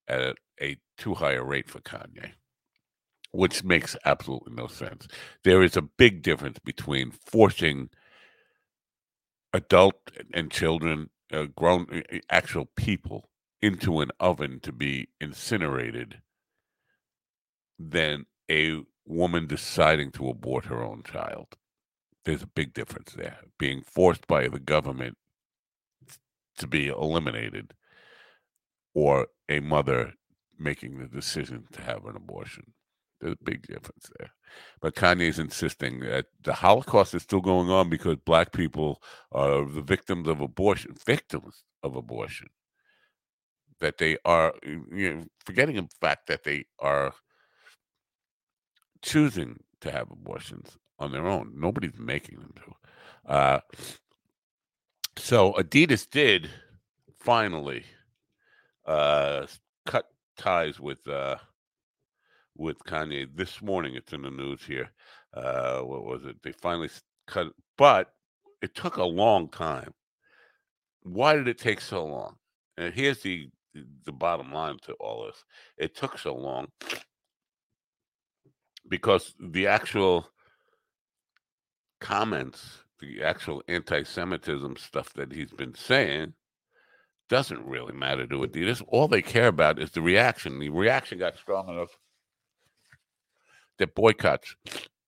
at 0.07 0.35
a, 0.61 0.77
too 0.97 1.13
high 1.15 1.33
a 1.33 1.43
rate 1.43 1.69
for 1.69 1.79
Kanye, 1.79 2.31
which 3.31 3.63
makes 3.63 3.95
absolutely 4.05 4.53
no 4.53 4.67
sense. 4.67 5.07
There 5.43 5.63
is 5.63 5.77
a 5.77 5.81
big 5.81 6.21
difference 6.21 6.59
between 6.59 7.11
forcing 7.11 7.89
adult 9.53 9.95
and 10.33 10.51
children, 10.51 11.09
uh, 11.31 11.45
grown 11.55 11.87
uh, 11.91 12.17
actual 12.29 12.69
people, 12.75 13.29
into 13.61 14.01
an 14.01 14.09
oven 14.19 14.59
to 14.61 14.71
be 14.71 15.07
incinerated 15.19 16.21
than 17.77 18.25
a 18.49 18.81
woman 19.05 19.47
deciding 19.47 20.11
to 20.11 20.29
abort 20.29 20.65
her 20.65 20.83
own 20.83 21.03
child. 21.03 21.47
There's 22.25 22.43
a 22.43 22.47
big 22.47 22.73
difference 22.73 23.13
there. 23.13 23.39
Being 23.57 23.81
forced 23.81 24.27
by 24.27 24.47
the 24.47 24.59
government 24.59 25.17
to 26.61 26.67
be 26.67 26.87
eliminated, 26.87 27.73
or 28.93 29.27
a 29.49 29.59
mother 29.59 30.13
making 30.57 30.99
the 30.99 31.07
decision 31.07 31.65
to 31.73 31.81
have 31.81 32.05
an 32.05 32.15
abortion. 32.15 32.73
There's 33.19 33.33
a 33.33 33.43
big 33.43 33.67
difference 33.67 34.09
there. 34.17 34.31
But 34.81 34.95
Kanye's 34.95 35.39
insisting 35.39 35.99
that 36.01 36.25
the 36.43 36.53
Holocaust 36.53 37.13
is 37.13 37.21
still 37.21 37.41
going 37.41 37.69
on 37.69 37.89
because 37.89 38.17
black 38.25 38.51
people 38.51 39.01
are 39.31 39.65
the 39.65 39.81
victims 39.81 40.27
of 40.27 40.41
abortion, 40.41 40.95
victims 41.05 41.63
of 41.83 41.95
abortion. 41.95 42.49
That 43.79 43.97
they 43.97 44.17
are, 44.25 44.53
you 44.63 45.13
know, 45.13 45.25
forgetting 45.45 45.75
the 45.75 45.87
fact 45.99 46.27
that 46.27 46.43
they 46.43 46.65
are 46.79 47.13
choosing 49.01 49.59
to 49.81 49.91
have 49.91 50.11
abortions 50.11 50.77
on 50.99 51.11
their 51.11 51.27
own. 51.27 51.53
Nobody's 51.55 51.97
making 51.97 52.39
them 52.39 52.53
to. 52.55 53.31
Uh, 53.31 53.59
so 55.17 55.53
Adidas 55.53 56.09
did 56.09 56.49
finally 57.19 57.83
uh, 58.85 59.45
cut 59.85 60.07
ties 60.37 60.79
with 60.79 61.07
uh, 61.07 61.37
with 62.57 62.79
Kanye 62.79 63.27
this 63.35 63.61
morning. 63.61 63.95
It's 63.95 64.13
in 64.13 64.21
the 64.21 64.31
news 64.31 64.63
here. 64.65 64.91
Uh, 65.33 65.81
what 65.81 66.03
was 66.03 66.25
it? 66.25 66.37
They 66.43 66.51
finally 66.51 66.89
cut, 67.27 67.47
but 67.77 68.13
it 68.61 68.75
took 68.75 68.97
a 68.97 69.03
long 69.03 69.49
time. 69.49 69.93
Why 71.03 71.35
did 71.35 71.47
it 71.47 71.57
take 71.57 71.81
so 71.81 72.05
long? 72.05 72.35
And 72.77 72.93
here's 72.93 73.21
the 73.21 73.49
the 74.05 74.11
bottom 74.11 74.51
line 74.51 74.77
to 74.83 74.93
all 74.93 75.25
this: 75.25 75.43
it 75.77 75.95
took 75.95 76.17
so 76.17 76.35
long 76.35 76.67
because 78.87 79.33
the 79.39 79.67
actual 79.67 80.27
comments, 82.01 82.80
the 83.01 83.23
actual 83.23 83.61
anti-Semitism 83.67 84.77
stuff 84.77 85.13
that 85.13 85.33
he's 85.33 85.51
been 85.51 85.75
saying, 85.75 86.33
doesn't 87.29 87.65
really 87.65 87.93
matter 87.93 88.27
to 88.27 88.39
Adidas. 88.39 88.83
All 88.87 89.07
they 89.07 89.21
care 89.21 89.47
about 89.47 89.79
is 89.79 89.91
the 89.91 90.01
reaction. 90.01 90.59
The 90.59 90.69
reaction 90.69 91.17
got 91.17 91.37
strong 91.37 91.69
enough 91.69 91.97
that 93.79 93.95
boycotts. 93.95 94.55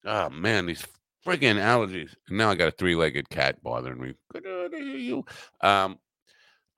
Oh 0.06 0.30
man, 0.30 0.66
these 0.66 0.86
friggin' 1.26 1.58
allergies. 1.58 2.16
And 2.28 2.38
now 2.38 2.50
I 2.50 2.56
got 2.56 2.70
a 2.70 2.72
three-legged 2.72 3.30
cat 3.30 3.62
bothering 3.64 4.02
me. 4.02 4.14
Good 4.32 4.44
to 4.44 4.70
hear 4.72 4.98
you. 4.98 5.26
Um, 5.62 6.00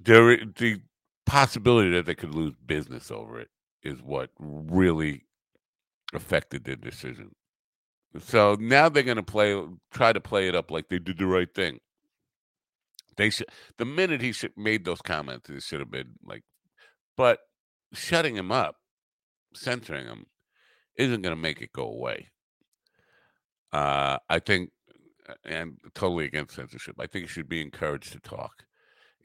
the 0.00 0.80
possibility 1.26 1.90
that 1.90 2.06
they 2.06 2.14
could 2.14 2.34
lose 2.34 2.54
business 2.66 3.10
over 3.10 3.40
it 3.40 3.48
is 3.82 4.00
what 4.02 4.30
really 4.38 5.26
affected 6.14 6.64
their 6.64 6.76
decision. 6.76 7.34
So 8.20 8.56
now 8.60 8.88
they're 8.88 9.02
going 9.02 9.16
to 9.16 9.22
play, 9.22 9.60
try 9.90 10.12
to 10.12 10.20
play 10.20 10.48
it 10.48 10.54
up 10.54 10.70
like 10.70 10.88
they 10.88 10.98
did 10.98 11.18
the 11.18 11.26
right 11.26 11.52
thing. 11.52 11.80
They 13.16 13.30
should. 13.30 13.48
The 13.78 13.84
minute 13.84 14.20
he 14.20 14.32
should 14.32 14.56
made 14.56 14.84
those 14.84 15.02
comments, 15.02 15.48
it 15.50 15.62
should 15.62 15.80
have 15.80 15.90
been 15.90 16.14
like, 16.24 16.42
but 17.16 17.40
shutting 17.92 18.36
him 18.36 18.50
up, 18.50 18.76
censoring 19.54 20.06
him, 20.06 20.26
isn't 20.96 21.22
going 21.22 21.34
to 21.34 21.40
make 21.40 21.60
it 21.60 21.72
go 21.72 21.84
away. 21.84 22.28
Uh, 23.72 24.18
I 24.28 24.38
think, 24.38 24.70
uh, 25.28 25.34
and 25.44 25.78
totally 25.94 26.26
against 26.26 26.54
censorship. 26.54 26.96
I 26.98 27.06
think 27.06 27.24
he 27.24 27.28
should 27.28 27.48
be 27.48 27.62
encouraged 27.62 28.12
to 28.12 28.20
talk, 28.20 28.64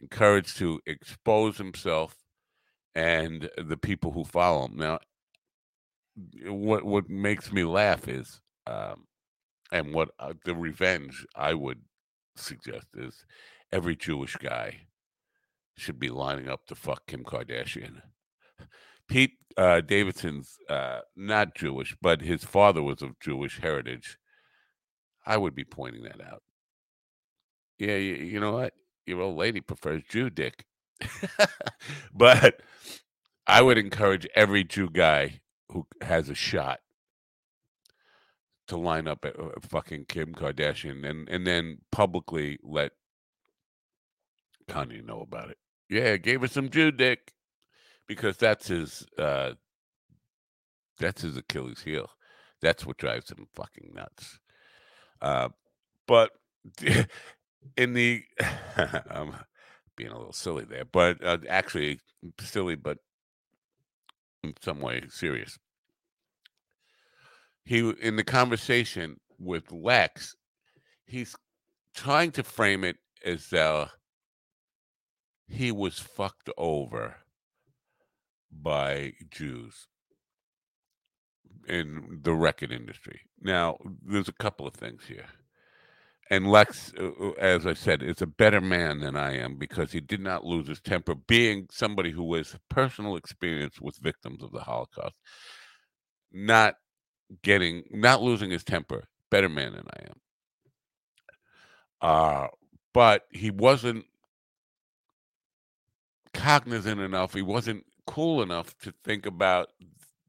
encouraged 0.01 0.57
to 0.57 0.79
expose 0.85 1.57
himself 1.57 2.15
and 2.95 3.49
the 3.57 3.77
people 3.77 4.11
who 4.11 4.23
follow 4.23 4.65
him. 4.65 4.77
Now, 4.77 4.99
what 6.45 6.83
what 6.83 7.09
makes 7.09 7.51
me 7.51 7.63
laugh 7.63 8.07
is, 8.07 8.41
um, 8.67 9.05
and 9.71 9.93
what 9.93 10.09
uh, 10.19 10.33
the 10.45 10.55
revenge 10.55 11.25
I 11.35 11.53
would 11.53 11.81
suggest 12.35 12.87
is, 12.95 13.25
every 13.71 13.95
Jewish 13.95 14.35
guy 14.35 14.81
should 15.77 15.99
be 15.99 16.09
lining 16.09 16.49
up 16.49 16.65
to 16.67 16.75
fuck 16.75 17.05
Kim 17.07 17.23
Kardashian. 17.23 18.01
Pete 19.07 19.37
uh, 19.55 19.81
Davidson's 19.81 20.57
uh, 20.69 20.99
not 21.15 21.55
Jewish, 21.55 21.95
but 22.01 22.21
his 22.21 22.43
father 22.43 22.83
was 22.83 23.01
of 23.01 23.19
Jewish 23.19 23.59
heritage. 23.59 24.17
I 25.25 25.37
would 25.37 25.55
be 25.55 25.63
pointing 25.63 26.03
that 26.03 26.21
out. 26.21 26.43
Yeah, 27.79 27.95
you, 27.95 28.15
you 28.15 28.39
know 28.39 28.53
what? 28.53 28.73
Your 29.05 29.21
old 29.21 29.37
lady 29.37 29.61
prefers 29.61 30.03
Jew 30.09 30.29
dick. 30.29 30.65
but 32.13 32.61
I 33.45 33.61
would 33.61 33.77
encourage 33.77 34.27
every 34.35 34.63
Jew 34.63 34.89
guy 34.89 35.39
who 35.69 35.85
has 36.01 36.29
a 36.29 36.35
shot 36.35 36.79
to 38.67 38.77
line 38.77 39.07
up 39.07 39.25
at 39.25 39.35
fucking 39.63 40.05
Kim 40.05 40.33
Kardashian 40.33 41.07
and, 41.07 41.27
and 41.29 41.47
then 41.47 41.79
publicly 41.91 42.59
let 42.63 42.91
Kanye 44.67 45.05
know 45.05 45.21
about 45.21 45.49
it. 45.49 45.57
Yeah, 45.89 46.17
gave 46.17 46.41
her 46.41 46.47
some 46.47 46.69
Jew 46.69 46.91
dick 46.91 47.33
because 48.07 48.37
that's 48.37 48.67
his 48.67 49.05
uh 49.17 49.53
that's 50.99 51.21
his 51.21 51.37
Achilles 51.37 51.81
heel. 51.83 52.09
That's 52.61 52.85
what 52.85 52.97
drives 52.97 53.31
him 53.31 53.47
fucking 53.55 53.93
nuts. 53.93 54.39
Uh 55.21 55.49
but 56.07 56.31
in 57.77 57.93
the 57.93 58.23
I'm 59.09 59.35
being 59.95 60.11
a 60.11 60.17
little 60.17 60.33
silly 60.33 60.65
there, 60.65 60.85
but 60.85 61.23
uh, 61.23 61.37
actually 61.49 61.99
silly 62.39 62.75
but 62.75 62.97
in 64.43 64.53
some 64.61 64.81
way 64.81 65.03
serious. 65.09 65.57
He 67.67 67.89
in 68.01 68.15
the 68.15 68.23
conversation 68.23 69.19
with 69.37 69.73
Lex, 69.73 70.35
he's 71.05 71.35
trying 71.93 72.31
to 72.31 72.43
frame 72.43 72.85
it 72.85 72.95
as 73.25 73.49
though 73.49 73.87
he 75.49 75.73
was 75.73 75.99
fucked 75.99 76.49
over 76.57 77.17
by 78.49 79.11
Jews 79.29 79.87
in 81.67 82.21
the 82.21 82.33
record 82.33 82.71
industry. 82.71 83.19
Now, 83.41 83.77
there's 84.01 84.29
a 84.29 84.33
couple 84.33 84.65
of 84.65 84.73
things 84.73 85.03
here. 85.05 85.27
And 86.29 86.49
Lex, 86.49 86.93
uh, 86.97 87.09
uh, 87.21 87.31
as 87.37 87.67
I 87.67 87.73
said, 87.73 88.01
is 88.01 88.21
a 88.21 88.27
better 88.27 88.61
man 88.61 89.01
than 89.01 89.17
I 89.17 89.37
am 89.37 89.57
because 89.57 89.91
he 89.91 89.99
did 89.99 90.21
not 90.21 90.45
lose 90.45 90.69
his 90.69 90.79
temper, 90.79 91.15
being 91.15 91.67
somebody 91.69 92.11
who 92.11 92.33
has 92.35 92.55
personal 92.69 93.17
experience 93.17 93.81
with 93.81 93.97
victims 93.97 94.41
of 94.41 94.53
the 94.53 94.61
Holocaust. 94.61 95.15
Not 96.31 96.75
getting, 97.43 97.83
not 97.91 98.21
losing 98.21 98.51
his 98.51 98.63
temper, 98.63 99.03
better 99.29 99.49
man 99.49 99.73
than 99.73 99.85
I 99.89 100.01
am. 100.03 100.21
Uh, 101.99 102.47
but 102.93 103.25
he 103.31 103.51
wasn't 103.51 104.05
cognizant 106.33 107.01
enough. 107.01 107.33
He 107.33 107.41
wasn't 107.41 107.85
cool 108.05 108.41
enough 108.41 108.77
to 108.79 108.93
think 109.03 109.25
about 109.25 109.69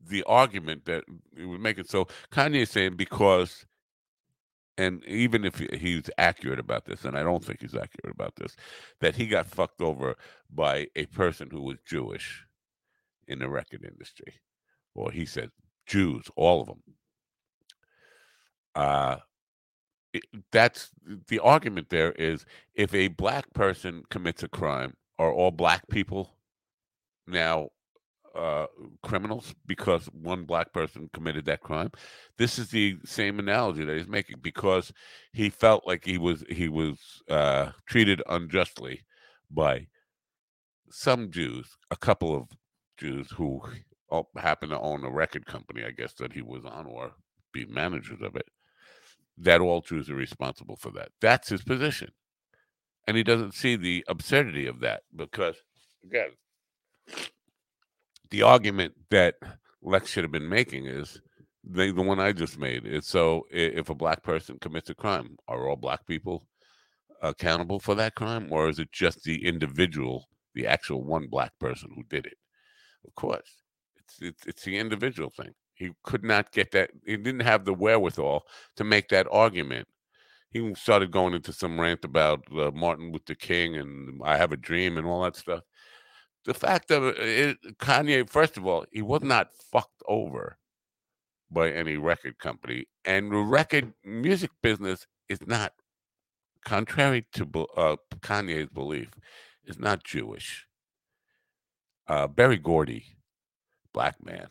the 0.07 0.22
argument 0.24 0.84
that 0.86 1.05
he 1.36 1.44
was 1.44 1.61
making. 1.61 1.84
So 1.84 2.09
Kanye 2.32 2.62
is 2.62 2.70
saying 2.70 2.96
because, 2.96 3.66
and 4.76 5.05
even 5.05 5.44
if 5.44 5.59
he's 5.59 6.11
accurate 6.18 6.59
about 6.59 6.84
this, 6.86 7.05
and 7.05 7.16
I 7.16 7.22
don't 7.22 7.44
think 7.44 7.61
he's 7.61 7.74
accurate 7.74 8.14
about 8.14 8.36
this, 8.36 8.57
that 9.01 9.14
he 9.14 9.26
got 9.26 9.46
fucked 9.46 9.82
over 9.82 10.16
by 10.51 10.88
a 10.96 11.07
person 11.07 11.49
who 11.51 11.62
was 11.62 11.78
Jewish 11.86 12.44
in 13.26 13.38
the 13.38 13.49
record 13.49 13.84
industry, 13.84 14.34
or 14.94 15.11
he 15.11 15.26
said 15.26 15.51
Jews, 15.89 16.26
all 16.36 16.62
of 16.62 16.68
them. 16.68 16.82
Uh, 18.74 19.16
it- 20.12 20.24
that's 20.53 20.91
the 21.28 21.39
argument 21.41 21.91
there 21.91 22.12
is 22.12 22.45
if 22.74 22.95
a 22.95 23.09
black 23.09 23.53
person 23.53 24.05
commits 24.11 24.43
a 24.43 24.49
crime 24.49 24.95
are 25.18 25.32
all 25.32 25.51
black 25.51 25.86
people 25.89 26.36
now 27.26 27.68
uh, 28.34 28.66
criminals 29.03 29.55
because 29.66 30.07
one 30.12 30.45
black 30.45 30.72
person 30.72 31.11
committed 31.12 31.45
that 31.47 31.61
crime 31.62 31.91
this 32.39 32.59
is 32.59 32.70
the 32.70 32.97
same 33.05 33.39
analogy 33.39 33.84
that 33.84 33.97
he's 33.97 34.09
making 34.09 34.39
because 34.41 34.93
he 35.32 35.51
felt 35.51 35.86
like 35.86 36.05
he 36.05 36.18
was 36.18 36.45
he 36.51 36.68
was 36.68 36.99
uh, 37.30 37.70
treated 37.86 38.22
unjustly 38.28 39.03
by 39.51 39.86
some 40.91 41.30
jews 41.30 41.76
a 41.91 41.97
couple 41.97 42.34
of 42.34 42.49
jews 42.99 43.30
who 43.32 43.61
Oh, 44.11 44.16
all 44.16 44.28
happen 44.36 44.70
to 44.70 44.80
own 44.80 45.04
a 45.04 45.11
record 45.11 45.46
company 45.46 45.84
i 45.84 45.90
guess 45.90 46.14
that 46.14 46.32
he 46.32 46.42
was 46.42 46.64
on 46.64 46.86
or 46.86 47.12
be 47.52 47.66
managers 47.66 48.22
of 48.22 48.36
it 48.36 48.46
that 49.40 49.61
all 49.61 49.80
Jews 49.80 50.11
are 50.11 50.14
responsible 50.14 50.76
for 50.76 50.90
that. 50.92 51.11
That's 51.20 51.48
his 51.48 51.62
position. 51.62 52.11
And 53.06 53.16
he 53.16 53.22
doesn't 53.22 53.54
see 53.54 53.76
the 53.76 54.04
absurdity 54.09 54.66
of 54.66 54.80
that 54.80 55.02
because, 55.14 55.56
again, 56.04 56.30
the 58.30 58.42
argument 58.42 58.94
that 59.11 59.36
Lex 59.82 60.11
should 60.11 60.24
have 60.24 60.32
been 60.32 60.48
making 60.48 60.86
is 60.86 61.20
the, 61.64 61.92
the 61.92 62.02
one 62.02 62.20
I 62.20 62.32
just 62.32 62.59
made. 62.59 62.84
Is 62.86 63.06
so 63.06 63.44
if 63.50 63.88
a 63.88 63.94
black 63.94 64.22
person 64.22 64.59
commits 64.61 64.90
a 64.90 64.94
crime, 64.94 65.36
are 65.46 65.68
all 65.68 65.76
black 65.76 66.06
people 66.06 66.46
accountable 67.22 67.78
for 67.78 67.94
that 67.94 68.14
crime? 68.14 68.48
Or 68.50 68.68
is 68.68 68.78
it 68.78 68.92
just 68.92 69.22
the 69.22 69.46
individual, 69.46 70.28
the 70.54 70.66
actual 70.66 71.02
one 71.02 71.28
black 71.28 71.52
person 71.59 71.90
who 71.94 72.02
did 72.02 72.26
it? 72.26 72.36
Of 73.06 73.14
course, 73.14 73.62
it's, 74.09 74.22
it's, 74.22 74.46
it's 74.46 74.62
the 74.64 74.78
individual 74.78 75.30
thing. 75.30 75.52
He 75.74 75.90
could 76.02 76.24
not 76.24 76.52
get 76.52 76.72
that. 76.72 76.90
He 77.04 77.16
didn't 77.16 77.40
have 77.40 77.64
the 77.64 77.74
wherewithal 77.74 78.44
to 78.76 78.84
make 78.84 79.09
that 79.09 79.26
argument. 79.30 79.86
He 80.50 80.74
started 80.74 81.11
going 81.11 81.34
into 81.34 81.52
some 81.52 81.78
rant 81.78 82.04
about 82.04 82.44
uh, 82.52 82.70
Martin 82.72 83.12
Luther 83.12 83.34
King 83.34 83.76
and 83.76 84.20
I 84.24 84.36
have 84.36 84.52
a 84.52 84.56
dream 84.56 84.96
and 84.96 85.06
all 85.06 85.22
that 85.22 85.36
stuff. 85.36 85.62
The 86.44 86.54
fact 86.54 86.90
of 86.90 87.04
it, 87.18 87.59
Kanye, 87.78 88.28
first 88.28 88.56
of 88.56 88.66
all, 88.66 88.86
he 88.90 89.02
was 89.02 89.22
not 89.22 89.48
fucked 89.70 90.02
over 90.09 90.56
by 91.50 91.70
any 91.70 91.96
record 91.96 92.38
company, 92.38 92.86
and 93.04 93.30
the 93.30 93.36
record 93.36 93.92
music 94.04 94.50
business 94.62 95.06
is 95.28 95.38
not, 95.46 95.72
contrary 96.64 97.26
to 97.32 97.44
uh, 97.76 97.96
Kanye's 98.20 98.68
belief, 98.68 99.11
is 99.64 99.78
not 99.78 100.04
Jewish. 100.04 100.66
Uh, 102.06 102.26
Berry 102.26 102.56
Gordy, 102.56 103.04
black 103.93 104.24
man, 104.24 104.49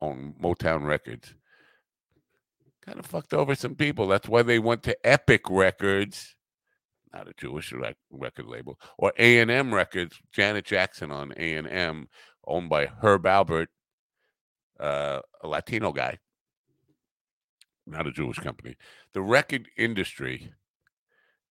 on 0.00 0.34
Motown 0.42 0.84
Records, 0.86 1.34
kind 2.84 2.98
of 2.98 3.06
fucked 3.06 3.32
over 3.32 3.54
some 3.54 3.74
people. 3.74 4.08
That's 4.08 4.28
why 4.28 4.42
they 4.42 4.58
went 4.58 4.82
to 4.84 5.06
Epic 5.06 5.42
Records, 5.48 6.34
not 7.12 7.28
a 7.28 7.32
Jewish 7.36 7.72
rec- 7.72 7.96
record 8.10 8.46
label, 8.46 8.78
or 8.98 9.12
A 9.18 9.38
and 9.38 9.50
M 9.50 9.74
Records. 9.74 10.18
Janet 10.32 10.64
Jackson 10.64 11.10
on 11.10 11.32
A 11.36 11.54
and 11.54 11.68
M, 11.68 12.08
owned 12.46 12.68
by 12.68 12.86
Herb 12.86 13.24
Alpert, 13.24 13.68
uh, 14.80 15.20
a 15.42 15.48
Latino 15.48 15.92
guy, 15.92 16.18
not 17.86 18.06
a 18.06 18.12
Jewish 18.12 18.38
company. 18.38 18.76
The 19.14 19.22
record 19.22 19.68
industry 19.76 20.52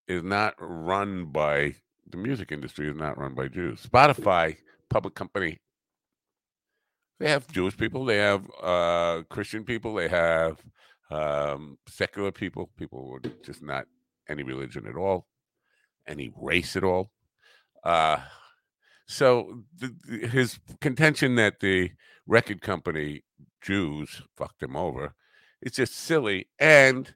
is 0.08 0.24
not 0.24 0.56
run 0.60 1.26
by 1.26 1.76
the 2.10 2.18
music 2.18 2.52
industry 2.52 2.90
is 2.90 2.96
not 2.96 3.18
run 3.18 3.34
by 3.34 3.48
Jews. 3.48 3.86
Spotify, 3.86 4.58
public 4.90 5.16
company, 5.16 5.60
they 7.22 7.30
have 7.30 7.48
Jewish 7.52 7.78
people, 7.78 8.04
they 8.06 8.18
have 8.18 8.50
uh, 8.64 9.22
Christian 9.30 9.64
people, 9.64 9.94
they 9.94 10.08
have 10.08 10.58
um, 11.12 11.78
secular 11.88 12.32
people, 12.32 12.70
people 12.78 13.06
who 13.06 13.14
are 13.16 13.32
just 13.46 13.62
not 13.62 13.86
any 14.28 14.42
religion 14.44 14.88
at 14.88 14.96
all, 14.96 15.28
any 16.08 16.32
race 16.36 16.76
at 16.76 16.84
all. 16.84 17.12
Uh, 17.84 18.18
so 19.06 19.64
the, 19.78 19.96
the- 20.08 20.28
his 20.28 20.60
contention 20.80 21.36
that 21.36 21.60
the 21.60 21.92
record 22.26 22.62
company 22.62 23.24
Jews 23.62 24.24
fucked 24.36 24.64
him 24.64 24.76
over, 24.76 25.14
it's 25.62 25.76
just 25.78 25.94
silly. 25.94 26.48
And 26.58 27.14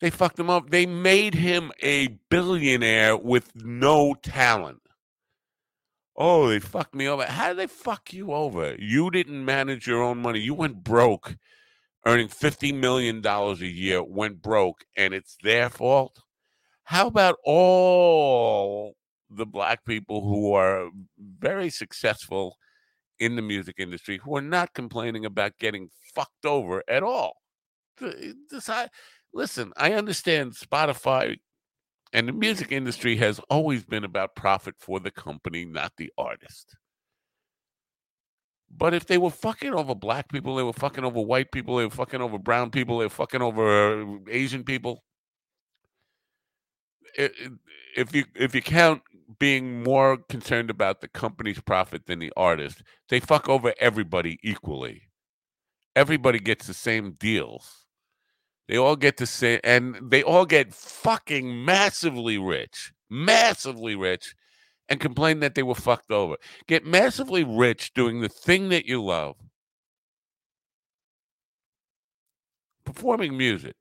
they 0.00 0.10
fucked 0.10 0.40
him 0.40 0.50
up. 0.50 0.70
They 0.70 0.86
made 0.86 1.34
him 1.34 1.70
a 1.82 2.18
billionaire 2.30 3.16
with 3.16 3.54
no 3.54 4.14
talent. 4.14 4.80
Oh, 6.22 6.48
they 6.48 6.58
fucked 6.60 6.94
me 6.94 7.08
over. 7.08 7.24
How 7.24 7.48
did 7.48 7.56
they 7.56 7.66
fuck 7.66 8.12
you 8.12 8.34
over? 8.34 8.76
You 8.78 9.10
didn't 9.10 9.42
manage 9.42 9.86
your 9.86 10.02
own 10.02 10.18
money. 10.18 10.38
You 10.38 10.52
went 10.52 10.84
broke, 10.84 11.34
earning 12.04 12.28
$50 12.28 12.74
million 12.74 13.24
a 13.24 13.54
year, 13.54 14.02
went 14.02 14.42
broke, 14.42 14.84
and 14.98 15.14
it's 15.14 15.38
their 15.42 15.70
fault. 15.70 16.22
How 16.84 17.06
about 17.06 17.36
all 17.42 18.96
the 19.30 19.46
black 19.46 19.86
people 19.86 20.20
who 20.20 20.52
are 20.52 20.90
very 21.18 21.70
successful 21.70 22.58
in 23.18 23.36
the 23.36 23.42
music 23.42 23.76
industry 23.78 24.20
who 24.22 24.36
are 24.36 24.42
not 24.42 24.74
complaining 24.74 25.24
about 25.24 25.56
getting 25.58 25.88
fucked 26.14 26.44
over 26.44 26.84
at 26.86 27.02
all? 27.02 27.38
I, 28.02 28.88
listen, 29.32 29.72
I 29.74 29.94
understand 29.94 30.52
Spotify 30.52 31.38
and 32.12 32.28
the 32.28 32.32
music 32.32 32.72
industry 32.72 33.16
has 33.16 33.38
always 33.50 33.84
been 33.84 34.04
about 34.04 34.34
profit 34.34 34.74
for 34.78 34.98
the 35.00 35.10
company, 35.10 35.64
not 35.64 35.92
the 35.96 36.12
artist. 36.18 36.76
But 38.70 38.94
if 38.94 39.06
they 39.06 39.18
were 39.18 39.30
fucking 39.30 39.74
over 39.74 39.94
black 39.94 40.28
people, 40.30 40.56
they 40.56 40.62
were 40.62 40.72
fucking 40.72 41.04
over 41.04 41.20
white 41.20 41.50
people, 41.52 41.76
they 41.76 41.84
were 41.84 41.90
fucking 41.90 42.20
over 42.20 42.38
brown 42.38 42.70
people, 42.70 42.98
they 42.98 43.06
were 43.06 43.10
fucking 43.10 43.42
over 43.42 44.02
uh, 44.02 44.18
Asian 44.28 44.64
people. 44.64 45.02
If 47.16 48.14
you 48.14 48.24
if 48.36 48.54
you 48.54 48.62
count 48.62 49.02
being 49.38 49.82
more 49.82 50.18
concerned 50.28 50.70
about 50.70 51.00
the 51.00 51.08
company's 51.08 51.60
profit 51.60 52.06
than 52.06 52.20
the 52.20 52.32
artist, 52.36 52.82
they 53.08 53.18
fuck 53.20 53.48
over 53.48 53.74
everybody 53.80 54.38
equally. 54.42 55.02
Everybody 55.96 56.38
gets 56.38 56.66
the 56.68 56.74
same 56.74 57.12
deals. 57.12 57.79
They 58.70 58.76
all 58.76 58.94
get 58.94 59.16
to 59.16 59.26
same, 59.26 59.58
and 59.64 59.96
they 60.12 60.22
all 60.22 60.46
get 60.46 60.72
fucking 60.72 61.64
massively 61.64 62.38
rich, 62.38 62.92
massively 63.10 63.96
rich, 63.96 64.36
and 64.88 65.00
complain 65.00 65.40
that 65.40 65.56
they 65.56 65.64
were 65.64 65.74
fucked 65.74 66.12
over. 66.12 66.36
Get 66.68 66.86
massively 66.86 67.42
rich 67.42 67.92
doing 67.94 68.20
the 68.20 68.28
thing 68.28 68.68
that 68.68 68.86
you 68.86 69.02
love, 69.02 69.34
performing 72.84 73.36
music, 73.36 73.74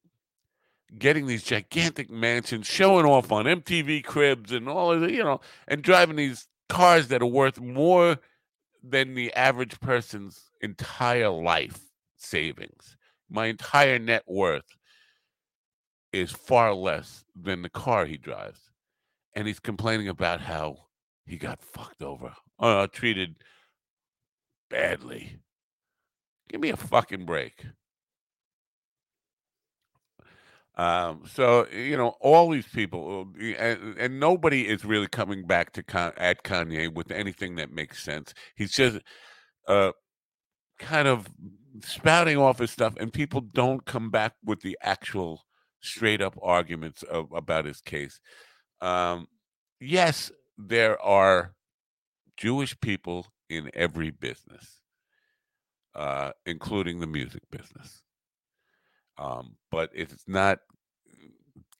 getting 0.97 1.27
these 1.27 1.43
gigantic 1.43 2.09
mansions, 2.09 2.65
showing 2.65 3.05
off 3.05 3.31
on 3.31 3.45
MTV 3.45 4.03
cribs 4.03 4.51
and 4.51 4.67
all 4.67 4.91
of 4.91 5.01
the, 5.01 5.11
you 5.11 5.23
know, 5.23 5.39
and 5.67 5.83
driving 5.83 6.15
these 6.15 6.47
cars 6.67 7.09
that 7.09 7.21
are 7.21 7.27
worth 7.27 7.59
more 7.59 8.17
than 8.83 9.13
the 9.13 9.31
average 9.35 9.79
person's 9.81 10.49
entire 10.61 11.29
life 11.29 11.79
savings. 12.17 12.97
My 13.29 13.45
entire 13.45 13.99
net 13.99 14.23
worth 14.25 14.63
is 16.11 16.31
far 16.31 16.73
less 16.73 17.23
than 17.35 17.61
the 17.61 17.69
car 17.69 18.05
he 18.05 18.17
drives. 18.17 18.59
And 19.35 19.47
he's 19.47 19.59
complaining 19.59 20.09
about 20.09 20.41
how 20.41 20.77
he 21.25 21.37
got 21.37 21.63
fucked 21.63 22.01
over, 22.01 22.33
uh, 22.59 22.87
treated 22.87 23.35
badly. 24.69 25.39
Give 26.49 26.59
me 26.59 26.69
a 26.69 26.77
fucking 26.77 27.25
break. 27.25 27.65
Um, 30.75 31.23
so 31.29 31.67
you 31.67 31.97
know, 31.97 32.15
all 32.21 32.49
these 32.49 32.67
people, 32.67 33.27
uh, 33.37 33.43
and, 33.57 33.97
and 33.97 34.19
nobody 34.19 34.65
is 34.65 34.85
really 34.85 35.07
coming 35.07 35.45
back 35.45 35.73
to 35.73 35.83
Con- 35.83 36.13
at 36.15 36.43
Kanye 36.43 36.93
with 36.93 37.11
anything 37.11 37.57
that 37.57 37.71
makes 37.71 38.01
sense. 38.01 38.33
He's 38.55 38.71
just 38.71 38.99
uh, 39.67 39.91
kind 40.79 41.09
of 41.09 41.27
spouting 41.83 42.37
off 42.37 42.59
his 42.59 42.71
stuff, 42.71 42.93
and 42.97 43.11
people 43.11 43.41
don't 43.41 43.85
come 43.85 44.09
back 44.09 44.33
with 44.43 44.61
the 44.61 44.77
actual 44.81 45.43
straight 45.81 46.21
up 46.21 46.37
arguments 46.41 47.03
of, 47.03 47.31
about 47.31 47.65
his 47.65 47.81
case. 47.81 48.19
Um, 48.81 49.27
yes, 49.79 50.31
there 50.57 51.01
are 51.01 51.53
Jewish 52.37 52.79
people 52.79 53.27
in 53.49 53.71
every 53.73 54.11
business, 54.11 54.79
uh, 55.95 56.31
including 56.45 56.99
the 56.99 57.07
music 57.07 57.43
business. 57.51 58.01
Um, 59.17 59.57
but 59.69 59.89
it's 59.93 60.23
not 60.27 60.59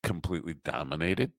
completely 0.03 0.55
dominated 0.65 1.31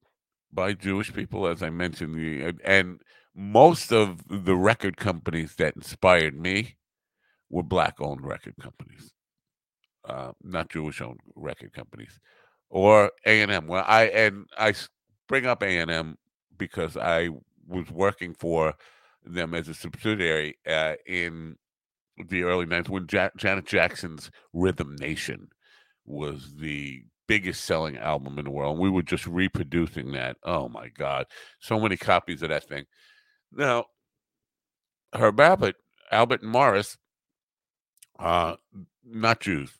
by 0.51 0.73
Jewish 0.73 1.13
people, 1.13 1.47
as 1.47 1.61
I 1.61 1.69
mentioned. 1.69 2.59
And 2.63 3.01
most 3.35 3.91
of 3.91 4.23
the 4.27 4.55
record 4.55 4.97
companies 4.97 5.55
that 5.55 5.75
inspired 5.75 6.39
me 6.39 6.77
were 7.49 7.63
black 7.63 7.95
owned 7.99 8.25
record 8.25 8.55
companies, 8.59 9.13
uh, 10.07 10.31
not 10.41 10.69
Jewish 10.69 11.01
owned 11.01 11.19
record 11.35 11.73
companies, 11.73 12.19
or 12.71 13.11
A 13.27 13.43
and 13.43 13.51
M. 13.51 13.67
Well, 13.67 13.85
I 13.87 14.05
and 14.05 14.47
I 14.57 14.73
bring 15.27 15.45
up 15.45 15.63
A 15.63 15.77
and 15.79 15.91
M 15.91 16.17
because 16.57 16.97
I 16.97 17.29
was 17.67 17.91
working 17.91 18.33
for 18.33 18.75
them 19.25 19.53
as 19.53 19.67
a 19.69 19.75
subsidiary 19.75 20.57
uh, 20.67 20.95
in 21.05 21.57
the 22.29 22.43
early 22.43 22.65
90s 22.65 22.89
when 22.89 23.07
ja- 23.11 23.29
Janet 23.37 23.65
Jackson's 23.65 24.31
Rhythm 24.53 24.95
Nation 24.97 25.49
was 26.05 26.55
the 26.57 27.03
biggest 27.27 27.65
selling 27.65 27.97
album 27.97 28.39
in 28.39 28.45
the 28.45 28.51
world. 28.51 28.73
And 28.73 28.81
We 28.81 28.89
were 28.89 29.03
just 29.03 29.27
reproducing 29.27 30.11
that. 30.13 30.37
Oh 30.43 30.69
my 30.69 30.89
God. 30.89 31.27
So 31.59 31.79
many 31.79 31.97
copies 31.97 32.41
of 32.41 32.49
that 32.49 32.67
thing. 32.67 32.85
Now, 33.51 33.85
Herb 35.13 35.37
Alpert, 35.37 35.75
Albert 36.11 36.43
Morris, 36.43 36.97
uh, 38.19 38.55
not 39.05 39.41
Jews, 39.41 39.71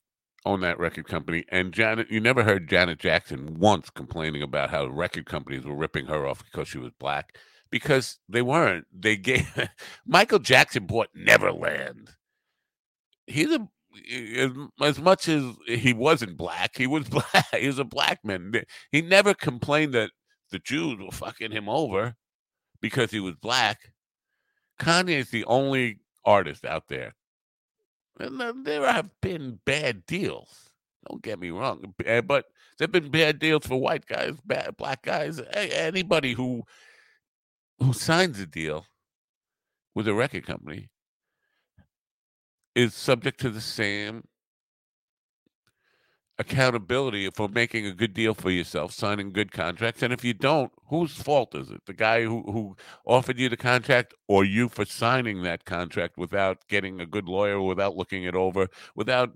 own 0.46 0.62
that 0.62 0.80
record 0.80 1.08
company. 1.08 1.46
And 1.50 1.74
Janet, 1.74 2.10
you 2.10 2.20
never 2.20 2.44
heard 2.44 2.70
Janet 2.70 3.00
Jackson 3.00 3.60
once 3.60 3.90
complaining 3.90 4.42
about 4.42 4.70
how 4.70 4.88
record 4.88 5.26
companies 5.26 5.66
were 5.66 5.76
ripping 5.76 6.08
her 6.08 6.26
off 6.28 6.44
because 6.44 6.68
she 6.68 6.78
was 6.78 6.92
black, 7.00 7.38
because 7.70 8.20
they 8.28 8.42
weren't. 8.42 8.86
They 8.92 9.18
gave 9.18 9.70
Michael 10.06 10.40
Jackson 10.40 10.86
bought 10.86 11.10
Neverland. 11.14 12.10
He's 13.28 13.52
a 13.52 13.68
eh, 14.10 14.46
as, 14.46 14.52
as 14.82 15.00
much 15.00 15.28
as 15.28 15.44
he 15.68 15.94
wasn't 15.94 16.38
black, 16.38 16.78
he 16.78 16.88
was 16.88 17.08
black. 17.10 17.56
He 17.56 17.68
was 17.68 17.80
a 17.80 17.86
black 17.86 18.24
man. 18.24 18.54
He 18.92 19.02
never 19.02 19.34
complained 19.34 19.94
that 19.94 20.12
the 20.50 20.60
Jews 20.60 21.00
were 21.00 21.12
fucking 21.12 21.52
him 21.52 21.70
over 21.70 22.16
because 22.82 23.12
he 23.12 23.20
was 23.20 23.36
black. 23.36 23.94
Kanye 24.80 25.20
is 25.20 25.30
the 25.30 25.46
only 25.46 26.00
artist 26.26 26.66
out 26.66 26.88
there. 26.90 27.14
And 28.20 28.66
there 28.66 28.86
have 28.86 29.10
been 29.22 29.60
bad 29.66 30.06
deals. 30.06 30.70
Don't 31.10 31.24
get 31.24 31.40
me 31.40 31.50
wrong, 31.50 31.96
eh, 32.06 32.22
but 32.22 32.46
there've 32.78 32.92
been 32.92 33.10
bad 33.10 33.40
deals 33.40 33.66
for 33.66 33.80
white 33.80 34.06
guys, 34.06 34.38
bad 34.46 34.78
black 34.78 35.02
guys, 35.04 35.42
anybody 35.54 36.34
who 36.34 36.64
who 37.80 37.94
signs 37.94 38.40
a 38.40 38.46
deal 38.46 38.86
with 39.96 40.08
a 40.08 40.14
record 40.14 40.46
company 40.46 40.90
is 42.76 42.94
subject 42.94 43.40
to 43.40 43.50
the 43.50 43.62
same 43.62 44.24
accountability 46.42 47.30
for 47.30 47.48
making 47.48 47.86
a 47.86 47.94
good 47.94 48.14
deal 48.14 48.34
for 48.34 48.50
yourself, 48.50 48.92
signing 48.94 49.32
good 49.32 49.52
contracts. 49.52 50.02
And 50.02 50.12
if 50.12 50.24
you 50.24 50.34
don't, 50.34 50.72
whose 50.88 51.14
fault 51.14 51.56
is 51.56 51.70
it? 51.70 51.86
The 51.86 51.94
guy 51.94 52.24
who, 52.24 52.42
who 52.52 52.76
offered 53.06 53.40
you 53.40 53.48
the 53.48 53.58
contract 53.58 54.14
or 54.28 54.44
you 54.44 54.68
for 54.68 54.84
signing 54.84 55.44
that 55.44 55.66
contract 55.66 56.18
without 56.18 56.68
getting 56.68 57.00
a 57.00 57.06
good 57.06 57.28
lawyer, 57.28 57.62
without 57.62 57.96
looking 57.96 58.24
it 58.24 58.36
over, 58.36 58.68
without, 58.96 59.32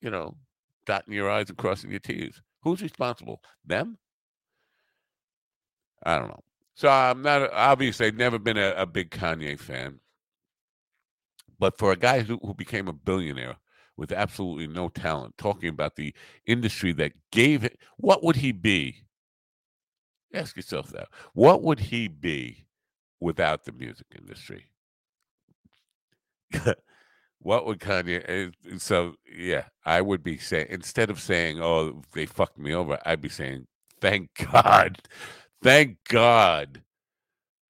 you 0.00 0.10
know, 0.10 0.36
dotting 0.86 1.12
your 1.12 1.30
I's 1.30 1.48
and 1.48 1.58
crossing 1.58 1.90
your 1.90 2.00
T's? 2.00 2.40
Who's 2.62 2.82
responsible? 2.82 3.42
Them? 3.66 3.98
I 6.02 6.18
don't 6.18 6.28
know. 6.28 6.44
So 6.74 6.88
I'm 6.88 7.20
not, 7.20 7.52
obviously, 7.52 8.06
I've 8.06 8.14
never 8.14 8.38
been 8.38 8.56
a, 8.56 8.72
a 8.76 8.86
big 8.86 9.10
Kanye 9.10 9.58
fan. 9.58 10.00
But 11.58 11.76
for 11.76 11.92
a 11.92 11.96
guy 11.96 12.20
who, 12.20 12.38
who 12.42 12.54
became 12.54 12.88
a 12.88 12.92
billionaire 12.92 13.56
with 14.00 14.12
absolutely 14.12 14.66
no 14.66 14.88
talent, 14.88 15.36
talking 15.36 15.68
about 15.68 15.94
the 15.96 16.14
industry 16.46 16.90
that 16.90 17.12
gave 17.30 17.62
it, 17.62 17.78
what 17.98 18.24
would 18.24 18.36
he 18.36 18.50
be? 18.50 19.04
Ask 20.32 20.56
yourself 20.56 20.88
that. 20.92 21.08
What 21.34 21.62
would 21.62 21.80
he 21.80 22.08
be 22.08 22.64
without 23.20 23.66
the 23.66 23.72
music 23.72 24.06
industry? 24.18 24.64
what 27.40 27.66
would 27.66 27.78
Kanye? 27.80 28.54
So 28.78 29.16
yeah, 29.30 29.64
I 29.84 30.00
would 30.00 30.22
be 30.24 30.38
saying 30.38 30.68
instead 30.70 31.10
of 31.10 31.20
saying, 31.20 31.60
"Oh, 31.60 32.00
they 32.14 32.24
fucked 32.24 32.58
me 32.58 32.72
over," 32.72 32.98
I'd 33.04 33.20
be 33.20 33.28
saying, 33.28 33.66
"Thank 34.00 34.30
God, 34.52 34.98
thank 35.62 35.98
God." 36.08 36.82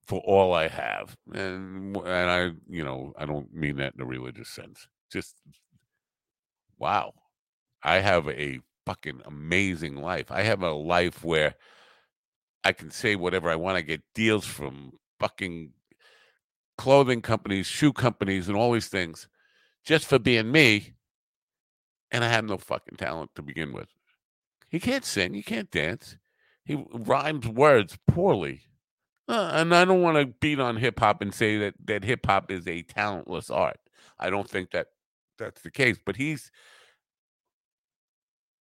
For 0.06 0.20
all 0.26 0.52
I 0.52 0.66
have, 0.68 1.16
and 1.32 1.96
and 1.96 2.30
I, 2.30 2.50
you 2.68 2.84
know, 2.84 3.12
I 3.16 3.26
don't 3.26 3.54
mean 3.54 3.76
that 3.76 3.94
in 3.94 4.02
a 4.02 4.04
religious 4.04 4.48
sense. 4.48 4.88
Just 5.12 5.36
wow, 6.80 7.12
I 7.82 7.96
have 7.96 8.28
a 8.28 8.58
fucking 8.86 9.20
amazing 9.26 9.96
life. 9.96 10.30
I 10.30 10.42
have 10.42 10.62
a 10.62 10.72
life 10.72 11.22
where 11.22 11.54
I 12.64 12.72
can 12.72 12.90
say 12.90 13.14
whatever 13.14 13.50
I 13.50 13.56
want. 13.56 13.76
I 13.76 13.82
get 13.82 14.02
deals 14.14 14.46
from 14.46 14.92
fucking 15.20 15.72
clothing 16.76 17.22
companies, 17.22 17.66
shoe 17.66 17.92
companies, 17.92 18.48
and 18.48 18.56
all 18.56 18.72
these 18.72 18.88
things 18.88 19.28
just 19.84 20.06
for 20.06 20.18
being 20.18 20.50
me. 20.50 20.94
And 22.10 22.24
I 22.24 22.28
have 22.28 22.44
no 22.44 22.58
fucking 22.58 22.96
talent 22.96 23.30
to 23.36 23.42
begin 23.42 23.72
with. 23.72 23.88
He 24.68 24.80
can't 24.80 25.04
sing. 25.04 25.34
He 25.34 25.42
can't 25.42 25.70
dance. 25.70 26.16
He 26.64 26.84
rhymes 26.92 27.46
words 27.46 27.98
poorly. 28.08 28.62
Uh, 29.28 29.50
and 29.54 29.74
I 29.74 29.84
don't 29.84 30.02
want 30.02 30.16
to 30.16 30.34
beat 30.40 30.58
on 30.58 30.76
hip 30.76 30.98
hop 30.98 31.22
and 31.22 31.32
say 31.32 31.58
that 31.58 31.74
that 31.84 32.04
hip 32.04 32.26
hop 32.26 32.50
is 32.50 32.66
a 32.66 32.82
talentless 32.82 33.48
art. 33.48 33.78
I 34.18 34.28
don't 34.28 34.48
think 34.48 34.72
that 34.72 34.88
that's 35.40 35.62
the 35.62 35.70
case. 35.70 35.98
But 36.04 36.16
he's 36.16 36.50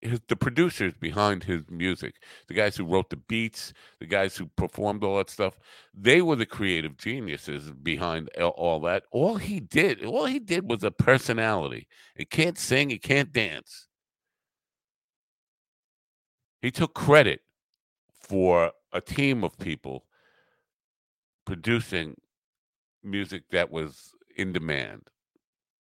his 0.01 0.21
the 0.29 0.37
producers 0.37 0.95
behind 0.99 1.45
his 1.45 1.63
music, 1.69 2.15
the 2.47 2.55
guys 2.55 2.77
who 2.77 2.85
wrote 2.85 3.11
the 3.11 3.17
beats, 3.17 3.73
the 3.99 4.07
guys 4.07 4.37
who 4.37 4.47
performed 4.57 5.03
all 5.03 5.19
that 5.19 5.31
stuff, 5.31 5.59
they 5.93 6.23
were 6.23 6.37
the 6.37 6.47
creative 6.47 6.97
geniuses 6.97 7.71
behind 7.83 8.29
all 8.39 8.81
that. 8.81 9.05
All 9.11 9.37
he 9.37 9.61
did, 9.61 10.05
all 10.05 10.27
he 10.27 10.39
did 10.39 10.71
was 10.71 10.85
a 10.85 10.91
personality. 10.91 11.89
He 12.15 12.25
can't 12.25 12.59
sing, 12.59 12.91
he 12.91 12.99
can't 12.99 13.33
dance. 13.33 13.89
He 16.63 16.71
took 16.71 16.95
credit 16.95 17.41
for 18.21 18.73
a 18.93 19.01
team 19.01 19.45
of 19.45 19.59
people 19.59 20.05
producing 21.45 22.17
music 23.03 23.45
that 23.51 23.71
was 23.71 24.13
in 24.37 24.53
demand. 24.53 25.03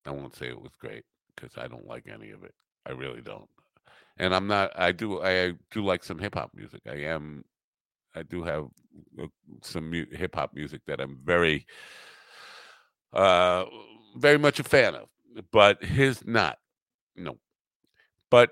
I 0.08 0.12
won't 0.12 0.34
say 0.34 0.48
it 0.48 0.60
was 0.60 0.72
great 0.78 1.04
because 1.34 1.56
I 1.56 1.68
don't 1.68 1.86
like 1.86 2.06
any 2.12 2.30
of 2.30 2.42
it. 2.44 2.54
I 2.86 2.92
really 2.92 3.20
don't. 3.20 3.48
And 4.18 4.34
I'm 4.34 4.46
not. 4.46 4.72
I 4.78 4.92
do. 4.92 5.22
I 5.22 5.52
do 5.70 5.84
like 5.84 6.02
some 6.02 6.18
hip 6.18 6.34
hop 6.34 6.50
music. 6.54 6.82
I 6.88 6.96
am. 6.96 7.44
I 8.14 8.22
do 8.22 8.42
have 8.42 8.66
some 9.62 9.90
mu- 9.90 10.10
hip 10.10 10.34
hop 10.34 10.54
music 10.54 10.80
that 10.86 11.00
I'm 11.00 11.18
very, 11.22 11.66
uh, 13.12 13.66
very 14.16 14.38
much 14.38 14.58
a 14.58 14.64
fan 14.64 14.94
of. 14.94 15.08
But 15.52 15.84
his 15.84 16.26
not. 16.26 16.58
No. 17.14 17.36
But 18.30 18.50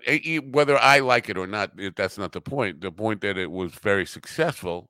whether 0.50 0.78
I 0.78 1.00
like 1.00 1.28
it 1.28 1.36
or 1.36 1.46
not, 1.46 1.72
that's 1.96 2.16
not 2.16 2.32
the 2.32 2.40
point. 2.40 2.80
The 2.80 2.92
point 2.92 3.20
that 3.22 3.36
it 3.36 3.50
was 3.50 3.72
very 3.72 4.06
successful, 4.06 4.88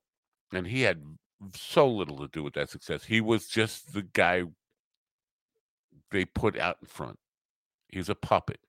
and 0.53 0.67
he 0.67 0.83
had 0.83 1.03
so 1.55 1.89
little 1.89 2.19
to 2.19 2.29
do 2.29 2.43
with 2.43 2.55
that 2.55 2.71
success. 2.71 3.05
He 3.05 3.21
was 3.21 3.49
just 3.49 3.93
the 3.95 4.03
guy 4.03 4.45
they 6.11 6.25
put 6.25 6.59
out 6.59 6.79
in 6.81 6.89
front. 6.89 7.19
He's 7.89 8.09
a 8.09 8.15
puppet. 8.15 8.61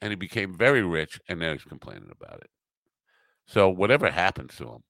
And 0.00 0.10
he 0.10 0.16
became 0.16 0.56
very 0.56 0.82
rich, 0.82 1.20
and 1.28 1.40
now 1.40 1.52
he's 1.52 1.64
complaining 1.64 2.10
about 2.10 2.40
it. 2.40 2.50
So 3.46 3.68
whatever 3.68 4.10
happens 4.10 4.56
to 4.56 4.64
him, 4.64 4.82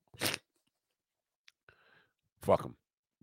fuck 2.42 2.64
him. 2.64 2.76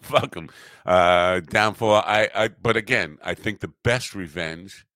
fuck 0.00 0.34
him. 0.36 0.48
Uh, 0.86 1.40
downfall. 1.40 2.02
I, 2.06 2.28
I. 2.34 2.48
But 2.48 2.76
again, 2.76 3.18
I 3.22 3.34
think 3.34 3.60
the 3.60 3.72
best 3.82 4.14
revenge 4.14 4.86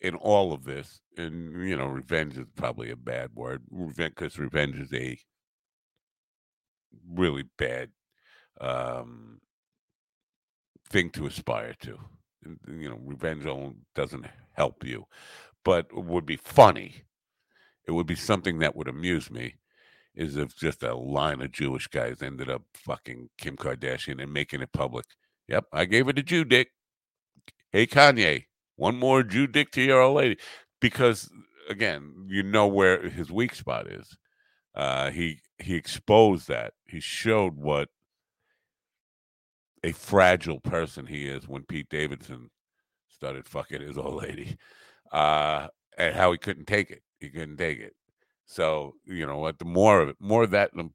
in 0.00 0.14
all 0.14 0.52
of 0.52 0.64
this, 0.64 1.00
and 1.16 1.68
you 1.68 1.76
know, 1.76 1.86
revenge 1.86 2.36
is 2.38 2.46
probably 2.56 2.90
a 2.90 2.96
bad 2.96 3.30
word, 3.34 3.62
because 3.96 4.38
revenge 4.38 4.76
is 4.78 4.92
a 4.92 5.18
really 7.10 7.44
bad 7.58 7.90
um, 8.60 9.40
thing 10.88 11.10
to 11.10 11.26
aspire 11.26 11.74
to. 11.80 11.98
You 12.68 12.90
know, 12.90 12.98
revenge 13.04 13.44
alone 13.44 13.76
doesn't 13.94 14.26
help 14.52 14.84
you, 14.84 15.06
but 15.64 15.86
would 15.92 16.26
be 16.26 16.36
funny. 16.36 17.02
It 17.86 17.92
would 17.92 18.06
be 18.06 18.16
something 18.16 18.58
that 18.58 18.76
would 18.76 18.88
amuse 18.88 19.30
me. 19.30 19.56
Is 20.14 20.36
if 20.36 20.56
just 20.56 20.82
a 20.82 20.94
line 20.94 21.42
of 21.42 21.52
Jewish 21.52 21.88
guys 21.88 22.22
ended 22.22 22.48
up 22.48 22.62
fucking 22.74 23.28
Kim 23.36 23.54
Kardashian 23.56 24.22
and 24.22 24.32
making 24.32 24.62
it 24.62 24.72
public. 24.72 25.04
Yep, 25.48 25.66
I 25.72 25.84
gave 25.84 26.08
it 26.08 26.18
a 26.18 26.22
Jew 26.22 26.44
dick. 26.44 26.70
Hey 27.70 27.86
Kanye, 27.86 28.46
one 28.76 28.98
more 28.98 29.22
Jew 29.22 29.46
dick 29.46 29.70
to 29.72 29.82
your 29.82 30.00
old 30.00 30.16
lady, 30.16 30.38
because 30.80 31.30
again, 31.68 32.26
you 32.28 32.42
know 32.42 32.66
where 32.66 33.10
his 33.10 33.30
weak 33.30 33.54
spot 33.54 33.86
is. 33.88 34.16
Uh, 34.74 35.10
he 35.10 35.40
he 35.58 35.74
exposed 35.74 36.48
that. 36.48 36.72
He 36.86 37.00
showed 37.00 37.56
what 37.56 37.88
a 39.84 39.92
fragile 39.92 40.60
person 40.60 41.06
he 41.06 41.26
is 41.26 41.48
when 41.48 41.64
Pete 41.64 41.88
Davidson 41.88 42.50
started 43.08 43.46
fucking 43.46 43.82
his 43.82 43.98
old 43.98 44.22
lady, 44.22 44.56
uh, 45.12 45.68
and 45.98 46.14
how 46.14 46.32
he 46.32 46.38
couldn't 46.38 46.66
take 46.66 46.90
it. 46.90 47.02
He 47.20 47.30
couldn't 47.30 47.56
take 47.56 47.78
it. 47.78 47.94
So 48.46 48.94
you 49.04 49.26
know 49.26 49.38
what? 49.38 49.58
The 49.58 49.64
more 49.64 50.00
of 50.00 50.08
it, 50.10 50.16
more 50.20 50.44
of 50.44 50.50
that, 50.50 50.70
the 50.74 50.90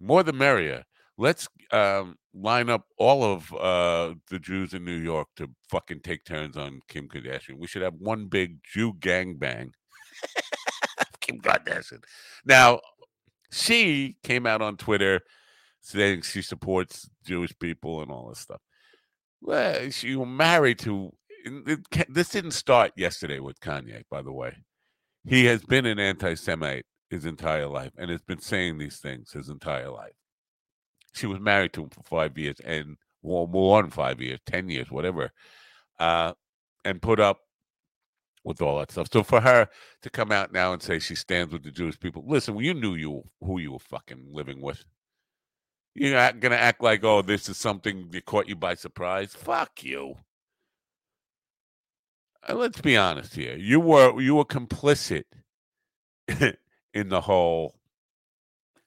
more 0.00 0.22
the 0.22 0.32
merrier. 0.32 0.84
Let's 1.18 1.48
um, 1.70 2.16
line 2.32 2.70
up 2.70 2.86
all 2.96 3.22
of 3.22 3.52
uh, 3.54 4.14
the 4.30 4.38
Jews 4.38 4.72
in 4.72 4.84
New 4.84 4.96
York 4.96 5.28
to 5.36 5.50
fucking 5.68 6.00
take 6.00 6.24
turns 6.24 6.56
on 6.56 6.80
Kim 6.88 7.08
Kardashian. 7.08 7.58
We 7.58 7.66
should 7.66 7.82
have 7.82 7.94
one 7.98 8.26
big 8.26 8.58
Jew 8.64 8.94
gangbang. 8.94 9.72
Kim 11.20 11.40
Kardashian. 11.40 12.02
Now, 12.46 12.80
she 13.52 14.16
came 14.22 14.46
out 14.46 14.62
on 14.62 14.76
Twitter 14.76 15.20
saying 15.80 16.22
she 16.22 16.42
supports 16.42 17.08
Jewish 17.24 17.56
people 17.58 18.02
and 18.02 18.10
all 18.10 18.28
this 18.28 18.40
stuff. 18.40 18.60
Well, 19.40 19.90
she 19.90 20.16
was 20.16 20.28
married 20.28 20.78
to. 20.80 21.12
This 22.08 22.28
didn't 22.28 22.50
start 22.50 22.92
yesterday 22.96 23.38
with 23.38 23.60
Kanye, 23.60 24.02
by 24.10 24.22
the 24.22 24.32
way. 24.32 24.56
He 25.24 25.46
has 25.46 25.64
been 25.64 25.86
an 25.86 25.98
anti-Semite 25.98 26.84
his 27.08 27.24
entire 27.24 27.66
life 27.66 27.92
and 27.96 28.10
has 28.10 28.22
been 28.22 28.40
saying 28.40 28.78
these 28.78 28.98
things 28.98 29.32
his 29.32 29.48
entire 29.48 29.90
life. 29.90 30.12
She 31.14 31.26
was 31.26 31.40
married 31.40 31.72
to 31.74 31.82
him 31.82 31.90
for 31.90 32.02
five 32.02 32.38
years 32.38 32.56
and 32.64 32.96
well, 33.22 33.46
more 33.46 33.82
than 33.82 33.90
five 33.90 34.20
years, 34.20 34.40
ten 34.46 34.68
years, 34.68 34.90
whatever, 34.90 35.30
uh, 35.98 36.32
and 36.84 37.02
put 37.02 37.20
up 37.20 37.40
with 38.44 38.62
all 38.62 38.78
that 38.78 38.90
stuff. 38.90 39.08
So 39.12 39.22
for 39.22 39.40
her 39.40 39.68
to 40.02 40.10
come 40.10 40.32
out 40.32 40.52
now 40.52 40.72
and 40.72 40.82
say 40.82 40.98
she 40.98 41.14
stands 41.14 41.52
with 41.52 41.64
the 41.64 41.70
Jewish 41.70 41.98
people, 42.00 42.24
listen, 42.26 42.56
you 42.58 42.72
knew 42.72 42.94
you 42.94 43.22
who 43.42 43.60
you 43.60 43.72
were 43.72 43.78
fucking 43.78 44.28
living 44.32 44.62
with. 44.62 44.84
You're 45.94 46.14
not 46.14 46.40
gonna 46.40 46.56
act 46.56 46.82
like, 46.82 47.04
oh, 47.04 47.22
this 47.22 47.48
is 47.48 47.56
something 47.56 48.10
that 48.10 48.24
caught 48.24 48.48
you 48.48 48.56
by 48.56 48.74
surprise. 48.74 49.34
Fuck 49.34 49.82
you. 49.82 50.16
Uh, 52.48 52.54
let's 52.54 52.80
be 52.80 52.96
honest 52.96 53.34
here. 53.34 53.56
You 53.56 53.80
were 53.80 54.20
you 54.20 54.36
were 54.36 54.44
complicit 54.44 55.24
in 56.94 57.08
the 57.08 57.20
whole 57.20 57.74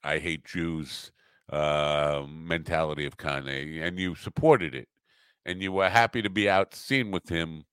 I 0.02 0.18
hate 0.18 0.44
Jews 0.44 1.12
uh, 1.50 2.24
mentality 2.28 3.06
of 3.06 3.16
Kanye, 3.16 3.82
and 3.82 3.98
you 3.98 4.14
supported 4.14 4.74
it, 4.74 4.88
and 5.44 5.62
you 5.62 5.72
were 5.72 5.88
happy 5.88 6.22
to 6.22 6.30
be 6.30 6.48
out 6.48 6.74
seen 6.74 7.10
with 7.10 7.28
him, 7.28 7.64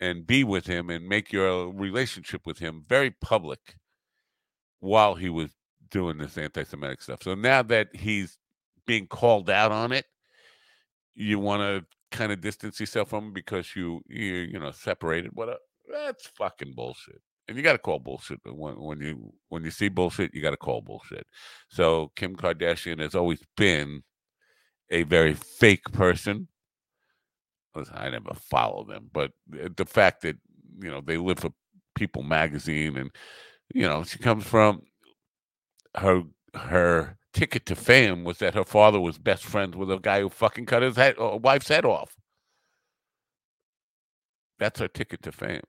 and 0.00 0.26
be 0.26 0.44
with 0.44 0.66
him, 0.66 0.90
and 0.90 1.08
make 1.08 1.32
your 1.32 1.70
relationship 1.72 2.46
with 2.46 2.58
him 2.58 2.82
very 2.86 3.10
public, 3.10 3.76
while 4.80 5.14
he 5.14 5.28
was 5.28 5.50
doing 5.90 6.18
this 6.18 6.36
anti-Semitic 6.36 7.02
stuff. 7.02 7.22
So 7.22 7.34
now 7.34 7.62
that 7.62 7.94
he's 7.94 8.38
being 8.86 9.06
called 9.06 9.50
out 9.50 9.72
on 9.72 9.92
it, 9.92 10.06
you 11.14 11.38
want 11.38 11.62
to 11.62 11.84
kind 12.16 12.32
of 12.32 12.40
distance 12.40 12.78
yourself 12.80 13.10
from 13.10 13.32
because 13.32 13.74
you 13.74 14.00
you 14.08 14.34
you 14.34 14.58
know 14.58 14.70
separated. 14.70 15.30
What? 15.34 15.58
That's 15.90 16.26
fucking 16.26 16.74
bullshit. 16.74 17.20
And 17.46 17.56
you 17.58 17.62
got 17.62 17.72
to 17.72 17.78
call 17.78 17.98
bullshit 17.98 18.40
when 18.44 18.80
when 18.80 19.00
you 19.00 19.32
when 19.48 19.64
you 19.64 19.70
see 19.70 19.88
bullshit, 19.88 20.34
you 20.34 20.42
got 20.42 20.50
to 20.50 20.56
call 20.56 20.80
bullshit. 20.80 21.26
So 21.68 22.10
Kim 22.16 22.36
Kardashian 22.36 23.00
has 23.00 23.14
always 23.14 23.40
been 23.56 24.02
a 24.90 25.02
very 25.02 25.34
fake 25.34 25.92
person. 25.92 26.48
I 27.92 28.08
never 28.08 28.34
follow 28.34 28.84
them, 28.84 29.10
but 29.12 29.32
the 29.48 29.84
fact 29.84 30.22
that 30.22 30.36
you 30.80 30.90
know 30.90 31.00
they 31.00 31.16
live 31.16 31.40
for 31.40 31.50
People 31.94 32.22
magazine, 32.22 32.96
and 32.96 33.10
you 33.72 33.82
know 33.82 34.04
she 34.04 34.18
comes 34.18 34.44
from 34.44 34.82
her 35.96 36.22
her 36.54 37.16
ticket 37.34 37.66
to 37.66 37.76
fame 37.76 38.24
was 38.24 38.38
that 38.38 38.54
her 38.54 38.64
father 38.64 39.00
was 39.00 39.18
best 39.18 39.44
friends 39.44 39.76
with 39.76 39.90
a 39.90 39.98
guy 39.98 40.20
who 40.20 40.30
fucking 40.30 40.66
cut 40.66 40.82
his 40.82 40.96
head, 40.96 41.16
uh, 41.20 41.36
wife's 41.36 41.68
head 41.68 41.84
off. 41.84 42.16
that's 44.58 44.80
her 44.80 44.88
ticket 44.88 45.22
to 45.22 45.32
fame. 45.32 45.62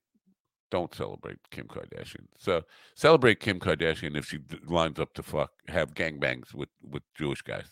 Don't 0.71 0.93
celebrate 0.93 1.37
Kim 1.51 1.67
Kardashian. 1.67 2.27
So 2.37 2.63
celebrate 2.95 3.39
Kim 3.39 3.59
Kardashian 3.59 4.17
if 4.17 4.25
she 4.27 4.39
lines 4.67 4.99
up 4.99 5.13
to 5.15 5.23
fuck, 5.23 5.51
have 5.67 5.93
gangbangs 5.93 6.53
with 6.53 6.69
with 6.81 7.03
Jewish 7.17 7.41
guys. 7.41 7.69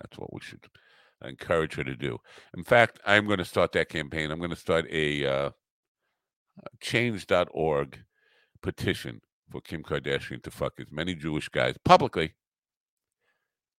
That's 0.00 0.18
what 0.18 0.32
we 0.32 0.40
should 0.40 0.66
encourage 1.24 1.74
her 1.74 1.84
to 1.84 1.96
do. 1.96 2.18
In 2.56 2.64
fact, 2.64 3.00
I'm 3.06 3.26
going 3.26 3.38
to 3.38 3.44
start 3.44 3.72
that 3.72 3.88
campaign. 3.88 4.30
I'm 4.30 4.38
going 4.38 4.50
to 4.50 4.56
start 4.56 4.86
a 4.90 5.26
uh, 5.26 5.50
change.org 6.80 7.98
petition 8.62 9.20
for 9.50 9.60
Kim 9.60 9.82
Kardashian 9.82 10.42
to 10.42 10.50
fuck 10.50 10.74
as 10.80 10.90
many 10.90 11.14
Jewish 11.14 11.48
guys 11.48 11.76
publicly 11.84 12.34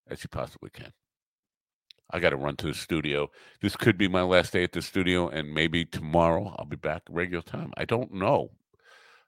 as 0.08 0.22
you 0.22 0.28
possibly 0.28 0.70
can. 0.70 0.92
I 2.10 2.20
got 2.20 2.30
to 2.30 2.36
run 2.36 2.56
to 2.56 2.68
the 2.68 2.74
studio. 2.74 3.28
This 3.60 3.76
could 3.76 3.98
be 3.98 4.08
my 4.08 4.22
last 4.22 4.52
day 4.52 4.62
at 4.62 4.72
the 4.72 4.82
studio, 4.82 5.28
and 5.28 5.52
maybe 5.52 5.84
tomorrow 5.84 6.54
I'll 6.56 6.64
be 6.64 6.76
back 6.76 7.02
regular 7.10 7.42
time. 7.42 7.72
I 7.76 7.84
don't 7.84 8.12
know, 8.14 8.50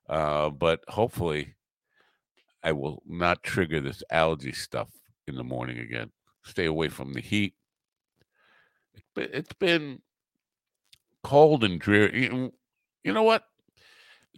uh, 0.09 0.51
but 0.51 0.81
hopefully, 0.89 1.57
I 2.63 2.73
will 2.73 3.03
not 3.07 3.43
trigger 3.43 3.81
this 3.81 4.03
allergy 4.11 4.53
stuff 4.53 4.91
in 5.27 5.35
the 5.37 5.45
morning 5.45 5.79
again. 5.79 6.11
Stay 6.45 6.67
away 6.67 6.89
from 6.89 7.13
the 7.13 7.21
heat. 7.21 7.55
It's 9.17 9.53
been, 9.55 10.01
cold 11.25 11.65
and 11.65 11.81
dreary. 11.81 12.25
You 12.25 12.53
you 13.05 13.13
know 13.13 13.23
what? 13.23 13.45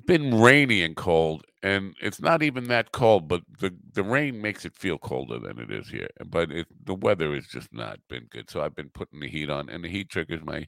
Been 0.07 0.41
rainy 0.41 0.83
and 0.83 0.97
cold, 0.97 1.45
and 1.63 1.95
it's 2.01 2.21
not 2.21 2.43
even 2.43 2.69
that 2.69 2.93
cold, 2.93 3.29
but 3.29 3.43
the, 3.59 3.75
the 3.93 4.03
rain 4.03 4.41
makes 4.41 4.65
it 4.65 4.75
feel 4.75 4.99
colder 4.99 5.39
than 5.39 5.59
it 5.59 5.71
is 5.71 5.89
here. 5.89 6.09
But 6.27 6.51
it, 6.51 6.67
the 6.85 6.95
weather 6.95 7.35
has 7.35 7.47
just 7.47 7.73
not 7.73 7.99
been 8.09 8.27
good. 8.31 8.51
So 8.51 8.63
I've 8.63 8.75
been 8.77 8.91
putting 8.91 9.21
the 9.21 9.29
heat 9.29 9.51
on, 9.51 9.69
and 9.69 9.85
the 9.85 9.89
heat 9.89 10.09
triggers 10.09 10.45
my 10.45 10.67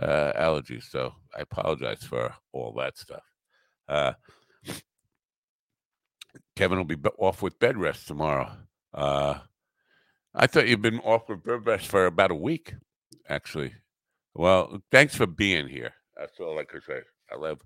uh, 0.00 0.32
allergies. 0.32 0.84
So 0.84 1.12
I 1.36 1.40
apologize 1.42 2.02
for 2.04 2.34
all 2.52 2.72
that 2.78 2.96
stuff. 2.96 3.22
Uh, 3.88 4.12
Kevin 6.56 6.78
will 6.78 6.84
be 6.84 6.94
be- 6.96 7.10
off 7.18 7.42
with 7.42 7.58
bed 7.58 7.76
rest 7.76 8.06
tomorrow. 8.06 8.50
Uh, 8.92 9.38
I 10.34 10.46
thought 10.46 10.68
you'd 10.68 10.82
been 10.82 11.00
off 11.00 11.28
with 11.28 11.44
bed 11.44 11.66
rest 11.66 11.86
for 11.88 12.06
about 12.06 12.30
a 12.30 12.36
week, 12.36 12.74
actually. 13.28 13.74
Well, 14.34 14.80
thanks 14.90 15.14
for 15.14 15.26
being 15.26 15.68
here. 15.68 15.92
That's 16.16 16.38
all 16.40 16.58
I 16.58 16.64
could 16.64 16.82
say. 16.84 17.00
I 17.30 17.36
love 17.36 17.60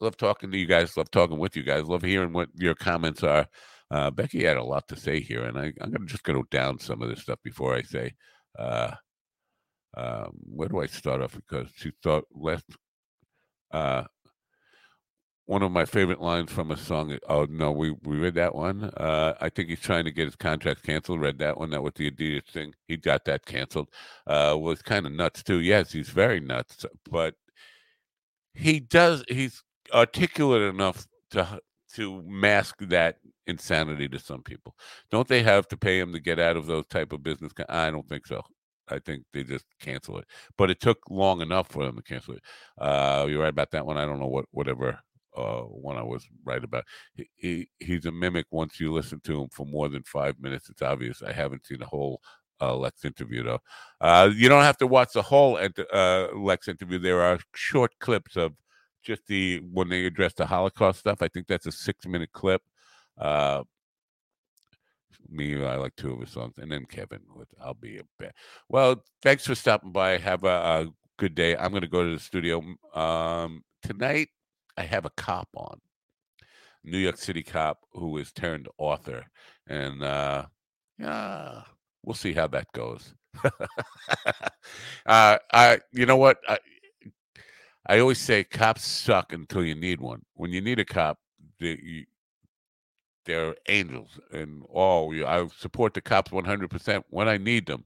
love 0.00 0.16
talking 0.16 0.50
to 0.50 0.58
you 0.58 0.66
guys. 0.66 0.96
Love 0.96 1.10
talking 1.10 1.38
with 1.38 1.56
you 1.56 1.62
guys. 1.62 1.84
Love 1.84 2.02
hearing 2.02 2.32
what 2.32 2.48
your 2.54 2.74
comments 2.74 3.22
are. 3.22 3.46
Uh, 3.90 4.10
Becky 4.10 4.44
had 4.44 4.56
a 4.56 4.62
lot 4.62 4.86
to 4.88 4.96
say 4.96 5.20
here, 5.20 5.44
and 5.44 5.58
I, 5.58 5.70
gonna 5.70 6.06
just 6.06 6.22
go 6.22 6.42
down 6.50 6.78
some 6.78 7.02
of 7.02 7.08
this 7.08 7.22
stuff 7.22 7.38
before 7.42 7.74
I 7.74 7.82
say. 7.82 8.14
Uh, 8.58 8.92
um, 9.96 10.32
where 10.44 10.68
do 10.68 10.80
I 10.80 10.86
start 10.86 11.22
off? 11.22 11.34
Because 11.34 11.68
she 11.74 11.92
thought 12.02 12.24
last. 12.34 12.64
Uh, 13.70 14.04
one 15.46 15.62
of 15.62 15.72
my 15.72 15.86
favorite 15.86 16.20
lines 16.20 16.52
from 16.52 16.70
a 16.70 16.76
song. 16.76 17.18
Oh 17.26 17.46
no, 17.48 17.72
we 17.72 17.92
we 18.02 18.18
read 18.18 18.34
that 18.34 18.54
one. 18.54 18.84
Uh, 18.84 19.32
I 19.40 19.48
think 19.48 19.70
he's 19.70 19.80
trying 19.80 20.04
to 20.04 20.10
get 20.10 20.26
his 20.26 20.36
contract 20.36 20.82
canceled. 20.82 21.22
Read 21.22 21.38
that 21.38 21.56
one. 21.56 21.70
That 21.70 21.82
was 21.82 21.94
the 21.96 22.10
Adidas 22.10 22.44
thing. 22.44 22.74
He 22.86 22.98
got 22.98 23.24
that 23.24 23.46
canceled. 23.46 23.88
Uh, 24.26 24.56
was 24.60 24.82
kind 24.82 25.06
of 25.06 25.12
nuts 25.12 25.42
too. 25.42 25.60
Yes, 25.60 25.90
he's 25.90 26.10
very 26.10 26.38
nuts, 26.40 26.84
but 27.10 27.34
he 28.52 28.78
does. 28.78 29.24
He's 29.28 29.62
articulate 29.92 30.62
enough 30.62 31.06
to 31.30 31.60
to 31.94 32.22
mask 32.26 32.76
that 32.80 33.16
insanity 33.46 34.08
to 34.08 34.18
some 34.18 34.42
people. 34.42 34.74
Don't 35.10 35.26
they 35.26 35.42
have 35.42 35.66
to 35.68 35.76
pay 35.76 35.98
him 35.98 36.12
to 36.12 36.20
get 36.20 36.38
out 36.38 36.56
of 36.56 36.66
those 36.66 36.86
type 36.86 37.12
of 37.12 37.22
business? 37.22 37.52
I 37.68 37.90
don't 37.90 38.08
think 38.08 38.26
so. 38.26 38.42
I 38.90 38.98
think 38.98 39.24
they 39.32 39.44
just 39.44 39.64
cancel 39.80 40.18
it. 40.18 40.26
But 40.56 40.70
it 40.70 40.80
took 40.80 40.98
long 41.10 41.40
enough 41.40 41.68
for 41.68 41.84
them 41.84 41.96
to 41.96 42.02
cancel 42.02 42.34
it. 42.34 42.42
Uh, 42.78 43.26
you're 43.28 43.42
right 43.42 43.48
about 43.48 43.70
that 43.72 43.86
one. 43.86 43.98
I 43.98 44.04
don't 44.04 44.20
know 44.20 44.26
what 44.26 44.46
whatever 44.50 44.98
uh, 45.36 45.62
one 45.62 45.96
I 45.96 46.02
was 46.02 46.26
right 46.44 46.62
about. 46.62 46.84
He, 47.14 47.30
he 47.36 47.68
he's 47.78 48.06
a 48.06 48.12
mimic. 48.12 48.46
Once 48.50 48.80
you 48.80 48.92
listen 48.92 49.20
to 49.24 49.42
him 49.42 49.48
for 49.50 49.66
more 49.66 49.88
than 49.88 50.02
five 50.04 50.36
minutes, 50.40 50.68
it's 50.68 50.82
obvious. 50.82 51.22
I 51.22 51.32
haven't 51.32 51.66
seen 51.66 51.78
the 51.80 51.86
whole 51.86 52.20
uh, 52.60 52.76
Lex 52.76 53.04
interview 53.04 53.42
though. 53.42 53.60
Uh, 54.00 54.30
you 54.34 54.48
don't 54.48 54.64
have 54.64 54.78
to 54.78 54.86
watch 54.86 55.12
the 55.12 55.22
whole 55.22 55.58
ent- 55.58 55.78
uh, 55.92 56.28
Lex 56.34 56.68
interview. 56.68 56.98
There 56.98 57.22
are 57.22 57.38
short 57.54 57.92
clips 58.00 58.36
of 58.36 58.54
just 59.02 59.26
the 59.26 59.60
when 59.72 59.88
they 59.88 60.06
address 60.06 60.34
the 60.34 60.46
Holocaust 60.46 61.00
stuff. 61.00 61.22
I 61.22 61.28
think 61.28 61.46
that's 61.46 61.66
a 61.66 61.72
six 61.72 62.06
minute 62.06 62.32
clip. 62.32 62.62
Uh, 63.16 63.62
me, 65.30 65.64
I 65.64 65.76
like 65.76 65.94
two 65.96 66.12
of 66.12 66.20
his 66.20 66.30
songs, 66.30 66.54
and 66.58 66.70
then 66.70 66.86
Kevin 66.86 67.20
with 67.34 67.48
"I'll 67.60 67.74
Be 67.74 67.98
a 67.98 68.02
Bear." 68.18 68.32
Well, 68.68 69.02
thanks 69.22 69.46
for 69.46 69.54
stopping 69.54 69.92
by. 69.92 70.18
Have 70.18 70.44
a, 70.44 70.48
a 70.48 70.86
good 71.16 71.34
day. 71.34 71.56
I'm 71.56 71.70
going 71.70 71.82
to 71.82 71.88
go 71.88 72.04
to 72.04 72.12
the 72.12 72.22
studio 72.22 72.62
um, 72.94 73.62
tonight. 73.82 74.28
I 74.76 74.82
have 74.82 75.04
a 75.04 75.10
cop 75.10 75.48
on, 75.56 75.80
New 76.84 76.98
York 76.98 77.16
City 77.16 77.42
cop 77.42 77.80
who 77.92 78.16
is 78.18 78.32
turned 78.32 78.68
author, 78.78 79.24
and 79.66 80.02
uh, 80.02 80.46
yeah, 80.98 81.62
we'll 82.04 82.14
see 82.14 82.32
how 82.32 82.46
that 82.48 82.70
goes. 82.72 83.14
uh, 83.44 85.38
I, 85.52 85.80
you 85.92 86.06
know 86.06 86.16
what? 86.16 86.38
I, 86.48 86.58
I 87.88 88.00
always 88.00 88.18
say 88.18 88.44
cops 88.44 88.84
suck 88.84 89.32
until 89.32 89.64
you 89.64 89.74
need 89.74 90.00
one. 90.00 90.22
When 90.34 90.52
you 90.52 90.60
need 90.60 90.78
a 90.78 90.84
cop, 90.84 91.18
they, 91.58 92.06
they're 93.24 93.56
angels, 93.68 94.18
and 94.32 94.62
oh, 94.74 95.12
I 95.24 95.46
support 95.58 95.94
the 95.94 96.00
cops 96.00 96.30
100% 96.30 97.02
when 97.10 97.28
I 97.28 97.38
need 97.38 97.66
them. 97.66 97.84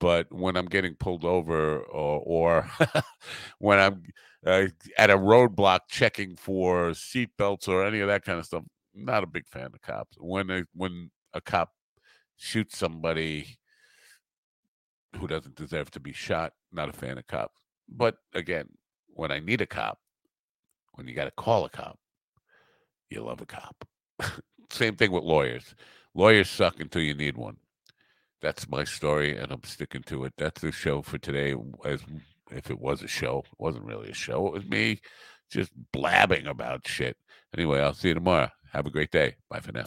But 0.00 0.32
when 0.32 0.56
I'm 0.56 0.66
getting 0.66 0.94
pulled 0.94 1.24
over, 1.24 1.78
or, 1.80 2.20
or 2.24 2.70
when 3.58 3.78
I'm 3.78 4.02
uh, 4.46 4.66
at 4.98 5.10
a 5.10 5.16
roadblock 5.16 5.80
checking 5.88 6.36
for 6.36 6.90
seatbelts 6.90 7.68
or 7.68 7.84
any 7.84 8.00
of 8.00 8.08
that 8.08 8.24
kind 8.24 8.38
of 8.38 8.46
stuff, 8.46 8.64
not 8.94 9.24
a 9.24 9.26
big 9.26 9.48
fan 9.48 9.66
of 9.66 9.80
cops. 9.80 10.16
When 10.18 10.50
a, 10.50 10.64
when 10.74 11.10
a 11.32 11.40
cop 11.40 11.70
shoots 12.36 12.76
somebody 12.76 13.58
who 15.16 15.26
doesn't 15.26 15.56
deserve 15.56 15.90
to 15.92 16.00
be 16.00 16.12
shot, 16.12 16.52
not 16.72 16.88
a 16.88 16.92
fan 16.92 17.18
of 17.18 17.26
cops. 17.26 17.60
But 17.88 18.16
again, 18.34 18.68
when 19.14 19.30
I 19.30 19.40
need 19.40 19.60
a 19.60 19.66
cop, 19.66 19.98
when 20.94 21.08
you 21.08 21.14
got 21.14 21.24
to 21.24 21.30
call 21.30 21.64
a 21.64 21.70
cop, 21.70 21.98
you 23.10 23.22
love 23.22 23.40
a 23.40 23.46
cop. 23.46 23.86
Same 24.70 24.96
thing 24.96 25.12
with 25.12 25.24
lawyers. 25.24 25.74
Lawyers 26.14 26.48
suck 26.48 26.80
until 26.80 27.02
you 27.02 27.14
need 27.14 27.36
one. 27.36 27.56
That's 28.40 28.68
my 28.68 28.84
story, 28.84 29.36
and 29.36 29.50
I'm 29.50 29.64
sticking 29.64 30.02
to 30.04 30.24
it. 30.24 30.34
That's 30.36 30.60
the 30.60 30.70
show 30.70 31.02
for 31.02 31.18
today. 31.18 31.54
As 31.84 32.00
if 32.50 32.70
it 32.70 32.78
was 32.78 33.02
a 33.02 33.08
show, 33.08 33.38
it 33.38 33.58
wasn't 33.58 33.86
really 33.86 34.10
a 34.10 34.14
show. 34.14 34.46
It 34.48 34.52
was 34.52 34.66
me 34.66 35.00
just 35.50 35.72
blabbing 35.92 36.46
about 36.46 36.86
shit. 36.86 37.16
Anyway, 37.56 37.80
I'll 37.80 37.94
see 37.94 38.08
you 38.08 38.14
tomorrow. 38.14 38.50
Have 38.72 38.86
a 38.86 38.90
great 38.90 39.10
day. 39.10 39.36
Bye 39.48 39.60
for 39.60 39.72
now. 39.72 39.84